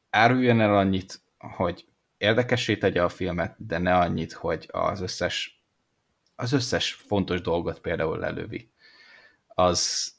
[0.09, 1.85] Áruljon el annyit, hogy
[2.17, 5.61] érdekessé tegye a filmet, de ne annyit, hogy az összes,
[6.35, 8.71] az összes fontos dolgot például lelövi.
[9.47, 10.11] Az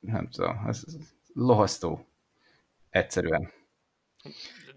[0.00, 0.98] nem tudom, az
[1.34, 2.06] lohasztó.
[2.90, 3.52] Egyszerűen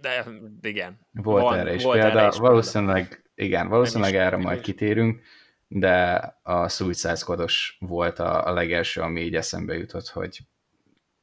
[0.02, 0.26] de
[0.62, 1.00] igen.
[1.12, 2.20] Volt van, erre is volt példa.
[2.20, 3.24] Erre is valószínűleg, példa.
[3.36, 5.22] igen, valószínűleg erre is, majd kitérünk,
[5.68, 7.50] de a Suicide squad
[7.80, 10.40] volt a, a legelső, ami így eszembe jutott, hogy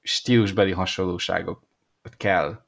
[0.03, 1.63] stílusbeli hasonlóságok
[2.17, 2.65] kell.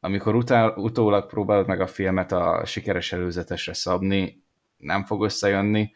[0.00, 4.42] Amikor utál, utólag próbálod meg a filmet a sikeres előzetesre szabni,
[4.76, 5.92] nem fog összejönni,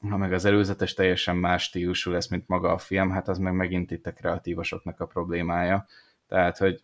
[0.00, 3.54] ha meg az előzetes teljesen más stílusú lesz, mint maga a film, hát az meg
[3.54, 5.86] megint itt a kreatívosoknak a problémája.
[6.28, 6.82] Tehát, hogy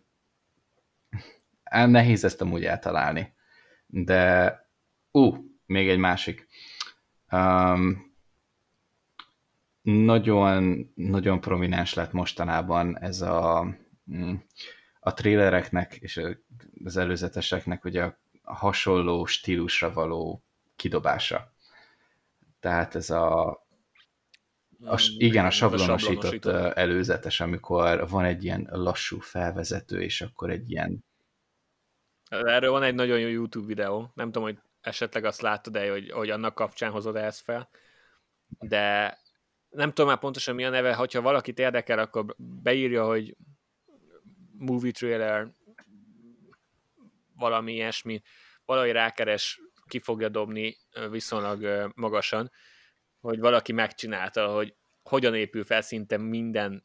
[1.73, 3.33] nehéz ezt amúgy eltalálni.
[3.85, 4.55] De,
[5.11, 6.47] ú, uh, még egy másik.
[7.31, 8.13] Um,
[9.81, 13.67] nagyon, nagyon prominens lett mostanában ez a,
[14.11, 14.33] mm,
[14.99, 16.21] a trélereknek és
[16.83, 18.17] az előzeteseknek ugye a
[18.53, 20.43] hasonló stílusra való
[20.75, 21.53] kidobása.
[22.59, 23.49] Tehát ez a,
[24.85, 26.45] a igen, a sablonosított
[26.75, 31.05] előzetes, amikor van egy ilyen lassú felvezető, és akkor egy ilyen...
[32.41, 36.29] Erről van egy nagyon jó YouTube videó, nem tudom, hogy esetleg azt láttad-e, hogy, hogy
[36.29, 37.69] annak kapcsán hozod ezt fel,
[38.59, 39.17] de
[39.69, 43.35] nem tudom már pontosan mi a neve, hogyha valakit érdekel, akkor beírja, hogy
[44.57, 45.53] movie trailer,
[47.35, 48.21] valami ilyesmi,
[48.65, 50.77] valahogy rákeres, ki fogja dobni
[51.09, 52.51] viszonylag magasan,
[53.21, 56.83] hogy valaki megcsinálta, hogy hogyan épül fel szinte minden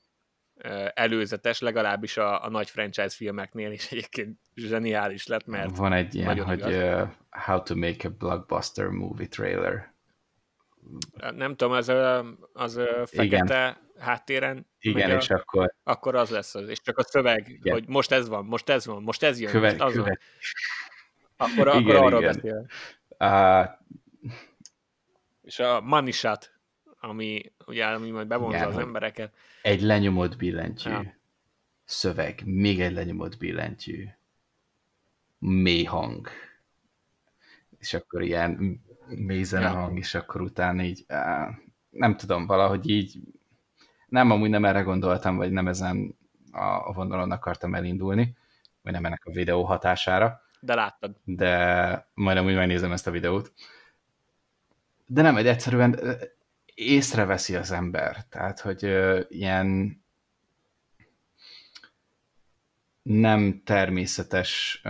[0.95, 6.45] előzetes, legalábbis a, a nagy franchise filmeknél, és egyébként zseniális lett, mert Van egy ilyen,
[6.45, 9.93] hogy uh, How to make a blockbuster movie trailer.
[11.35, 11.93] Nem tudom, az,
[12.53, 13.77] az fekete Igen.
[13.99, 15.75] háttéren Igen, és a, akkor...
[15.83, 17.73] Akkor az lesz az, és csak a szöveg, Igen.
[17.73, 20.05] hogy most ez van, most ez van, most ez jön, köve, most az köve.
[20.05, 20.19] van.
[21.37, 22.35] Akkor, igen, akkor arról igen.
[22.35, 22.67] beszél.
[23.19, 23.69] Uh,
[25.43, 26.53] és a money shot,
[27.01, 29.33] ami ugye ami majd bevonza igen, az embereket.
[29.63, 30.91] Egy lenyomott billentyű.
[30.91, 31.17] Ja.
[31.85, 34.05] Szöveg, még egy lenyomott billentyű.
[35.39, 36.29] Mély hang.
[37.79, 41.07] És akkor ilyen mély hang, és akkor utána így,
[41.91, 43.19] nem tudom, valahogy így,
[44.09, 46.17] nem, amúgy nem erre gondoltam, vagy nem ezen
[46.53, 48.37] a vonalon akartam elindulni,
[48.83, 50.41] vagy nem ennek a videó hatására.
[50.61, 51.17] De láttad.
[51.25, 53.53] De majd amúgy megnézem ezt a videót.
[55.07, 56.01] De nem, egy egyszerűen
[56.75, 58.25] észreveszi az ember.
[58.29, 58.97] Tehát, hogy
[59.29, 60.01] ilyen
[63.09, 64.83] nem természetes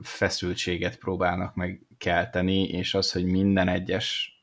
[0.00, 4.36] feszültséget próbálnak meg kelteni, és az, hogy minden egyes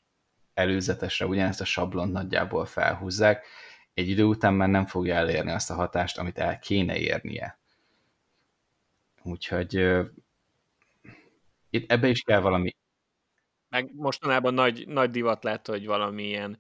[0.54, 3.46] előzetesre ugyanezt a sablont nagyjából felhúzzák,
[3.94, 7.60] egy idő után már nem fogja elérni azt a hatást, amit el kéne érnie.
[9.24, 9.74] Úgyhogy
[11.70, 12.76] itt ebbe is kell valami.
[13.70, 16.60] Meg mostanában nagy, nagy divat lett, hogy valami ilyen,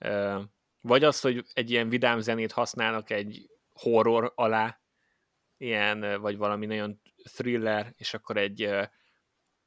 [0.00, 0.42] uh,
[0.80, 4.78] vagy az, hogy egy ilyen vidám zenét használnak egy horror alá,
[5.56, 8.62] ilyen, vagy valami nagyon thriller, és akkor egy,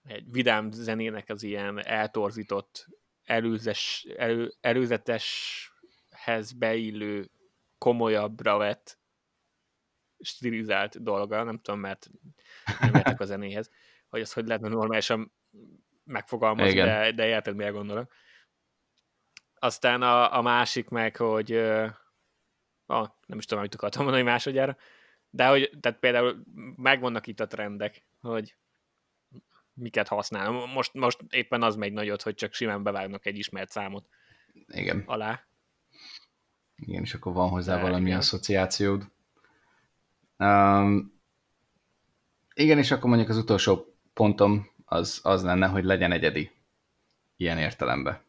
[0.04, 2.86] egy vidám zenének az ilyen eltorzított,
[3.24, 7.30] előzes, elő, előzeteshez beillő,
[7.78, 9.00] komolyabbra vett,
[10.20, 12.10] stilizált dolga, nem tudom, mert
[12.80, 13.72] nem értek a zenéhez,
[14.10, 15.34] hogy az hogy lehetne normálisan
[16.04, 16.86] megfogalmazni, Igen.
[16.86, 18.14] de, de érted, mire gondolok.
[19.60, 21.52] Aztán a, a másik meg, hogy
[22.86, 24.78] ah, nem is tudom, amit akartam mondani másodjára,
[25.30, 26.44] de hogy, tehát például
[26.76, 28.56] megvannak itt a trendek, hogy
[29.74, 30.52] miket használ.
[30.52, 34.10] Most, most éppen az megy nagyot, hogy csak simán bevágnak egy ismert számot
[34.68, 35.04] Igen.
[35.06, 35.46] alá.
[36.76, 38.18] Igen, és akkor van hozzá de, valami igen.
[38.18, 39.12] asszociációd.
[40.38, 41.22] Um,
[42.54, 46.52] igen, és akkor mondjuk az utolsó pontom az, az lenne, hogy legyen egyedi
[47.36, 48.22] ilyen értelemben.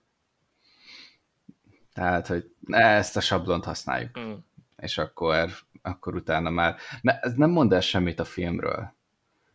[1.92, 4.18] Tehát, hogy ezt a sablont használjuk.
[4.18, 4.34] Mm.
[4.82, 5.50] És akkor
[5.82, 6.76] akkor utána már...
[7.02, 8.94] Mert ez nem mond el semmit a filmről.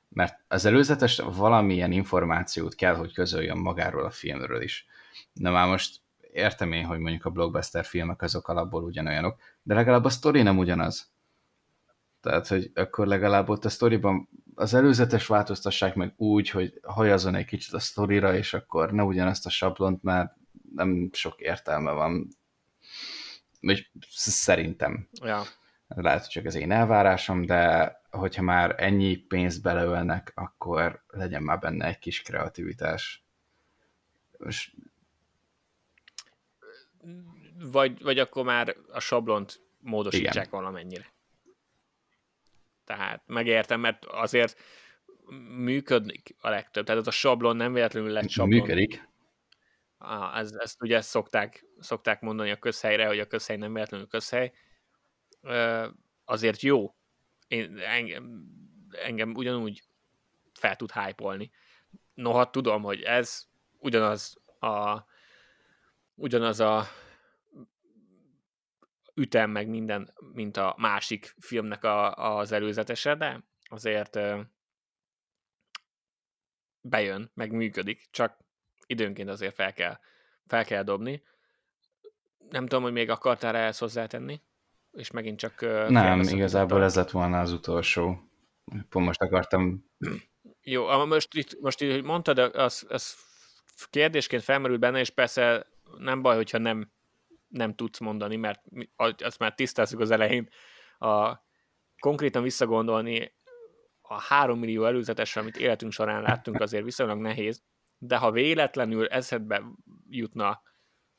[0.10, 4.86] Mert az előzetes valamilyen információt kell, hogy közöljön magáról a filmről is.
[5.34, 6.02] Na már most
[6.32, 10.58] értem én, hogy mondjuk a blockbuster filmek azok alapból ugyanolyanok, de legalább a sztori nem
[10.58, 11.12] ugyanaz.
[12.22, 17.46] Tehát, hogy akkor legalább ott a sztoriban az előzetes változtassák meg úgy, hogy hajazon egy
[17.46, 20.34] kicsit a sztorira, és akkor ne ugyanazt a sablont, mert
[20.76, 22.28] nem sok értelme van.
[23.64, 25.08] Vagy szerintem.
[25.22, 25.44] Ja
[26.02, 31.60] lehet, hogy csak az én elvárásom, de hogyha már ennyi pénzt beleölnek, akkor legyen már
[31.60, 33.24] benne egy kis kreativitás.
[34.38, 34.74] Most...
[37.72, 40.50] Vagy, vagy akkor már a sablont módosítsák Igen.
[40.50, 41.12] valamennyire.
[42.86, 44.60] Tehát megértem, mert azért
[45.58, 46.86] működik a legtöbb.
[46.86, 48.60] Tehát az a sablon nem véletlenül lett sablon.
[48.60, 49.08] Működik.
[49.98, 54.54] Ah, ez, ezt ugye szokták, szokták mondani a közhelyre, hogy a közhely nem véletlenül közhely
[56.26, 56.96] azért jó.
[57.48, 58.46] Én, engem,
[58.92, 59.84] engem ugyanúgy
[60.54, 61.50] fel tud hype
[62.14, 63.48] Noha tudom, hogy ez
[63.78, 65.06] ugyanaz a
[66.16, 66.88] ugyanaz a
[69.14, 74.20] ütem meg minden, mint a másik filmnek a, az előzetese, de azért
[76.82, 78.38] bejön, meg működik, csak
[78.86, 80.00] időnként azért fel kell,
[80.46, 81.24] fel kell dobni.
[82.54, 84.42] Nem tudom, hogy még akartál ezt hozzátenni?
[84.94, 85.62] és megint csak...
[85.90, 88.18] Nem, igazából ez lett volna az utolsó.
[88.90, 89.86] Pont most akartam...
[90.62, 93.16] Jó, most itt, most itt mondtad, az, az
[93.90, 95.68] kérdésként felmerült benne, és persze
[95.98, 96.92] nem baj, hogyha nem,
[97.48, 98.62] nem tudsz mondani, mert
[99.18, 100.50] azt már tisztázzuk az elején.
[100.98, 101.36] A,
[102.00, 103.36] konkrétan visszagondolni
[104.02, 107.64] a három millió előzetesre, amit életünk során láttunk, azért viszonylag nehéz,
[107.98, 109.64] de ha véletlenül eszedbe
[110.10, 110.62] jutna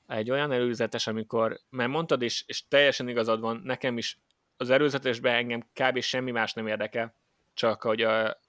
[0.06, 4.18] egy olyan előzetes, amikor, mert mondtad is, és teljesen igazad van, nekem is
[4.56, 6.00] az előzetesben engem kb.
[6.00, 7.14] semmi más nem érdekel,
[7.54, 8.40] csak hogy a,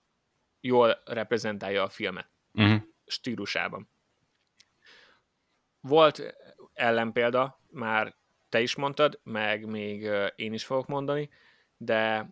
[0.59, 2.81] jól reprezentálja a filmet uh-huh.
[3.05, 3.89] stílusában.
[5.79, 6.35] Volt
[6.73, 8.15] ellenpélda, már
[8.49, 11.29] te is mondtad, meg még én is fogok mondani,
[11.77, 12.29] de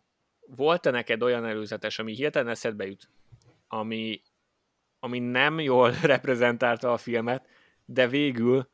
[0.48, 3.10] volt-e neked olyan előzetes, ami hirtelen eszedbe jut,
[3.68, 4.22] ami,
[5.00, 7.48] ami nem jól reprezentálta a filmet,
[7.86, 8.72] de végül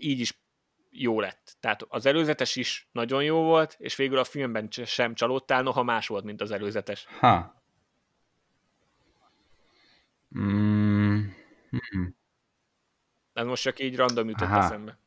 [0.00, 0.38] így is
[0.90, 1.56] jó lett.
[1.60, 6.06] Tehát az előzetes is nagyon jó volt, és végül a filmben sem csalódtál, noha más
[6.06, 7.06] volt, mint az előzetes.
[7.18, 7.62] Ha.
[10.38, 11.20] Mm.
[11.70, 12.16] Hmm.
[13.32, 14.64] Ez most csak így random jutott Aha.
[14.64, 14.98] eszembe.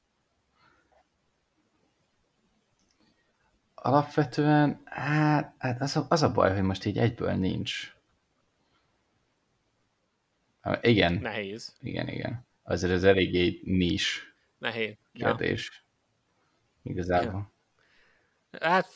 [3.75, 7.95] Alapvetően, hát, hát az, a, az a baj, hogy most így egyből nincs.
[10.81, 11.13] Igen.
[11.13, 11.75] Nehéz.
[11.79, 12.45] Igen, igen.
[12.63, 14.32] Azért ez eléggé nis
[14.63, 14.95] Nehéz.
[15.13, 15.85] kérdés.
[16.83, 16.91] Ja.
[16.91, 17.51] Igazából.
[18.51, 18.59] Ja.
[18.67, 18.89] Hát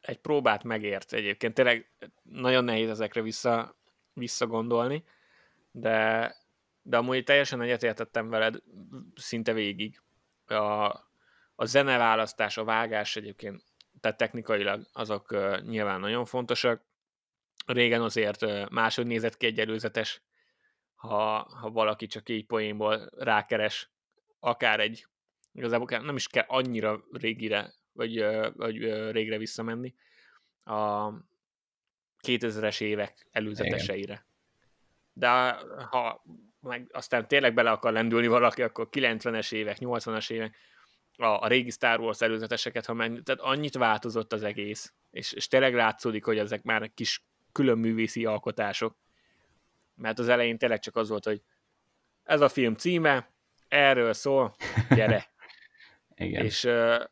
[0.00, 1.54] egy próbát megért egyébként.
[1.54, 1.90] Tényleg
[2.22, 3.76] nagyon nehéz ezekre vissza,
[4.12, 5.04] visszagondolni,
[5.70, 6.34] de,
[6.82, 8.62] de amúgy teljesen egyetértettem veled
[9.14, 10.00] szinte végig.
[10.46, 10.84] A,
[11.54, 13.62] a zeneválasztás, a vágás egyébként,
[14.00, 16.84] tehát technikailag azok uh, nyilván nagyon fontosak.
[17.66, 20.22] Régen azért uh, máshogy nézett ki egy előzetes,
[20.94, 23.90] ha, ha valaki csak így poénból rákeres
[24.40, 25.06] akár egy,
[25.52, 28.76] igazából nem is kell annyira régire, vagy, vagy
[29.10, 29.94] régre visszamenni,
[30.64, 31.10] a
[32.26, 34.26] 2000-es évek előzeteseire.
[35.12, 35.28] De
[35.90, 36.24] ha
[36.60, 40.56] meg aztán tényleg bele akar lendülni valaki, akkor 90-es évek, 80-as évek,
[41.16, 45.48] a, a régi Star Wars előzeteseket, ha meg, tehát annyit változott az egész, és, és
[45.48, 48.96] tényleg látszódik, hogy ezek már kis külön művészi alkotások.
[49.94, 51.42] Mert az elején tényleg csak az volt, hogy
[52.24, 53.30] ez a film címe,
[53.68, 54.54] erről szól,
[54.90, 55.28] gyere.
[56.16, 56.44] Igen.
[56.44, 57.04] És uh,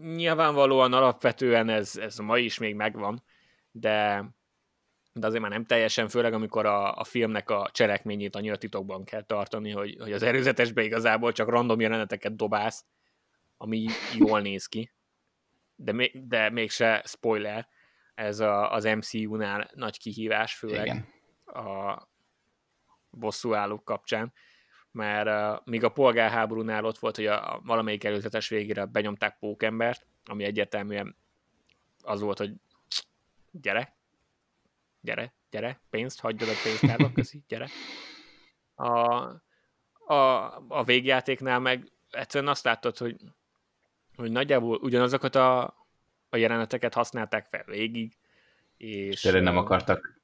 [0.00, 3.22] nyilvánvalóan alapvetően ez, ez ma is még megvan,
[3.70, 4.24] de,
[5.12, 9.22] de azért már nem teljesen, főleg amikor a, a filmnek a cselekményét annyira titokban kell
[9.22, 12.84] tartani, hogy, hogy az előzetesbe igazából csak random jeleneteket dobálsz,
[13.56, 13.86] ami
[14.18, 14.92] jól néz ki,
[15.76, 17.68] de, még, de mégse spoiler,
[18.14, 21.06] ez a, az MCU-nál nagy kihívás, főleg Igen.
[21.64, 22.02] a
[23.10, 24.32] bosszúállók kapcsán,
[24.92, 30.06] mert uh, míg a polgárháborúnál ott volt, hogy a, a valamelyik előzetes végére benyomták pókembert,
[30.24, 31.16] ami egyértelműen
[32.02, 32.52] az volt, hogy
[33.50, 33.96] gyere,
[35.00, 37.68] gyere, gyere, pénzt, hagyjad a pénztárba, köszi, gyere.
[38.74, 38.90] A,
[40.14, 43.16] a, a végjátéknál meg egyszerűen azt láttad, hogy,
[44.16, 45.62] hogy nagyjából ugyanazokat a,
[46.28, 48.16] a jeleneteket használták fel végig,
[48.76, 49.20] és...
[49.20, 50.20] Tényleg nem akartak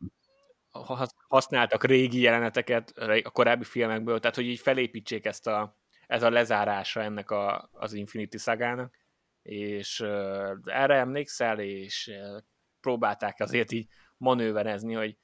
[1.28, 2.90] használtak régi jeleneteket
[3.22, 5.76] a korábbi filmekből, tehát hogy így felépítsék ezt a,
[6.06, 8.94] ez a lezárása ennek a, az Infinity szagának,
[9.42, 12.42] és uh, erre emlékszel, és uh,
[12.80, 15.16] próbálták azért így manőverezni, hogy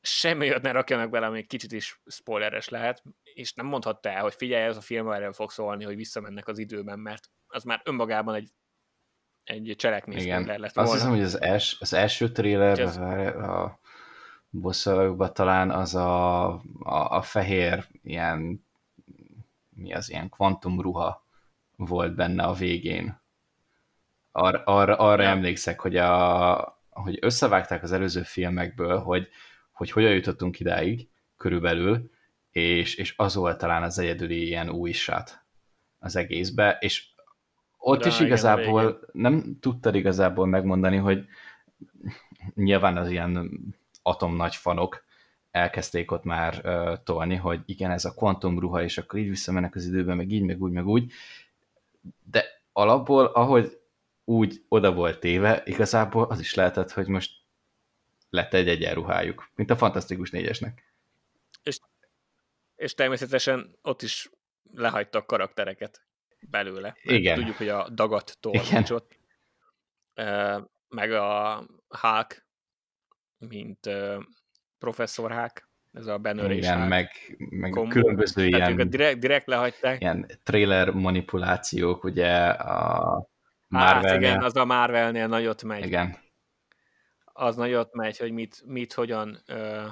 [0.00, 4.22] semmi olyat ne rakjanak bele, ami egy kicsit is spoileres lehet, és nem mondhatta el,
[4.22, 7.80] hogy figyelj, ez a film erről fog szólni, hogy visszamennek az időben, mert az már
[7.84, 8.50] önmagában egy,
[9.44, 10.44] egy cselekmény Igen.
[10.44, 10.90] lett volna.
[10.90, 12.96] Azt hiszem, hogy az, els, az első trailer, az...
[12.96, 13.80] a,
[14.54, 16.46] bosszalagokban talán az a,
[16.78, 18.66] a, a fehér ilyen,
[19.74, 21.26] mi az ilyen kvantumruha
[21.76, 23.20] volt benne a végén.
[24.32, 29.28] Ar, arra, arra emlékszek, hogy, a, hogy összevágták az előző filmekből, hogy,
[29.72, 32.10] hogy hogyan jutottunk idáig körülbelül,
[32.50, 35.44] és, és az volt talán az egyedüli ilyen új shot
[35.98, 37.06] az egészbe, és
[37.78, 41.26] ott De is igazából igen, nem tudtad igazából megmondani, hogy
[42.54, 43.50] nyilván az ilyen
[44.02, 45.04] atom nagy fanok
[45.50, 49.86] elkezdték ott már uh, tolni, hogy igen, ez a kvantumruha, és akkor így visszamennek az
[49.86, 51.12] időben, meg így, meg úgy, meg úgy.
[52.30, 53.80] De alapból, ahogy
[54.24, 57.32] úgy oda volt téve, igazából az is lehetett, hogy most
[58.30, 60.92] lett egy egyenruhájuk, mint a Fantasztikus négyesnek.
[61.62, 61.78] És,
[62.76, 64.30] és természetesen ott is
[64.74, 66.02] lehagytak karaktereket
[66.40, 66.96] belőle.
[67.02, 67.36] Igen.
[67.36, 69.16] Tudjuk, hogy a dagat tolmácsot,
[70.88, 72.44] meg a Hulk
[73.48, 74.22] mint uh,
[74.78, 77.10] professzor Hák, ez a Banner Igen, meg,
[77.50, 77.90] meg kombó.
[77.90, 80.00] különböző Tehát ilyen, direkt, direkt lehagyták.
[80.00, 83.26] Ilyen trailer manipulációk, ugye a
[83.68, 85.84] Marvel Hát igen, az a Marvelnél nagyot megy.
[85.84, 86.16] Igen.
[87.24, 89.86] Az nagyot megy, hogy mit, mit hogyan ö,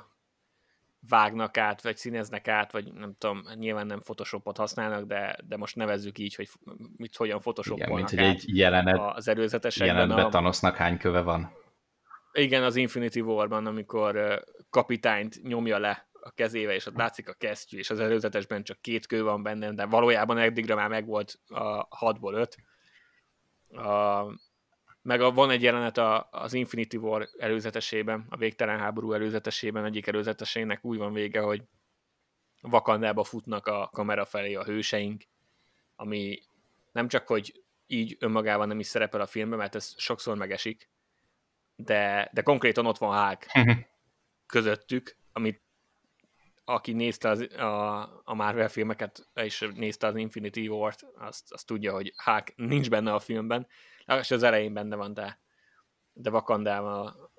[1.09, 5.77] vágnak át, vagy színeznek át, vagy nem tudom, nyilván nem Photoshopot használnak, de, de most
[5.77, 6.49] nevezzük így, hogy
[6.97, 9.95] mit hogyan Photoshopolnak Igen, mint hogy egy jelenet, az előzetesekben.
[9.95, 10.29] Jelenetben a...
[10.29, 11.53] Thanosnak hány köve van.
[12.33, 17.79] Igen, az Infinity War-ban, amikor kapitányt nyomja le a kezével, és ott látszik a kesztyű,
[17.79, 22.33] és az előzetesben csak két kő van benne, de valójában eddigre már megvolt a 6-ból
[22.33, 22.57] 5.
[23.85, 24.25] A,
[25.03, 30.07] meg a, van egy jelenet a, az Infinity War előzetesében, a végtelen háború előzetesében, egyik
[30.07, 31.63] előzetesének úgy van vége, hogy
[32.61, 35.23] Vakandába futnak a kamera felé a hőseink,
[35.97, 36.43] ami
[36.93, 40.90] nem csak, hogy így önmagában nem is szerepel a filmben, mert ez sokszor megesik,
[41.85, 43.47] de, de konkrétan ott van Hulk
[44.47, 45.63] közöttük, amit
[46.65, 51.93] aki nézte az, a, a Marvel filmeket, és nézte az Infinity War-t, azt, azt tudja,
[51.93, 53.67] hogy Hulk nincs benne a filmben,
[54.19, 55.41] és az elején benne van, de,
[56.13, 57.33] de Wakandával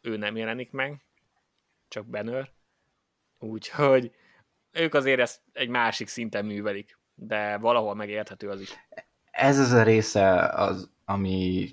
[0.00, 1.04] ő nem jelenik meg,
[1.88, 2.52] csak Banner.
[3.38, 4.12] Úgyhogy
[4.70, 8.72] ők azért ezt egy másik szinten művelik, de valahol megérthető az is.
[9.30, 11.68] Ez az a része, az, ami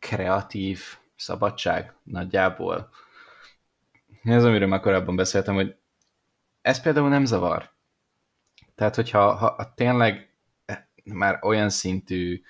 [0.00, 0.82] kreatív
[1.16, 2.90] szabadság nagyjából.
[4.22, 5.76] Ez, amiről már korábban beszéltem, hogy
[6.62, 7.72] ez például nem zavar.
[8.74, 10.34] Tehát, hogyha ha, ha tényleg
[11.04, 12.42] már olyan szintű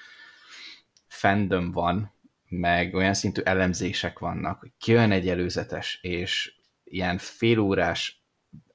[1.06, 2.12] fandom van,
[2.48, 6.55] meg olyan szintű elemzések vannak, hogy kijön egy előzetes, és
[6.85, 8.24] ilyen félórás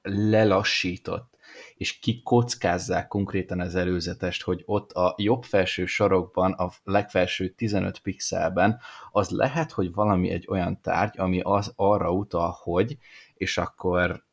[0.02, 1.35] lelassított,
[1.76, 8.80] és kikockázzák konkrétan az előzetest, hogy ott a jobb felső sarokban, a legfelső 15 pixelben,
[9.10, 12.96] az lehet, hogy valami egy olyan tárgy, ami az arra utal, hogy,
[13.34, 14.24] és akkor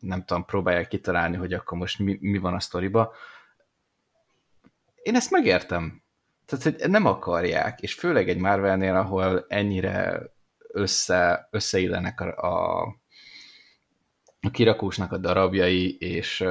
[0.00, 3.12] nem tudom, próbálják kitalálni, hogy akkor most mi, mi van a sztoriba.
[5.02, 6.02] Én ezt megértem.
[6.46, 10.22] Tehát, hogy nem akarják, és főleg egy Marvelnél, ahol ennyire
[10.68, 12.96] össze, összeillenek a, a
[14.48, 16.44] a kirakósnak a darabjai, és,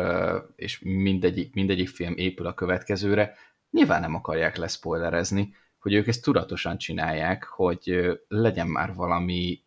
[0.55, 3.35] és mindegyik, mindegyik film épül a következőre,
[3.71, 9.63] nyilván nem akarják leszpoilerezni, hogy ők ezt tudatosan csinálják, hogy legyen már valami,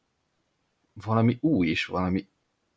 [0.92, 2.28] valami új is, valami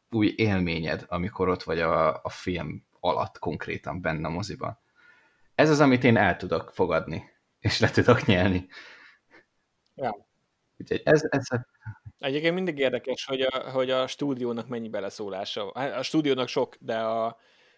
[0.09, 4.77] új élményed, amikor ott vagy a, a film alatt konkrétan benne a moziban.
[5.55, 7.23] Ez az, amit én el tudok fogadni,
[7.59, 8.67] és le tudok nyelni.
[9.95, 10.27] Ja.
[10.77, 11.47] Úgyhogy ez, ez,
[12.23, 15.73] Egyébként mindig érdekes, hogy a, hogy a stúdiónak mennyi beleszólása van.
[15.75, 17.37] Hát a stúdiónak sok, de a,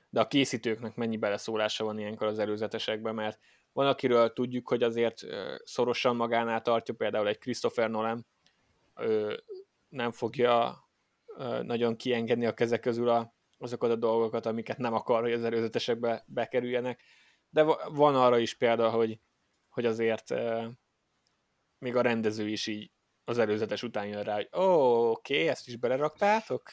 [0.10, 3.40] de a készítőknek mennyi beleszólása van ilyenkor az előzetesekben, mert
[3.74, 5.22] van, akiről tudjuk, hogy azért
[5.64, 8.26] szorosan magánál tartja, például egy Christopher Nolan,
[8.96, 9.44] ő
[9.90, 10.84] nem fogja
[11.62, 16.24] nagyon kiengedni a kezek közül a, azokat a dolgokat, amiket nem akar, hogy az előzetesekbe
[16.28, 17.02] bekerüljenek.
[17.50, 19.20] De van arra is példa, hogy,
[19.70, 20.34] hogy azért
[21.78, 22.94] még a rendező is így
[23.26, 26.70] az előzetes után jön rá, hogy ó, oh, oké, okay, ezt is beleraktátok?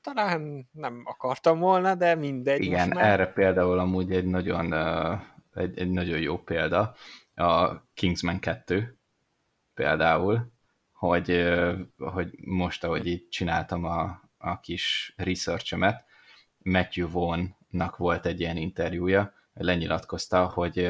[0.00, 2.62] Talán nem akartam volna, de mindegy.
[2.62, 3.10] Igen, már.
[3.10, 4.72] erre például amúgy egy nagyon,
[5.54, 6.94] egy, egy nagyon jó példa,
[7.34, 8.98] a Kingsman 2
[9.74, 10.52] például,
[10.92, 11.44] hogy,
[11.96, 16.04] hogy most, ahogy így csináltam a, a kis researchemet,
[16.58, 20.88] Matthew Vaughn-nak volt egy ilyen interjúja, lenyilatkozta, hogy,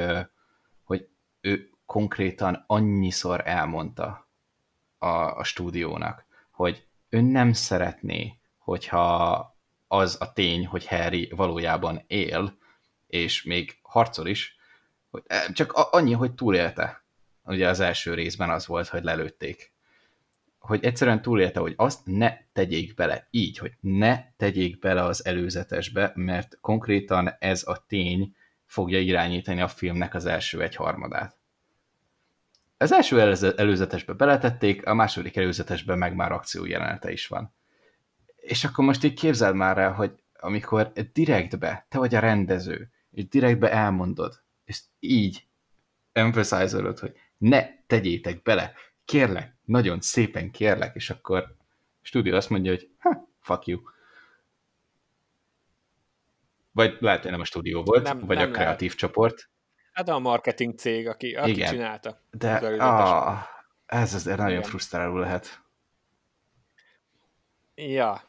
[0.82, 1.08] hogy
[1.40, 4.27] ő konkrétan annyiszor elmondta
[4.98, 9.56] a, a stúdiónak, hogy ön nem szeretné, hogyha
[9.86, 12.58] az a tény, hogy Harry valójában él,
[13.06, 14.56] és még harcol is,
[15.10, 17.04] hogy eh, csak annyi, hogy túlélte.
[17.44, 19.72] Ugye az első részben az volt, hogy lelőtték.
[20.58, 26.12] Hogy egyszerűen túlélte, hogy azt ne tegyék bele így, hogy ne tegyék bele az előzetesbe,
[26.14, 31.37] mert konkrétan ez a tény fogja irányítani a filmnek az első egy harmadát.
[32.80, 33.20] Az első
[33.56, 37.54] előzetesbe beletették, a második előzetesben meg már akció jelenete is van.
[38.36, 43.28] És akkor most így képzeld már el, hogy amikor direktbe, te vagy a rendező, és
[43.28, 45.46] direktbe elmondod, és így
[46.12, 48.72] emphasize hogy ne tegyétek bele,
[49.04, 53.80] kérlek, nagyon szépen kérlek, és akkor a stúdió azt mondja, hogy ha, fuck you.
[56.70, 58.98] Vagy lehet, hogy nem a stúdió volt, nem, vagy nem a kreatív lehet.
[58.98, 59.50] csoport.
[59.98, 61.70] Hát a marketing cég, aki, aki Igen.
[61.70, 62.20] csinálta.
[62.30, 63.38] De ah,
[63.86, 64.62] ez azért nagyon igen.
[64.62, 65.62] frusztráló lehet.
[67.74, 68.22] Ja,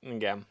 [0.00, 0.46] igen.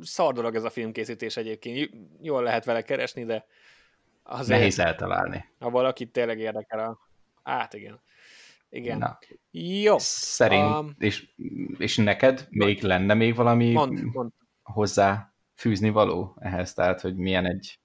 [0.00, 1.90] Szar dolog ez a filmkészítés egyébként.
[2.20, 3.46] Jól lehet vele keresni, de
[4.22, 5.44] azért, Nehéz eltalálni.
[5.58, 6.98] Ha valakit tényleg érdekel a...
[7.42, 8.00] Hát igen.
[8.68, 8.98] Igen.
[8.98, 9.18] Na.
[9.50, 9.94] Jó.
[9.98, 11.28] Szerint, um, és,
[11.78, 14.32] és neked még lenne még valami mond, mond.
[14.62, 16.74] hozzá fűzni való ehhez?
[16.74, 17.78] Tehát, hogy milyen egy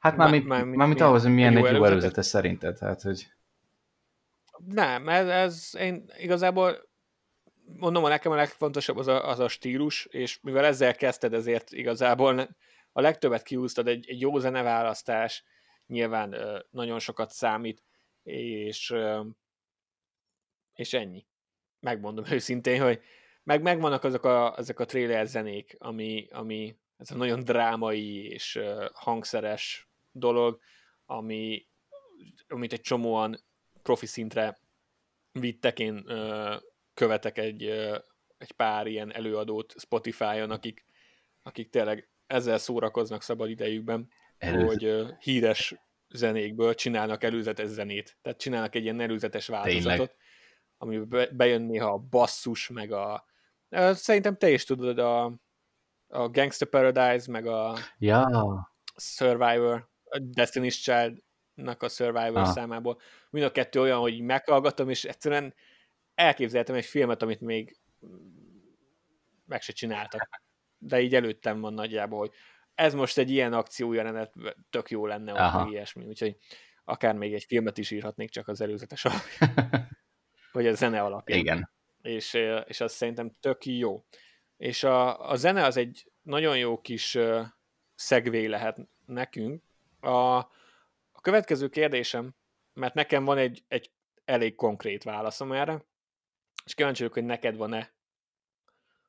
[0.00, 3.32] Hát mármint, már, már, mármint ahhoz, hogy milyen egy jó előzetes, előzetes szerinted, hát, hogy...
[4.64, 6.90] Nem, ez, ez én igazából
[7.76, 12.56] mondom, nekem a legfontosabb az a, az a stílus, és mivel ezzel kezdted, ezért igazából
[12.92, 15.44] a legtöbbet kiúztad egy, egy jó zeneválasztás,
[15.86, 16.36] nyilván
[16.70, 17.82] nagyon sokat számít,
[18.22, 18.94] és,
[20.74, 21.26] és ennyi.
[21.80, 23.00] megmondom őszintén, hogy
[23.42, 28.60] meg megvannak azok a, azok a trailer zenék, ami, ami ez a nagyon drámai és
[28.92, 30.60] hangszeres dolog,
[31.06, 31.66] ami,
[32.48, 33.44] amit egy csomóan
[33.82, 34.60] profi szintre
[35.32, 36.54] vittek, én uh,
[36.94, 37.96] követek egy, uh,
[38.38, 40.84] egy pár ilyen előadót Spotify-on, akik,
[41.42, 44.08] akik tényleg ezzel szórakoznak szabad idejükben,
[44.38, 44.66] Előző.
[44.66, 45.74] hogy uh, híres
[46.08, 48.18] zenékből csinálnak előzetes zenét.
[48.22, 50.14] Tehát csinálnak egy ilyen előzetes változatot, Tényleg?
[50.78, 53.24] amiben bejön néha a basszus, meg a...
[53.92, 55.24] Szerintem te is tudod, a,
[56.06, 58.72] a Gangster Paradise, meg a ja.
[58.96, 62.52] Survivor, a Destiny's Child-nak a Survivor ah.
[62.52, 63.00] számából.
[63.30, 65.54] Mind a kettő olyan, hogy meghallgatom, és egyszerűen
[66.14, 67.76] elképzeltem egy filmet, amit még
[69.46, 70.42] meg se csináltak.
[70.78, 72.32] De így előttem van nagyjából, hogy
[72.74, 74.32] ez most egy ilyen akciójelenet
[74.70, 76.36] tök jó lenne, vagy ilyesmi, úgyhogy
[76.84, 79.88] akár még egy filmet is írhatnék csak az előzetes alapján,
[80.52, 81.38] vagy a zene alapján.
[81.38, 81.70] Igen.
[82.02, 82.34] És,
[82.66, 84.04] és az szerintem tök jó.
[84.56, 87.18] És a, a zene az egy nagyon jó kis
[87.94, 89.62] szegvé lehet nekünk.
[90.00, 90.36] A,
[91.12, 92.34] a következő kérdésem,
[92.72, 93.90] mert nekem van egy, egy
[94.24, 95.84] elég konkrét válaszom erre,
[96.64, 97.92] és kíváncsi vagyok, hogy neked van-e.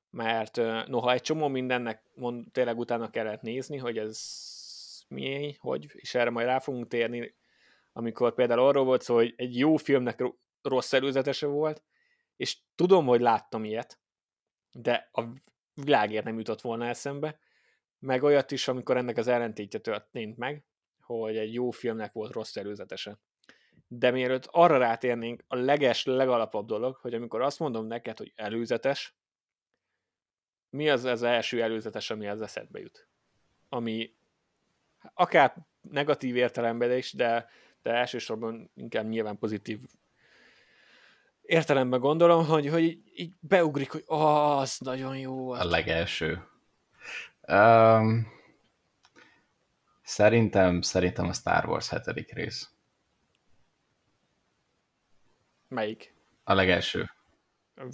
[0.09, 0.55] Mert
[0.88, 4.19] noha egy csomó mindennek mond, tényleg utána kellett nézni, hogy ez
[5.07, 7.35] mi, hogy, és erre majd rá fogunk térni,
[7.93, 10.23] amikor például arról volt szó, hogy egy jó filmnek
[10.61, 11.84] rossz előzetese volt,
[12.35, 13.99] és tudom, hogy láttam ilyet,
[14.72, 15.23] de a
[15.73, 17.39] világért nem jutott volna eszembe,
[17.99, 20.65] meg olyat is, amikor ennek az ellentétje történt meg,
[21.19, 23.17] hogy egy jó filmnek volt rossz előzetese.
[23.88, 29.15] De mielőtt arra rátérnénk, a leges, legalapabb dolog, hogy amikor azt mondom neked, hogy előzetes,
[30.69, 33.07] mi az az első előzetes, ami az eszedbe jut?
[33.69, 34.13] Ami
[35.13, 37.49] akár negatív értelemben is, de,
[37.81, 39.79] de elsősorban inkább nyilván pozitív
[41.41, 45.51] értelemben gondolom, hogy, hogy így, így beugrik, hogy az nagyon jó.
[45.51, 46.47] A legelső.
[47.47, 48.27] Um,
[50.11, 52.69] szerintem, szerintem a Star Wars hetedik rész.
[55.67, 56.13] Melyik?
[56.43, 57.09] A legelső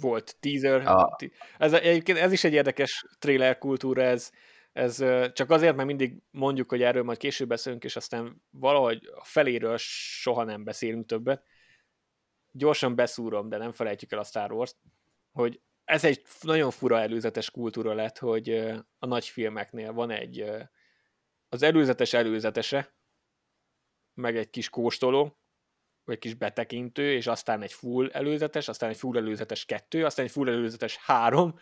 [0.00, 0.86] volt teaser.
[0.86, 1.16] A...
[1.58, 4.30] Ez, egyébként ez is egy érdekes trailer kultúra, ez,
[4.72, 4.96] ez
[5.32, 9.76] csak azért, mert mindig mondjuk, hogy erről majd később beszélünk, és aztán valahogy a feléről
[9.78, 11.42] soha nem beszélünk többet.
[12.52, 14.76] Gyorsan beszúrom, de nem felejtjük el a Star Wars-t,
[15.32, 18.50] hogy ez egy nagyon fura előzetes kultúra lett, hogy
[18.98, 20.44] a nagy filmeknél van egy
[21.48, 22.94] az előzetes előzetese,
[24.14, 25.38] meg egy kis kóstoló,
[26.04, 30.24] vagy egy kis betekintő, és aztán egy full előzetes, aztán egy full előzetes kettő, aztán
[30.24, 31.58] egy full előzetes három,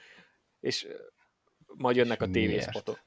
[0.60, 0.86] és
[1.66, 3.04] majd jönnek a tévészpotok.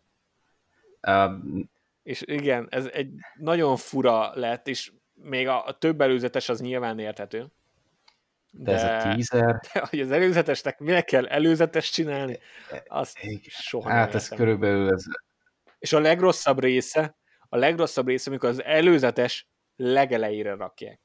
[1.07, 1.69] Um,
[2.03, 6.99] és igen, ez egy nagyon fura lett, és még a, a több előzetes az nyilván
[6.99, 7.51] érthető.
[8.51, 9.59] De, de ez a teaser...
[9.73, 12.39] De, hogy az előzetesnek minek kell előzetes csinálni,
[12.87, 13.39] azt Igen.
[13.43, 15.03] soha Hát ez körülbelül ez...
[15.79, 17.17] És a legrosszabb része,
[17.49, 21.01] a legrosszabb része, amikor az előzetes legelejére rakják.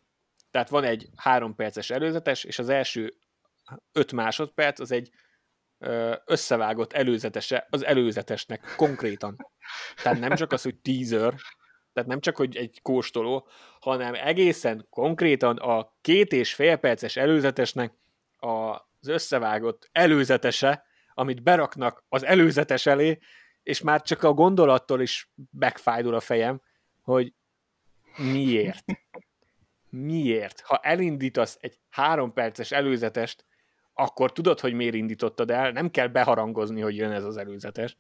[0.51, 3.15] Tehát van egy három perces előzetes, és az első
[3.93, 5.11] öt másodperc az egy
[6.25, 9.37] összevágott előzetese az előzetesnek konkrétan.
[10.03, 11.35] Tehát nem csak az, hogy teaser,
[11.93, 13.49] tehát nem csak, hogy egy kóstoló,
[13.81, 17.93] hanem egészen konkrétan a két és fél perces előzetesnek
[18.37, 20.85] az összevágott előzetese,
[21.15, 23.19] amit beraknak az előzetes elé,
[23.65, 26.61] és már csak a gondolattól is megfájdul a fejem,
[27.03, 27.35] hogy
[28.17, 28.85] miért
[29.95, 30.61] miért?
[30.61, 33.45] Ha elindítasz egy három perces előzetest,
[33.93, 37.97] akkor tudod, hogy miért indítottad el, nem kell beharangozni, hogy jön ez az előzetes.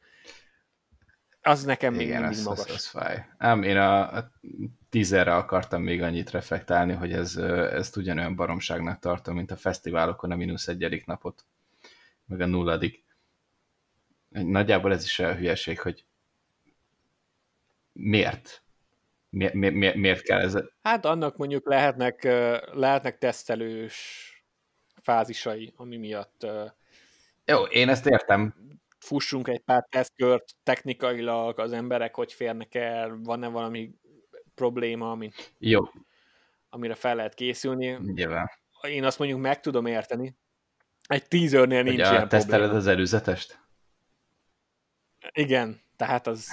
[1.40, 2.64] Az nekem még Igen, mindig az, magas.
[2.64, 3.26] Az, az fáj.
[3.38, 4.30] Ám én a, a
[4.90, 10.36] tízerre akartam még annyit reflektálni, hogy ez, ezt ugyanolyan baromságnak tartom, mint a fesztiválokon a
[10.36, 11.44] mínusz egyedik napot,
[12.24, 13.03] meg a nulladik.
[14.42, 16.04] Nagyjából ez is a hülyeség, hogy
[17.92, 18.62] miért?
[19.28, 20.54] Mi, mi, mi, miért kell ez?
[20.82, 22.22] Hát annak mondjuk lehetnek,
[22.72, 24.28] lehetnek tesztelős
[25.02, 26.46] fázisai, ami miatt
[27.44, 28.54] jó, én ezt értem.
[28.98, 33.94] Fussunk egy pár tesztkört, technikailag az emberek hogy férnek el, van-e valami
[34.54, 35.80] probléma, ami, Jó.
[36.68, 37.98] amire fel lehet készülni.
[38.14, 38.50] Nyilván.
[38.88, 40.36] Én azt mondjuk meg tudom érteni.
[41.06, 42.72] Egy teasernél nincs Ugye ilyen probléma.
[42.72, 43.58] az előzetest?
[45.32, 46.48] Igen, tehát az...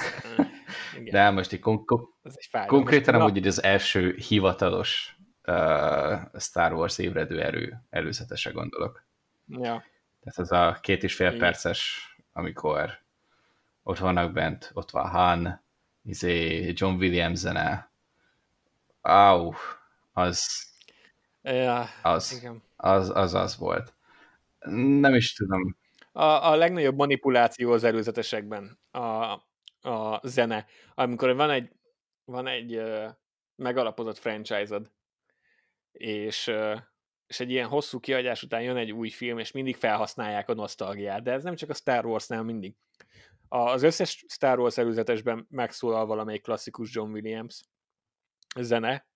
[1.00, 1.14] Igen.
[1.14, 2.10] De most így kon- kon-
[2.68, 5.18] konkrétan amúgy így az első hivatalos
[5.48, 9.04] uh, Star Wars ébredő erő előzetese gondolok.
[9.48, 9.86] Ja.
[10.22, 11.40] Tehát az a két és fél Igen.
[11.40, 13.00] perces, amikor
[13.84, 15.62] ott vannak bent, ott van Han,
[16.04, 17.92] izé, John Williams zene.
[19.02, 19.54] Au,
[20.14, 20.68] az,
[21.42, 22.64] ja, az, igen.
[22.76, 23.94] az, az, az volt.
[25.00, 25.78] Nem is tudom.
[26.12, 29.32] A, a legnagyobb manipuláció az előzetesekben a,
[29.90, 30.66] a zene.
[30.94, 31.72] Amikor van egy,
[32.26, 33.10] van egy uh,
[33.56, 34.92] megalapozott franchise-od,
[35.92, 36.80] és, uh,
[37.28, 41.24] és egy ilyen hosszú kiadás után jön egy új film, és mindig felhasználják a nosztalgiát,
[41.24, 42.76] de ez nem csak a Star Wars-nál mindig.
[43.48, 47.62] Az összes Star Wars előzetesben megszólal valamelyik klasszikus John Williams
[48.60, 49.08] zene.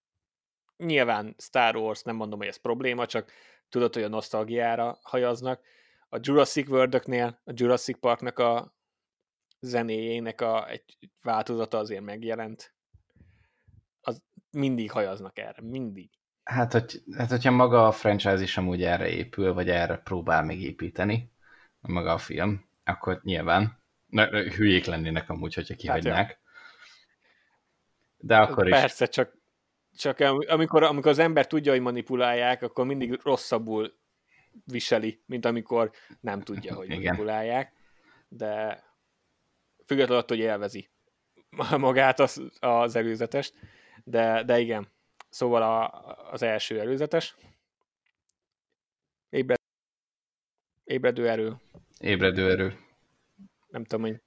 [0.77, 3.31] Nyilván Star Wars, nem mondom, hogy ez probléma, csak
[3.69, 5.63] tudod, hogy a nosztalgiára hajaznak.
[6.09, 6.95] A Jurassic world
[7.43, 8.75] a Jurassic Parknak a
[9.59, 10.83] zenéjének a, egy
[11.21, 12.73] változata azért megjelent.
[14.01, 14.21] Az
[14.51, 16.09] mindig hajaznak erre, mindig.
[16.43, 20.61] Hát, hogy, hát hogyha maga a franchise is amúgy erre épül, vagy erre próbál még
[20.61, 21.31] építeni,
[21.79, 26.27] maga a film, akkor nyilván ne, hülyék lennének amúgy, hogyha kihagynák.
[26.27, 26.39] Hát,
[28.17, 28.81] De akkor Persze, is.
[28.81, 29.37] Persze, csak,
[29.97, 33.97] csak amikor, amikor az ember tudja, hogy manipulálják, akkor mindig rosszabbul
[34.65, 37.73] viseli, mint amikor nem tudja, hogy manipulálják.
[38.27, 38.83] De
[39.85, 40.89] függetlenül attól, hogy élvezi
[41.77, 43.53] magát az, az előzetest.
[44.03, 44.87] De, de igen,
[45.29, 45.89] szóval a,
[46.31, 47.35] az első előzetes.
[49.29, 49.59] Ébred,
[50.83, 51.55] ébredő erő.
[51.99, 52.85] Ébredő erő
[53.75, 54.21] nem tudom, hogy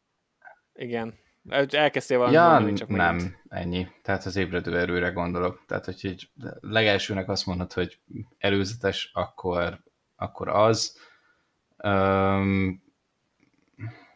[0.74, 1.14] igen.
[1.70, 3.36] Elkezdtél valami ja, mondani, csak nem, megint.
[3.48, 3.88] ennyi.
[4.02, 5.62] Tehát az ébredő erőre gondolok.
[5.66, 6.30] Tehát, hogy így
[6.60, 7.98] legelsőnek azt mondod, hogy
[8.38, 9.80] előzetes, akkor,
[10.18, 10.98] akkor az.
[11.84, 12.82] Um,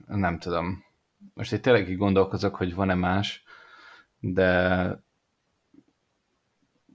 [0.06, 0.84] nem tudom.
[1.34, 3.44] Most itt tényleg így gondolkozok, hogy van-e más,
[4.18, 4.88] de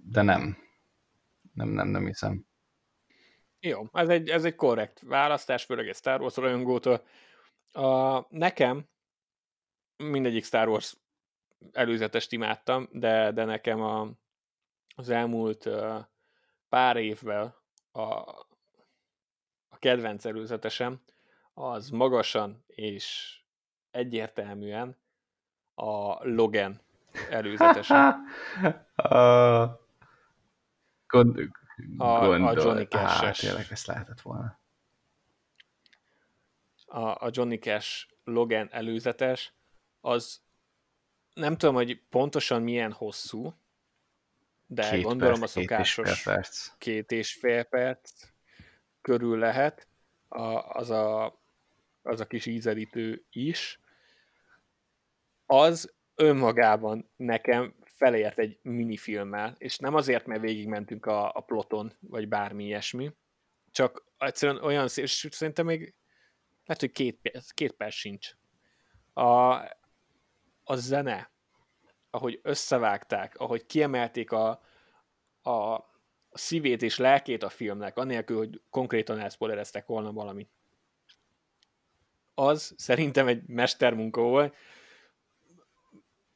[0.09, 0.57] de nem.
[1.53, 2.45] Nem, nem, nem hiszem.
[3.59, 7.03] Jó, ez egy, ez egy korrekt választás, főleg egy Star Wars rajongótól.
[7.71, 8.85] A, nekem
[9.97, 10.97] mindegyik Star Wars
[11.71, 14.09] előzetest imádtam, de, de nekem a,
[14.95, 15.97] az elmúlt uh,
[16.69, 17.55] pár évvel
[17.91, 18.23] a,
[19.77, 21.01] a kedvenc előzetesem
[21.53, 23.37] az magasan és
[23.91, 24.97] egyértelműen
[25.75, 26.81] a Logan
[27.29, 28.15] előzetese.
[28.95, 29.79] a,
[31.07, 31.39] gond,
[31.97, 33.19] gondol, a Johnny Cash-es.
[33.19, 34.59] Hát, tényleg ezt lehetett volna
[36.87, 39.53] a, a Johnny Cash Logan előzetes,
[40.01, 40.41] az
[41.33, 43.53] nem tudom, hogy pontosan milyen hosszú,
[44.65, 48.27] de két gondolom perc, a szokásos két és fél perc, két és fél perc
[49.07, 49.87] körül lehet,
[50.27, 51.39] a, az, a,
[52.01, 53.79] az a kis ízelítő is.
[55.45, 62.27] Az önmagában nekem felért egy minifilmmel, és nem azért, mert végigmentünk a, a ploton, vagy
[62.27, 63.11] bármi ilyesmi,
[63.71, 65.95] csak egyszerűen olyan szép, és szerintem még
[66.65, 68.31] lehet, hogy két, két perc sincs.
[69.13, 69.53] A,
[70.63, 71.31] a zene,
[72.09, 74.61] ahogy összevágták, ahogy kiemelték a,
[75.41, 75.85] a,
[76.37, 80.49] a szívét és lelkét a filmnek, anélkül, hogy konkrétan elszpoilereztek volna valamit.
[82.33, 84.55] Az szerintem egy mestermunka volt.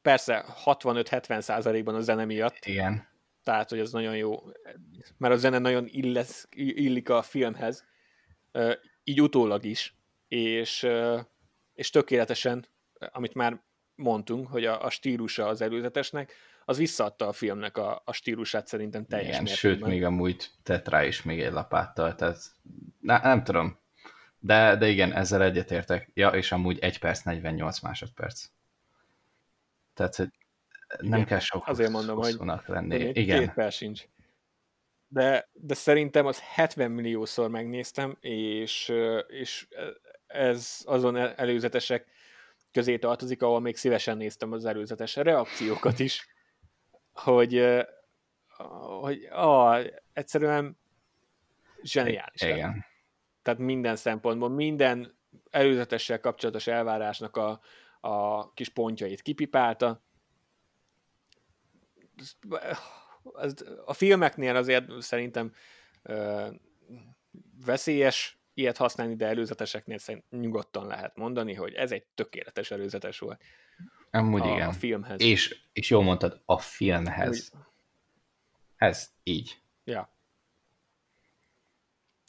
[0.02, 2.64] Persze 65-70 százalékban a zene miatt.
[2.64, 3.08] Igen.
[3.42, 4.42] Tehát, hogy az nagyon jó,
[5.16, 7.84] mert a zene nagyon illesz, illik a filmhez,
[9.04, 9.94] így utólag is
[10.28, 10.86] és,
[11.74, 12.66] és tökéletesen,
[12.98, 13.62] amit már
[13.94, 16.32] mondtunk, hogy a, a stílusa az előzetesnek,
[16.64, 19.78] az visszaadta a filmnek a, a stílusát szerintem teljes Igen, mértékben.
[19.78, 22.38] Sőt, még amúgy tett rá is még egy lapáttal, tehát
[23.00, 23.78] na, nem tudom.
[24.38, 26.10] De, de igen, ezzel egyetértek.
[26.14, 28.44] Ja, és amúgy 1 perc 48 másodperc.
[29.94, 30.28] Tehát, hogy
[30.98, 32.36] nem igen, kell sok Azért mondom, hogy
[32.66, 33.10] lenni.
[33.14, 33.38] Igen.
[33.38, 34.04] Két perc sincs
[35.12, 38.92] de, de szerintem az 70 milliószor megnéztem, és,
[39.28, 39.68] és
[40.26, 42.06] ez azon előzetesek
[42.72, 46.26] közé tartozik, ahol még szívesen néztem az előzetes reakciókat is,
[47.12, 47.82] hogy,
[49.00, 50.78] hogy ah, egyszerűen
[51.82, 52.42] zseniális.
[52.42, 52.84] Igen.
[53.42, 55.18] Tehát minden szempontból, minden
[55.50, 57.60] előzetessel kapcsolatos elvárásnak a,
[58.00, 60.02] a kis pontjait kipipálta.
[63.84, 65.52] A filmeknél azért szerintem
[67.64, 73.42] veszélyes ilyet használni, de előzeteseknél szerint nyugodtan lehet mondani, hogy ez egy tökéletes előzetes volt.
[74.14, 74.68] Amúgy a, igen.
[74.68, 75.20] A filmhez.
[75.20, 77.50] És, és jól mondtad, a filmhez.
[77.54, 77.60] Úgy...
[78.76, 79.60] Ez így.
[79.84, 80.16] Ja.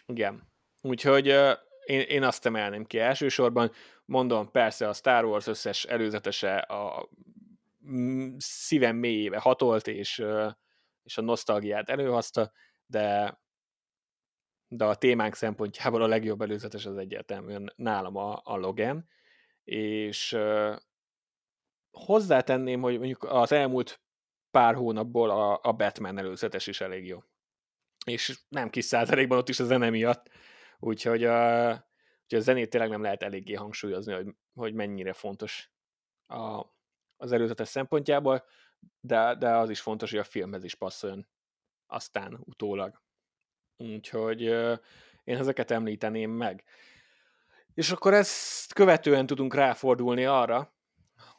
[0.06, 0.52] Igen.
[0.82, 1.52] Úgyhogy uh,
[1.86, 3.72] én, én azt emelném ki elsősorban.
[4.06, 7.10] Mondom, persze a Star Wars összes előzetese a
[8.38, 10.52] szívem mélyébe hatolt, és, uh,
[11.04, 12.52] és a nosztalgiát előhozta,
[12.86, 13.38] de
[14.68, 19.08] de a témánk szempontjából a legjobb előzetes az egyértelműen nálam a, a Logan,
[19.64, 20.76] és uh,
[21.98, 24.02] hozzátenném, hogy mondjuk az elmúlt
[24.52, 27.24] pár hónapból a, a Batman előzetes is elég jó.
[28.06, 30.30] És nem kis százalékban ott is a zene miatt,
[30.86, 31.70] Úgyhogy a,
[32.22, 35.72] úgyhogy a zenét tényleg nem lehet eléggé hangsúlyozni, hogy, hogy mennyire fontos
[36.28, 36.66] a,
[37.18, 38.46] az előzetes szempontjából,
[39.00, 41.28] de, de az is fontos, hogy a filmhez is passzoljon
[41.88, 43.02] aztán utólag.
[43.78, 44.42] Úgyhogy
[45.24, 46.64] én ezeket említeném meg.
[47.74, 50.73] És akkor ezt követően tudunk ráfordulni arra,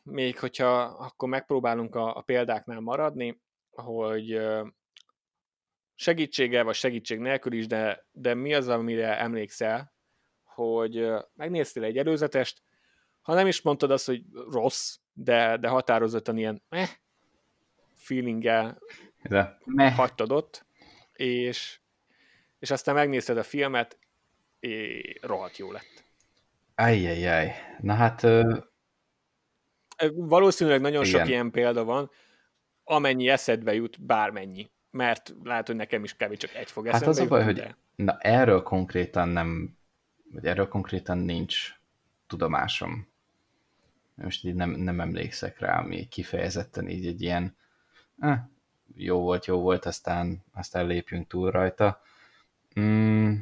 [0.05, 3.41] még hogyha akkor megpróbálunk a, a példáknál maradni,
[3.71, 4.41] hogy
[5.95, 9.93] segítséggel vagy segítség nélkül is, de, de mi az, amire emlékszel,
[10.45, 12.63] hogy megnéztél egy előzetest,
[13.21, 16.89] ha nem is mondtad azt, hogy rossz, de, de határozottan ilyen eh,
[17.97, 18.79] feelinggel
[19.23, 19.97] de meh.
[19.97, 20.67] hagytad ott,
[21.13, 21.81] és,
[22.59, 23.99] és aztán megnézted a filmet,
[24.61, 26.05] és rohadt jó lett.
[26.75, 27.53] Ajjajjaj.
[27.81, 28.27] Na hát...
[30.15, 31.19] Valószínűleg nagyon igen.
[31.21, 32.11] sok ilyen példa van,
[32.85, 34.71] amennyi eszedbe jut, bármennyi.
[34.91, 36.37] Mert lehet, hogy nekem is kb.
[36.37, 37.77] csak egy fog eszembe Hát az a baj, hogy de...
[37.95, 39.77] na, erről konkrétan nem,
[40.33, 41.75] vagy erről konkrétan nincs
[42.27, 43.09] tudomásom.
[44.15, 47.57] Most így nem, nem emlékszek rá, ami kifejezetten így egy ilyen
[48.19, 48.39] eh,
[48.95, 52.03] jó volt, jó volt, aztán, aztán lépjünk túl rajta.
[52.81, 53.35] Mm.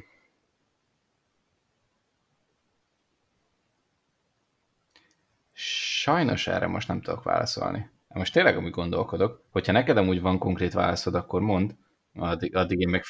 [5.64, 7.90] Sajnos erre most nem tudok válaszolni.
[8.08, 11.74] Most tényleg amúgy gondolkodok, hogyha neked amúgy van konkrét válaszod, akkor mond,
[12.14, 13.04] addig, addig én meg.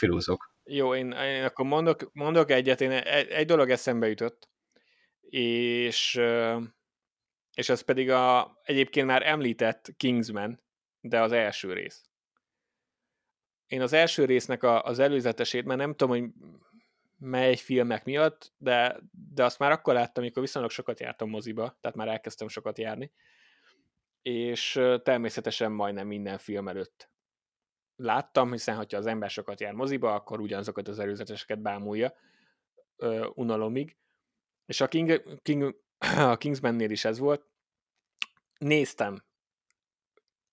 [0.65, 4.49] Jó, én, én akkor mondok, mondok egyet, én egy, egy dolog eszembe jutott,
[5.20, 6.20] és,
[7.55, 10.62] és az pedig a egyébként már említett Kingsman,
[11.01, 12.03] de az első rész.
[13.66, 16.31] Én az első résznek a, az előzetesét, mert nem tudom, hogy
[17.23, 19.01] mely filmek miatt, de,
[19.35, 23.12] de azt már akkor láttam, amikor viszonylag sokat jártam moziba, tehát már elkezdtem sokat járni,
[24.23, 27.11] és természetesen majdnem minden film előtt
[27.97, 32.15] láttam, hiszen ha az ember sokat jár moziba, akkor ugyanazokat az előzeteseket bámulja
[32.97, 33.97] ö, unalomig.
[34.66, 35.82] És a, King, King,
[36.32, 37.47] a Kingsmannél is ez volt.
[38.59, 39.24] Néztem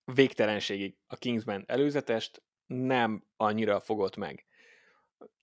[0.04, 4.46] végtelenségig a Kingsman előzetest, nem annyira fogott meg.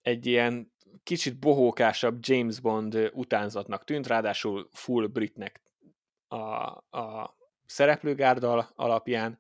[0.02, 5.62] Egy ilyen kicsit bohókásabb James Bond utánzatnak tűnt, ráadásul full britnek
[6.28, 6.38] a,
[6.98, 9.40] a szereplőgárda alapján,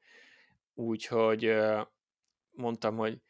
[0.74, 1.56] úgyhogy
[2.52, 3.22] mondtam, hogy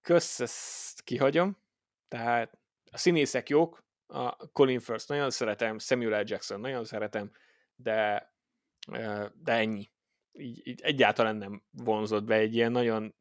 [0.00, 1.58] kösz, ezt kihagyom,
[2.08, 2.58] tehát
[2.90, 6.24] a színészek jók, a Colin Firth nagyon szeretem, Samuel L.
[6.26, 7.30] Jackson nagyon szeretem,
[7.74, 8.32] de,
[9.34, 9.90] de ennyi.
[10.32, 13.14] Így, így egyáltalán nem vonzott be egy ilyen nagyon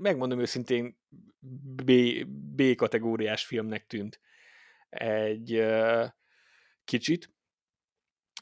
[0.00, 0.98] megmondom őszintén
[1.84, 1.92] B,
[2.28, 4.20] B kategóriás filmnek tűnt.
[4.88, 5.66] Egy
[6.84, 7.34] kicsit,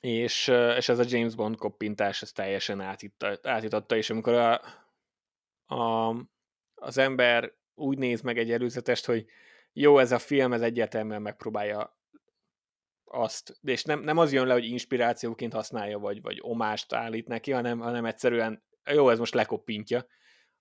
[0.00, 4.60] és, és ez a James Bond koppintás ez teljesen átitta, átitatta, és amikor a,
[5.74, 6.16] a,
[6.74, 9.26] az ember úgy néz meg egy előzetest, hogy
[9.72, 11.98] jó, ez a film, ez egyértelműen megpróbálja
[13.04, 17.50] azt, és nem, nem az jön le, hogy inspirációként használja, vagy, vagy omást állít neki,
[17.50, 20.06] hanem, hanem egyszerűen jó, ez most lekoppintja,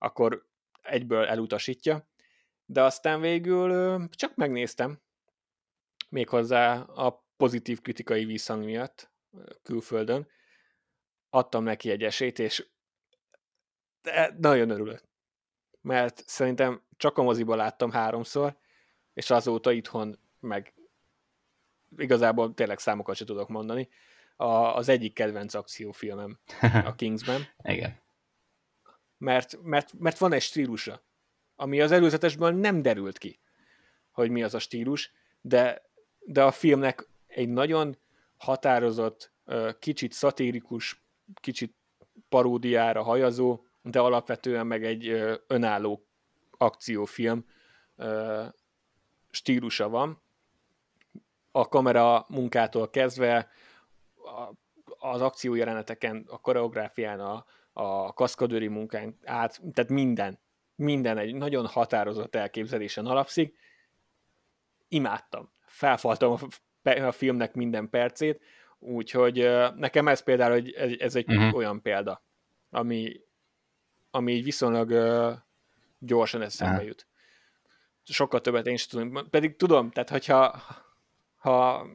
[0.03, 0.45] akkor
[0.81, 2.07] egyből elutasítja,
[2.65, 5.01] de aztán végül csak megnéztem,
[6.09, 9.11] méghozzá a pozitív kritikai visszhang miatt
[9.63, 10.27] külföldön,
[11.29, 12.65] adtam neki egy esélyt, és
[14.37, 15.01] nagyon örülök.
[15.81, 18.57] Mert szerintem csak a moziba láttam háromszor,
[19.13, 20.73] és azóta itthon meg
[21.97, 23.89] igazából tényleg számokat sem tudok mondani.
[24.35, 26.39] A, az egyik kedvenc akciófilmem
[26.85, 27.41] a Kingsman.
[27.63, 28.02] Igen.
[29.23, 31.01] Mert, mert, mert van egy stílusa,
[31.55, 33.39] ami az előzetesből nem derült ki,
[34.11, 35.89] hogy mi az a stílus, de,
[36.19, 37.97] de a filmnek egy nagyon
[38.37, 39.31] határozott,
[39.79, 41.03] kicsit szatirikus,
[41.35, 41.75] kicsit
[42.29, 45.07] paródiára hajazó, de alapvetően meg egy
[45.47, 46.05] önálló
[46.51, 47.45] akciófilm
[49.29, 50.21] stílusa van.
[51.51, 53.49] A kamera munkától kezdve
[54.99, 60.39] az akciójeleneteken, a koreográfián, a, a kaszkadőri munkán át, tehát minden,
[60.75, 63.57] minden egy nagyon határozott elképzelésen alapszik.
[64.87, 65.51] Imádtam.
[65.65, 66.37] Felfaltam
[66.83, 68.41] a, a filmnek minden percét,
[68.79, 71.55] úgyhogy nekem ez például hogy ez egy uh-huh.
[71.55, 72.23] olyan példa,
[72.69, 73.21] ami,
[74.11, 74.93] ami így viszonylag
[75.99, 76.87] gyorsan eszembe uh-huh.
[76.87, 77.07] jut.
[78.03, 80.61] Sokkal többet én is tudom, pedig tudom, tehát hogyha
[81.35, 81.87] ha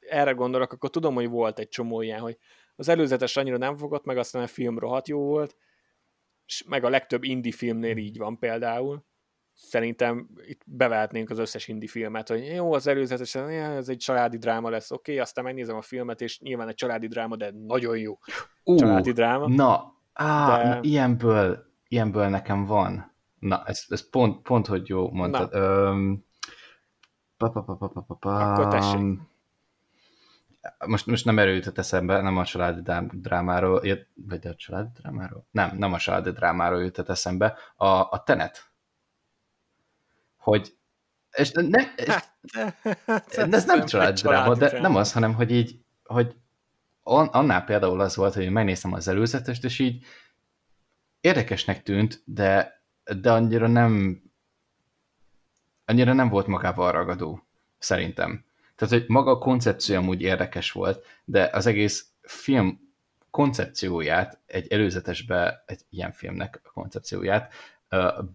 [0.00, 2.38] erre gondolok, akkor tudom, hogy volt egy csomó ilyen, hogy
[2.80, 5.56] az előzetes annyira nem fogott meg, aztán a film rohadt jó volt,
[6.46, 9.04] és meg a legtöbb indie filmnél így van például.
[9.52, 14.70] Szerintem itt bevehetnénk az összes indie filmet, hogy jó, az előzetes, ez egy családi dráma
[14.70, 18.18] lesz, oké, okay, aztán megnézem a filmet, és nyilván egy családi dráma, de nagyon jó
[18.64, 19.48] uh, családi dráma.
[19.48, 20.68] Na, á, de...
[20.68, 23.14] na ilyenből, ilyenből nekem van.
[23.38, 25.54] Na, ez, ez pont, pont, hogy jó mondtad.
[25.54, 26.24] Öm,
[28.52, 29.18] Akkor tessék.
[30.86, 32.80] Most, most nem erőjtött eszembe, nem a családi
[33.12, 33.82] drámáról,
[34.14, 35.46] vagy a családi drámáról?
[35.50, 38.70] Nem, nem a családi drámáról jutott eszembe, a, a Tenet.
[40.36, 40.78] Hogy
[41.30, 41.82] és ne,
[43.06, 46.36] hát, ez nem családi dráma, de nem az, hanem hogy így, hogy
[47.02, 50.04] annál például az volt, hogy megnéztem az előzetest, és így
[51.20, 52.82] érdekesnek tűnt, de,
[53.20, 54.22] de annyira nem
[55.84, 57.46] annyira nem volt magával ragadó,
[57.78, 58.44] szerintem.
[58.80, 62.80] Tehát, hogy maga a koncepció amúgy érdekes volt, de az egész film
[63.30, 67.52] koncepcióját, egy előzetesbe, egy ilyen filmnek a koncepcióját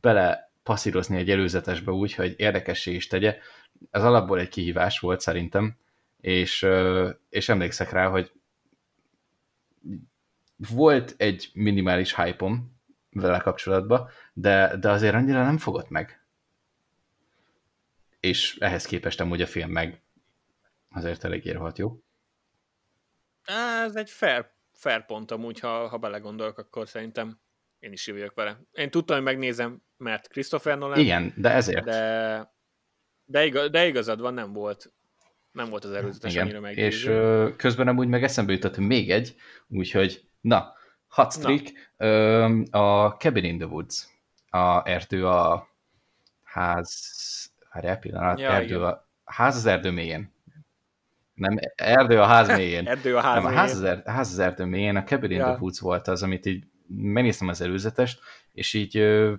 [0.01, 3.37] bele passzírozni egy előzetesbe úgy, hogy érdekessé is tegye,
[3.91, 5.77] az alapból egy kihívás volt szerintem,
[6.21, 6.67] és,
[7.29, 8.31] és emlékszek rá, hogy
[10.57, 12.51] volt egy minimális hype
[13.11, 16.19] vele kapcsolatban, de, de azért annyira nem fogott meg.
[18.19, 20.03] És ehhez képest amúgy a film meg
[20.95, 21.99] azért elég érhat jó.
[23.83, 27.39] Ez egy fair, fair pont amúgy, ha, ha belegondolok, akkor szerintem
[27.79, 28.59] én is jövök vele.
[28.71, 30.99] Én tudtam, hogy megnézem, mert Christopher Nolan.
[30.99, 31.85] Igen, de ezért.
[31.85, 32.53] De,
[33.25, 34.93] de, igaz, de igazad van, nem volt
[35.55, 36.43] nem volt az előzetes Igen.
[36.43, 36.87] annyira meggyőző.
[36.87, 39.35] És ö, közben amúgy meg eszembe jutott még egy,
[39.67, 40.73] úgyhogy na,
[41.07, 41.63] hat streak,
[41.97, 42.05] na.
[42.05, 44.07] Ö, a Cabin in the Woods,
[44.49, 45.69] a erdő a
[46.43, 50.33] ház, várjál pillanat, ja, erdő a, ház az erdő mélyén.
[51.35, 52.87] Nem, erdő a ház mélyén.
[52.95, 55.37] erdő a ház nem, a ház az, erdő, ház az erdő mélyén, a Cabin in
[55.37, 55.45] ja.
[55.45, 58.19] the Woods volt az, amit így megnéztem az előzetest,
[58.51, 59.33] és így ö,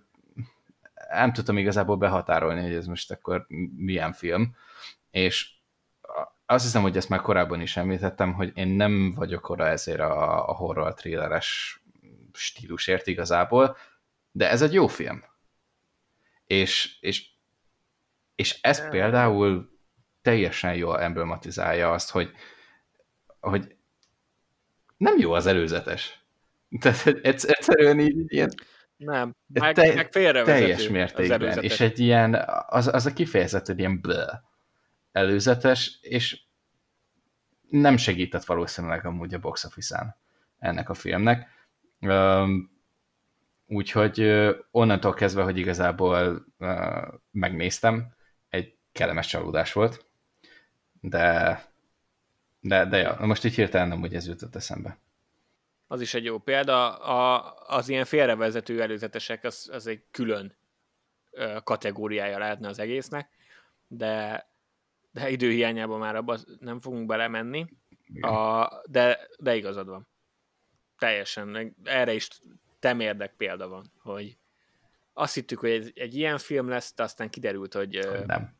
[1.10, 3.46] nem tudtam igazából behatárolni, hogy ez most akkor
[3.76, 4.56] milyen film,
[5.10, 5.54] és
[6.46, 10.48] azt hiszem, hogy ezt már korábban is említettem, hogy én nem vagyok oda ezért a,
[10.48, 11.80] a horror thrilleres
[12.32, 13.76] stílusért igazából,
[14.30, 15.24] de ez egy jó film.
[16.46, 17.28] És, és,
[18.34, 19.75] és ez például
[20.26, 22.30] teljesen jól emblematizálja azt, hogy,
[23.40, 23.76] hogy
[24.96, 26.24] nem jó az előzetes.
[26.80, 28.52] Tehát egyszerűen így ilyen
[28.96, 34.00] nem, meg, te, meg teljes mértékben, és egy ilyen, az, az a kifejezet, hogy ilyen
[34.00, 34.38] bleh
[35.12, 36.40] előzetes, és
[37.68, 40.18] nem segített valószínűleg amúgy a box office
[40.58, 41.48] ennek a filmnek.
[43.66, 44.20] Úgyhogy
[44.70, 46.44] onnantól kezdve, hogy igazából
[47.30, 48.14] megnéztem,
[48.48, 50.05] egy kellemes csalódás volt,
[51.08, 51.64] de,
[52.60, 54.98] de, de ja, most így hirtelen nem úgy ez jutott eszembe.
[55.86, 56.96] Az is egy jó példa.
[56.96, 60.56] A, az ilyen félrevezető előzetesek, az, az egy külön
[61.64, 63.30] kategóriája lehetne az egésznek,
[63.88, 64.46] de
[65.16, 67.66] de időhiányában már abban nem fogunk belemenni,
[68.20, 70.08] a, de, de igazad van.
[70.98, 71.74] Teljesen.
[71.84, 72.28] Erre is
[72.78, 74.38] temérdek példa van, hogy
[75.12, 78.56] azt hittük, hogy egy, egy ilyen film lesz, de aztán kiderült, hogy, nem.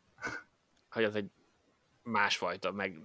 [0.90, 1.30] hogy az egy
[2.06, 2.72] másfajta.
[2.72, 2.98] Meg,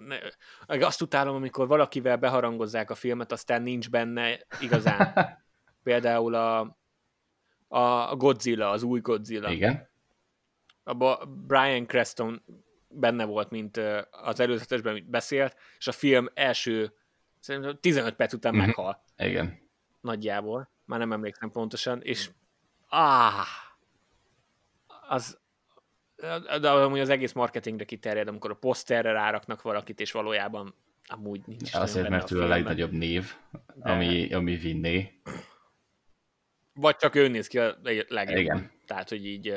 [0.67, 5.13] meg azt utálom, amikor valakivel beharangozzák a filmet, aztán nincs benne igazán.
[5.83, 6.77] Például a,
[7.67, 9.49] a Godzilla, az új Godzilla.
[9.49, 9.89] Igen.
[10.83, 12.43] Abba Brian Creston
[12.87, 13.77] benne volt, mint
[14.11, 16.93] az előzetesben, beszélt, és a film első
[17.39, 18.65] szerintem 15 perc után mm-hmm.
[18.65, 19.03] meghal.
[19.17, 19.69] Igen.
[20.01, 20.71] Nagyjából.
[20.85, 22.29] Már nem emlékszem pontosan, és
[22.89, 23.45] áh,
[25.07, 25.40] az
[26.61, 30.75] de amúgy az egész marketingre kiterjed, amikor a poszterre ráraknak valakit, és valójában
[31.07, 31.73] amúgy nincs.
[31.73, 33.33] Azért, mert ő a, a legnagyobb név,
[33.75, 33.91] de...
[33.91, 35.21] ami, ami vinné.
[36.73, 37.77] Vagy csak ő néz ki a
[38.07, 38.37] legjobb.
[38.37, 38.71] Igen.
[38.85, 39.55] Tehát, hogy így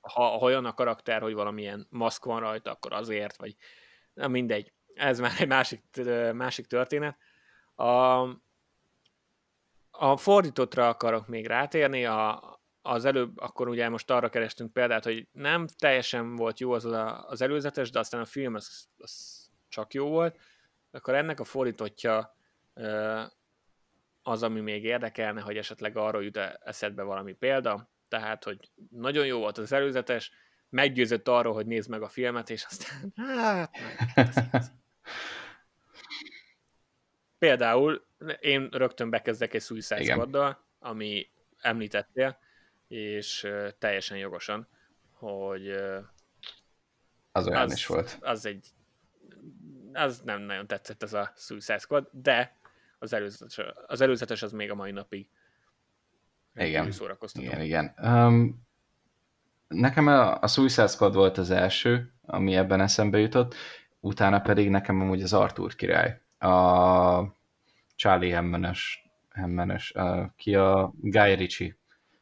[0.00, 3.56] ha, ha olyan a karakter, hogy valamilyen maszk van rajta, akkor azért, vagy
[4.14, 4.72] na mindegy.
[4.94, 5.82] Ez már egy másik,
[6.32, 7.18] másik történet.
[7.74, 7.84] A,
[9.90, 12.57] a fordítottra akarok még rátérni, a,
[12.88, 17.28] az előbb, akkor ugye most arra kerestünk példát, hogy nem teljesen volt jó az a,
[17.28, 20.38] az előzetes, de aztán a film az, az csak jó volt,
[20.90, 22.36] akkor ennek a fordítottja
[24.22, 29.38] az, ami még érdekelne, hogy esetleg arról jut eszedbe valami példa, tehát, hogy nagyon jó
[29.38, 30.30] volt az előzetes,
[30.68, 33.12] meggyőzött arról, hogy nézd meg a filmet, és aztán
[34.14, 34.72] hát,
[37.38, 38.06] Például
[38.40, 42.38] én rögtön bekezdek egy Suicide squad ami említettél,
[42.88, 43.48] és
[43.78, 44.68] teljesen jogosan,
[45.12, 45.70] hogy
[47.32, 48.18] az olyan az, is volt.
[48.20, 48.66] Az egy
[49.92, 52.56] az nem nagyon tetszett ez a Suicide Squad, de
[52.98, 55.28] az előzetes, az előzetes az még a mai napig
[56.64, 56.92] igen.
[57.32, 57.94] Igen, igen.
[58.02, 58.66] Um,
[59.68, 63.54] nekem a, a Suicide Squad volt az első, ami ebben eszembe jutott,
[64.00, 66.20] utána pedig nekem amúgy az Arthur király.
[66.38, 67.36] A
[67.94, 71.76] Charlie Hemmenes, Hemmenes uh, ki a Guy Ritchie.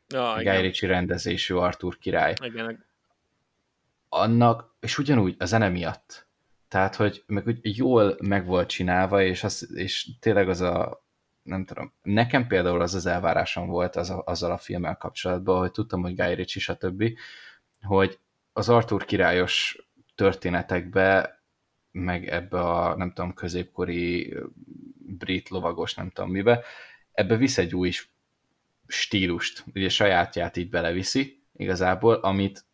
[0.08, 0.60] Guy igen.
[0.60, 2.34] Ritchie rendezésű Arthur király.
[2.42, 2.84] Igen.
[4.08, 6.26] Annak és ugyanúgy a zene miatt.
[6.68, 11.04] Tehát, hogy meg úgy jól meg volt csinálva, és, az, és tényleg az a,
[11.42, 15.70] nem tudom, nekem például az az elvárásom volt az a, azzal a filmmel kapcsolatban, hogy
[15.70, 17.18] tudtam, hogy Guy Ritchie, stb.,
[17.82, 18.18] hogy
[18.52, 19.78] az Arthur királyos
[20.14, 21.40] történetekbe,
[21.90, 24.34] meg ebbe a, nem tudom, középkori
[24.98, 26.64] brit lovagos, nem tudom mibe,
[27.12, 27.92] ebbe visz egy új
[28.86, 32.64] stílust, ugye sajátját így beleviszi igazából, amit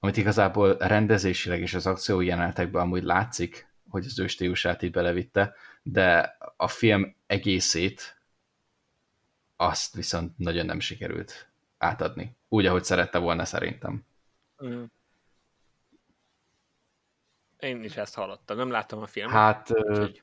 [0.00, 5.54] amit igazából rendezésileg és az akció jelenetekben amúgy látszik, hogy az ő stílusát így belevitte,
[5.82, 8.20] de a film egészét
[9.56, 11.48] azt viszont nagyon nem sikerült
[11.78, 12.36] átadni.
[12.48, 14.04] Úgy, ahogy szerette volna szerintem.
[14.64, 14.84] Mm.
[17.58, 18.56] Én is ezt hallottam.
[18.56, 19.34] Nem láttam a filmet.
[19.34, 19.70] Hát...
[19.70, 20.22] Úgyhogy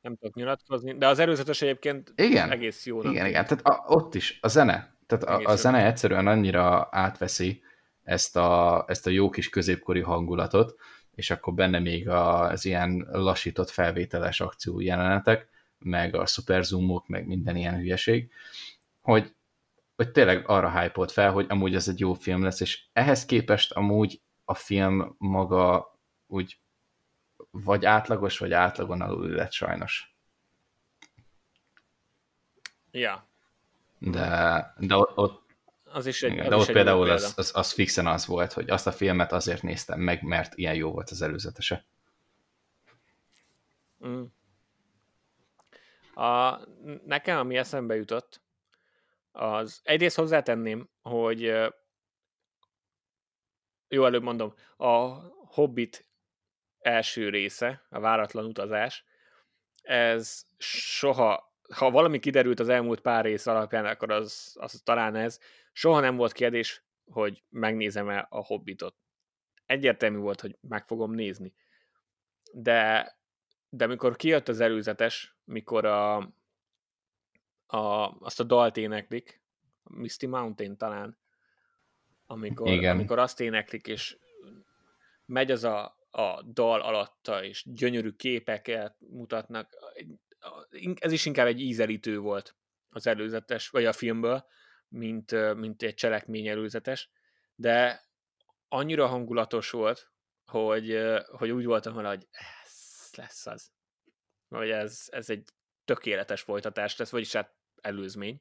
[0.00, 3.00] nem tudok nyilatkozni, de az előzetes egyébként igen, egész jó.
[3.02, 4.96] Igen, igen, tehát a, ott is a zene.
[5.06, 7.62] Tehát a, a zene egyszerűen annyira átveszi
[8.02, 10.76] ezt a, ezt a jó kis középkori hangulatot,
[11.14, 15.48] és akkor benne még az ilyen lassított felvételes akció jelenetek,
[15.78, 18.30] meg a szuperzoomok, meg minden ilyen hülyeség,
[19.00, 19.34] hogy,
[19.96, 23.72] hogy tényleg arra hype fel, hogy amúgy ez egy jó film lesz, és ehhez képest
[23.72, 25.96] amúgy a film maga
[26.26, 26.58] úgy
[27.50, 30.16] vagy átlagos, vagy átlagon alul lett sajnos.
[32.90, 33.28] Ja.
[33.98, 35.42] De, de ott,
[35.84, 38.26] az is egy, igen, az de is ott egy például az, az, az fixen az
[38.26, 41.86] volt, hogy azt a filmet azért néztem meg, mert ilyen jó volt az előzetese.
[44.06, 44.22] Mm.
[46.14, 46.58] A,
[47.06, 48.42] nekem, ami eszembe jutott,
[49.32, 51.40] az egyrészt hozzátenném, hogy
[53.88, 54.86] jó, előbb mondom, a
[55.46, 56.07] Hobbit
[56.88, 59.04] első része, a váratlan utazás,
[59.82, 65.40] ez soha, ha valami kiderült az elmúlt pár rész alapján, akkor az, az talán ez,
[65.72, 68.94] soha nem volt kérdés, hogy megnézem-e a Hobbitot.
[69.66, 71.54] Egyértelmű volt, hogy meg fogom nézni.
[72.52, 73.12] De,
[73.68, 76.16] de mikor kijött az előzetes, mikor a,
[77.66, 79.42] a, azt a dalt éneklik,
[79.82, 81.18] Misty Mountain talán,
[82.26, 82.94] amikor, Igen.
[82.94, 84.18] amikor azt éneklik, és
[85.26, 89.70] megy az a, a dal alatta, és gyönyörű képeket mutatnak.
[90.94, 92.56] Ez is inkább egy ízelítő volt
[92.90, 94.46] az előzetes, vagy a filmből,
[94.88, 97.10] mint, mint egy cselekmény előzetes,
[97.54, 98.06] de
[98.68, 100.10] annyira hangulatos volt,
[100.46, 103.70] hogy, hogy úgy voltam vele, hogy ez lesz az.
[104.48, 105.48] Hogy ez, ez egy
[105.84, 108.40] tökéletes folytatás lesz, vagyis hát előzmény.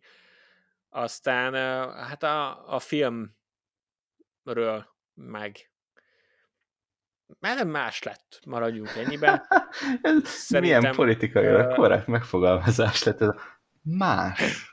[0.90, 1.54] Aztán
[1.94, 3.36] hát a, a filmről
[5.14, 5.72] meg
[7.40, 9.48] már nem más lett, maradjunk ennyiben.
[10.02, 13.36] ez Szerintem, milyen politikai uh, korrekt megfogalmazás lett ez a
[13.82, 14.72] más.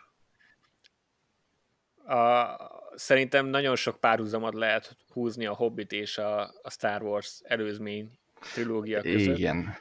[2.07, 2.47] A,
[2.95, 8.19] szerintem nagyon sok párhuzamot lehet húzni a Hobbit és a, a Star Wars előzmény
[8.53, 9.37] trilógia között.
[9.37, 9.77] Igen.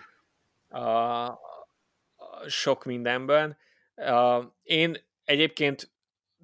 [0.70, 1.38] A, a
[2.48, 3.58] sok mindenben.
[3.96, 5.92] A, én egyébként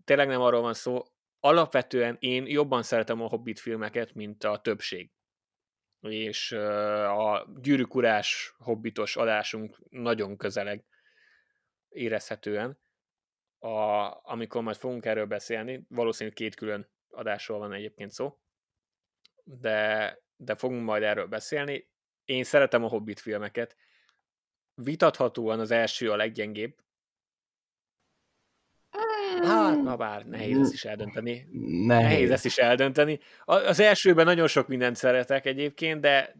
[0.06, 1.06] tényleg nem arról van szó,
[1.40, 5.10] alapvetően én jobban szeretem a Hobbit filmeket, mint a többség.
[6.02, 10.84] És a gyűrűkurás hobbitos adásunk nagyon közeleg
[11.90, 12.80] érezhetően
[13.60, 18.40] a, amikor majd fogunk erről beszélni, valószínűleg két külön adásról van egyébként szó,
[19.44, 21.90] de, de fogunk majd erről beszélni.
[22.26, 23.76] Én szeretem a Hobbit filmeket.
[24.74, 26.78] Vitathatóan az első a leggyengébb.
[29.44, 31.48] Hát, na bár, nehéz ezt is eldönteni.
[31.86, 33.20] Nehéz, nehéz ezt is eldönteni.
[33.46, 36.36] Az elsőben nagyon sok mindent szeretek egyébként, de,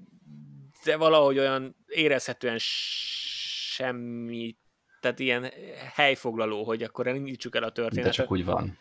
[0.84, 4.58] de valahogy olyan érezhetően semmi
[5.00, 5.52] tehát ilyen
[5.94, 8.12] helyfoglaló, hogy akkor elindítsuk el a történetet.
[8.12, 8.78] De csak úgy van.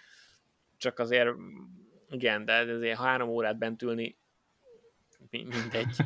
[0.77, 1.29] Csak azért,
[2.11, 4.19] igen, de azért három órát bent ülni,
[5.31, 5.97] mindegy.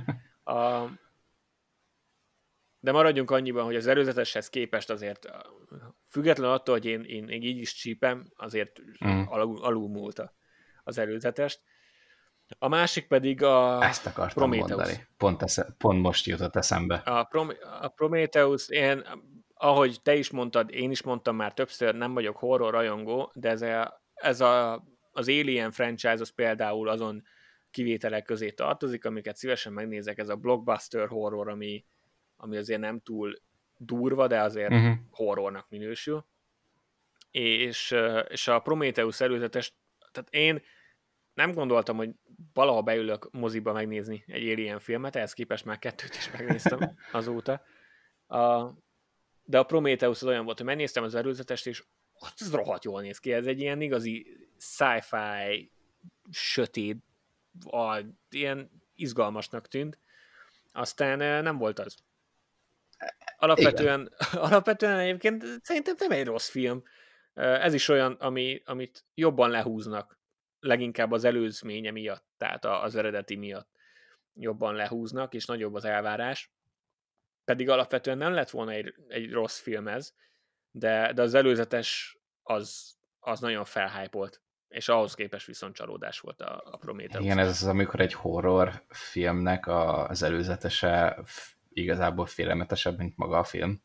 [0.44, 0.86] A,
[2.80, 5.28] de maradjunk annyiban, hogy az előzeteshez képest azért
[6.12, 9.22] független attól, hogy én, én, én így is csípem, azért mm.
[9.26, 10.12] alul, alul
[10.84, 11.60] az előzetest.
[12.58, 14.70] A másik pedig a Ezt akartam Prometheus.
[14.70, 15.06] mondani.
[15.16, 16.94] Pont, esze, pont most jutott eszembe.
[16.94, 19.02] A, Prom- a Prometheus, én
[19.54, 23.62] ahogy te is mondtad, én is mondtam már többször, nem vagyok horror rajongó, de ez,
[23.62, 27.22] a, ez a, az Alien franchise az például azon
[27.70, 31.84] kivételek közé tartozik, amiket szívesen megnézek, ez a blockbuster horror, ami,
[32.36, 33.34] ami azért nem túl
[33.84, 34.94] durva, de azért uh-huh.
[35.10, 36.26] horrornak minősül.
[37.30, 37.96] És,
[38.28, 39.74] és a Prometheus előzetes,
[40.12, 40.62] tehát én
[41.34, 42.10] nem gondoltam, hogy
[42.52, 47.62] valaha beülök moziba megnézni egy Alien filmet, ehhez képest már kettőt is megnéztem azóta.
[48.26, 48.70] A,
[49.44, 51.84] de a Prometheus az olyan volt, hogy megnéztem az előzetest, és
[52.14, 54.26] az rohadt jól néz ki, ez egy ilyen igazi
[54.58, 55.70] sci-fi,
[56.30, 56.96] sötét
[57.64, 57.98] a,
[58.30, 59.98] ilyen izgalmasnak tűnt,
[60.72, 61.96] aztán nem volt az.
[63.42, 64.12] Alapvetően,
[64.48, 66.82] alapvetően egyébként szerintem nem egy rossz film.
[67.34, 70.18] Ez is olyan, ami, amit jobban lehúznak,
[70.60, 73.68] leginkább az előzménye miatt, tehát az eredeti miatt
[74.34, 76.52] jobban lehúznak, és nagyobb az elvárás.
[77.44, 80.14] Pedig alapvetően nem lett volna egy, egy rossz film ez,
[80.70, 86.62] de, de az előzetes az, az nagyon felhájpolt, és ahhoz képest viszont csalódás volt a,
[86.70, 87.24] a Prometheus.
[87.24, 91.22] Igen, ez az, amikor egy horror filmnek az előzetese
[91.74, 93.82] igazából félelmetesebb, mint maga a film.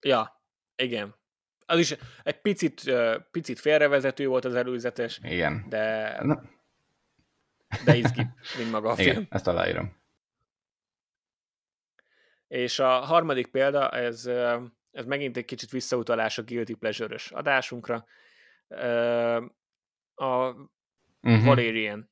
[0.00, 0.42] Ja,
[0.76, 1.14] igen.
[1.66, 2.92] Az is egy picit,
[3.30, 5.64] picit félrevezető volt az előzetes, igen.
[5.68, 6.22] de,
[7.84, 8.26] de izgi,
[8.58, 9.26] mint maga a igen, film.
[9.30, 10.04] ezt aláírom.
[12.48, 14.26] És a harmadik példa, ez,
[14.90, 18.06] ez megint egy kicsit visszautalás a Guilty pleasure adásunkra.
[20.14, 20.48] A
[21.20, 21.44] uh-huh.
[21.44, 22.10] Valerian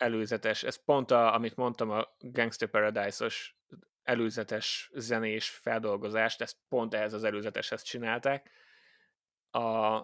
[0.00, 3.56] előzetes, ez pont a, amit mondtam, a Gangster Paradise-os
[4.02, 8.50] előzetes zenés feldolgozást, ezt pont ehhez az előzeteshez csinálták.
[9.50, 10.00] A,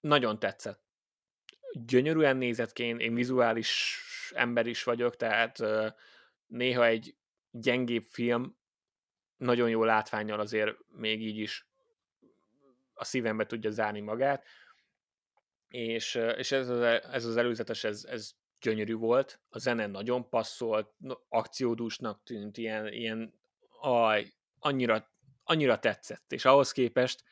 [0.00, 0.82] nagyon tetszett.
[1.72, 4.00] Gyönyörűen nézett ki, én, én vizuális
[4.34, 5.62] ember is vagyok, tehát
[6.46, 7.16] néha egy
[7.50, 8.56] gyengébb film
[9.36, 11.68] nagyon jó látványjal azért még így is
[12.94, 14.44] a szívembe tudja zárni magát,
[15.68, 16.80] és, és ez, az,
[17.12, 18.32] ez az előzetes, ez, ez
[18.64, 20.94] gyönyörű volt, a zene nagyon passzolt,
[21.28, 23.34] akciódúsnak tűnt, ilyen, ilyen
[23.80, 25.10] aj, annyira,
[25.44, 27.24] annyira tetszett, és ahhoz képest,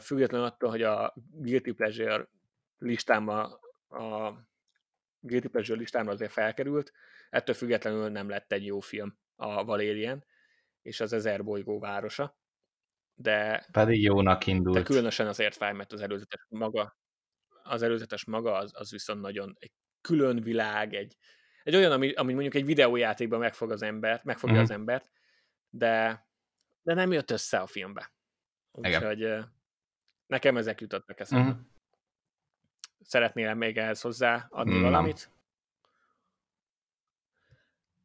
[0.00, 2.28] függetlenül attól, hogy a Guilty Pleasure
[2.78, 4.34] listámba a
[5.20, 6.92] Guilty Pleasure listámra azért felkerült,
[7.30, 10.24] ettől függetlenül nem lett egy jó film a Valérian,
[10.82, 12.38] és az ezer bolygó városa.
[13.14, 14.76] De, Pedig jónak indult.
[14.76, 16.96] De különösen azért fáj, mert az előzetes maga,
[17.62, 19.72] az előzetes maga az, az viszont nagyon egy
[20.04, 21.16] külön világ, egy,
[21.62, 24.64] egy olyan, ami, ami mondjuk egy videójátékban megfog az embert, megfogja mm-hmm.
[24.64, 25.10] az embert,
[25.70, 26.26] de,
[26.82, 28.12] de nem jött össze a filmbe.
[28.72, 29.34] Úgyhogy
[30.26, 31.50] nekem ezek jutottak eszembe.
[31.50, 31.60] Mm-hmm.
[33.00, 35.30] Szeretnél még ehhez hozzá adni mm, valamit?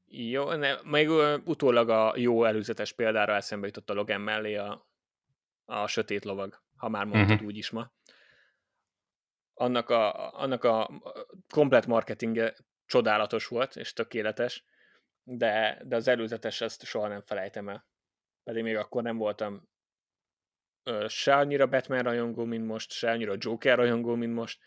[0.05, 1.09] Jó, ne, még
[1.45, 4.87] utólag a jó előzetes példára eszembe jutott a Logan mellé a,
[5.65, 7.47] a sötét lovag, ha már mondtad uh-huh.
[7.47, 7.91] úgy is ma.
[9.59, 10.89] Annak a, annak a
[11.49, 12.53] komplet marketingje
[12.85, 14.63] csodálatos volt, és tökéletes,
[15.23, 17.87] de, de az előzetes ezt soha nem felejtem el.
[18.43, 19.69] Pedig még akkor nem voltam
[20.83, 24.59] ö, se annyira Batman rajongó, mint most, se annyira Joker rajongó, mint most,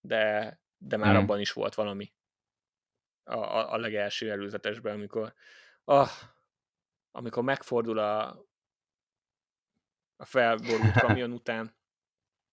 [0.00, 1.22] de, de már uh-huh.
[1.22, 2.12] abban is volt valami
[3.24, 5.34] a, a, a legelső előzetesben, amikor
[5.84, 6.10] ah,
[7.10, 8.28] amikor megfordul a,
[10.16, 11.78] a felborult kamion után,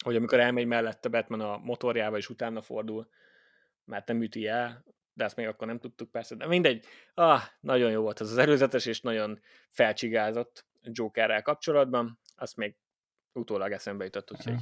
[0.04, 3.10] hogy amikor elmegy mellette Batman a motorjával, és utána fordul,
[3.86, 4.84] mert nem üti el,
[5.14, 8.38] de ezt még akkor nem tudtuk persze, de mindegy, ah, nagyon jó volt ez az
[8.38, 12.76] előzetes, és nagyon felcsigázott Jokerrel kapcsolatban, azt még
[13.34, 14.56] utólag eszembe jutott, úgyhogy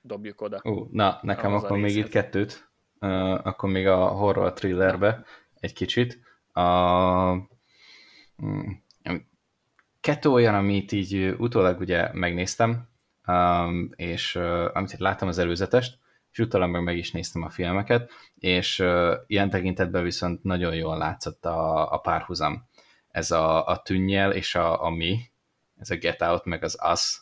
[0.00, 0.60] dobjuk oda.
[0.64, 5.24] Uh, na, nekem akkor még itt kettőt, uh, akkor még a horror thrillerbe.
[5.54, 6.18] Egy kicsit.
[6.52, 7.32] A,
[8.44, 8.70] mm,
[10.00, 12.89] kettő olyan, amit így utólag ugye megnéztem,
[13.30, 15.98] um, és uh, amit láttam az előzetest,
[16.32, 20.98] és utólag meg meg is néztem a filmeket, és uh, ilyen tekintetben viszont nagyon jól
[20.98, 22.68] látszott a, a párhuzam.
[23.08, 25.18] Ez a, a tűnnyel és a, a mi,
[25.76, 27.20] ez a Get Out, meg az Us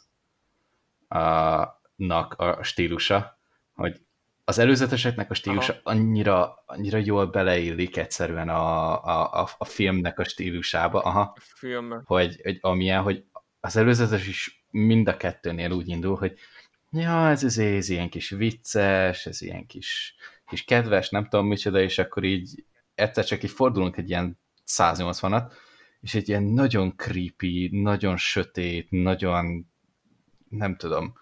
[1.08, 3.38] a, nak a stílusa,
[3.74, 4.00] hogy
[4.44, 5.80] az előzeteseknek a stílusa Aha.
[5.82, 12.02] annyira, annyira jól beleillik egyszerűen a, a, a, a filmnek a stílusába, Aha, Film.
[12.04, 13.24] hogy, hogy amilyen, hogy
[13.60, 16.38] az előzetes is mind a kettőnél úgy indul, hogy
[16.90, 20.14] ja, ez, ez, ez ilyen kis vicces, ez ilyen kis,
[20.46, 22.64] kis kedves, nem tudom micsoda, és akkor így
[22.94, 25.52] egyszer csak így fordulunk egy ilyen 180-at,
[26.00, 29.66] és egy ilyen nagyon creepy, nagyon sötét, nagyon
[30.48, 31.14] nem tudom,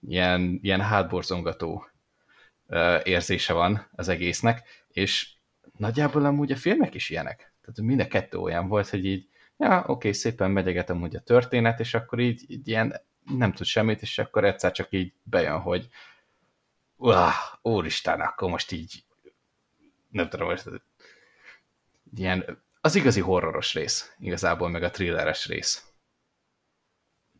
[0.00, 1.88] ilyen, ilyen hátborzongató
[3.02, 5.32] érzése van az egésznek, és
[5.76, 7.36] nagyjából amúgy a filmek is ilyenek.
[7.36, 11.80] Tehát mind a kettő olyan volt, hogy így, ja, oké, szépen megyegetem úgy a történet,
[11.80, 15.88] és akkor így, így ilyen nem tud semmit, és akkor egyszer csak így bejön, hogy
[16.96, 19.04] uah, úristen, akkor most így
[20.10, 20.70] nem tudom, most
[22.16, 25.92] ilyen, az igazi horroros rész, igazából, meg a thrilleres rész.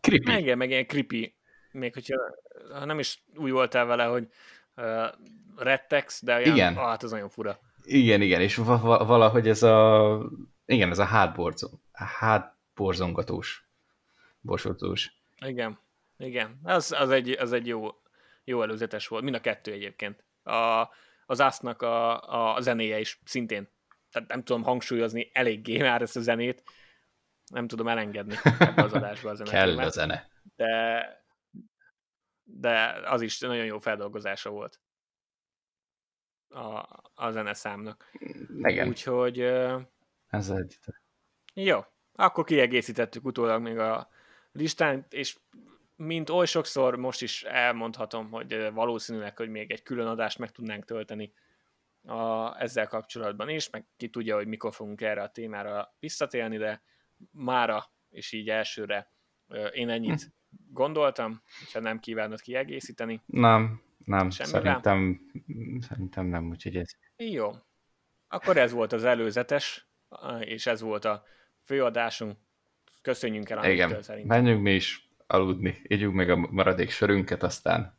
[0.00, 0.32] Creepy.
[0.36, 1.34] Igen, meg ilyen creepy.
[1.72, 2.16] Még hogyha
[2.72, 4.28] ha nem is úgy voltál vele, hogy
[4.76, 5.06] uh,
[5.56, 6.76] rettex, de olyan, igen.
[6.76, 7.58] Ah, hát az nagyon fura.
[7.82, 10.18] Igen, igen, és valahogy ez a,
[10.66, 11.04] igen, ez a
[11.94, 13.68] hátborzon, hátborzongatós,
[14.40, 15.12] borsoltós.
[15.46, 15.78] Igen,
[16.16, 17.88] igen, az, az, egy, az egy jó,
[18.44, 20.24] jó előzetes volt, mind a kettő egyébként.
[20.42, 20.88] A,
[21.26, 23.68] az Asznak a, a zenéje is szintén.
[24.10, 26.62] Tehát nem tudom hangsúlyozni eléggé már ezt a zenét,
[27.46, 29.52] nem tudom elengedni ebbe az adásba a zenét.
[29.52, 30.28] Kell a zene.
[30.56, 31.24] De,
[32.42, 34.80] de az is nagyon jó feldolgozása volt
[36.48, 38.10] a, a zeneszámnak.
[38.62, 38.88] Igen.
[38.88, 39.40] Úgyhogy...
[40.26, 40.78] Ez egy...
[41.54, 41.80] Jó,
[42.12, 44.08] akkor kiegészítettük utólag még a
[44.52, 45.36] listán, és
[45.96, 50.84] mint oly sokszor most is elmondhatom, hogy valószínűleg, hogy még egy külön adást meg tudnánk
[50.84, 51.32] tölteni
[52.06, 56.82] a, ezzel kapcsolatban is, meg ki tudja, hogy mikor fogunk erre a témára visszatérni, de
[57.30, 59.12] mára, és így elsőre
[59.72, 60.28] én ennyit hm.
[60.72, 63.22] gondoltam, ha nem kívánod kiegészíteni.
[63.26, 65.30] Nem, nem, Semmi szerintem,
[65.80, 66.90] szerintem nem, úgyhogy ez...
[67.16, 67.50] Jó.
[68.28, 69.88] Akkor ez volt az előzetes,
[70.40, 71.24] és ez volt a
[71.64, 72.36] főadásunk.
[73.02, 74.36] Köszönjünk el, Igen, szerintem.
[74.36, 77.98] menjünk mi is aludni, ígyunk meg a maradék sörünket, aztán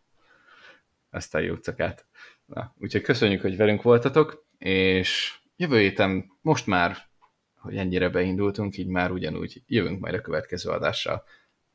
[1.09, 2.05] aztán jó cakát.
[2.45, 6.97] Na, úgyhogy köszönjük, hogy velünk voltatok, és jövő héten most már,
[7.55, 11.23] hogy ennyire beindultunk, így már ugyanúgy jövünk majd a következő adással.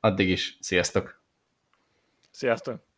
[0.01, 1.23] Addig is, sziasztok!
[2.31, 2.90] Sziasztok!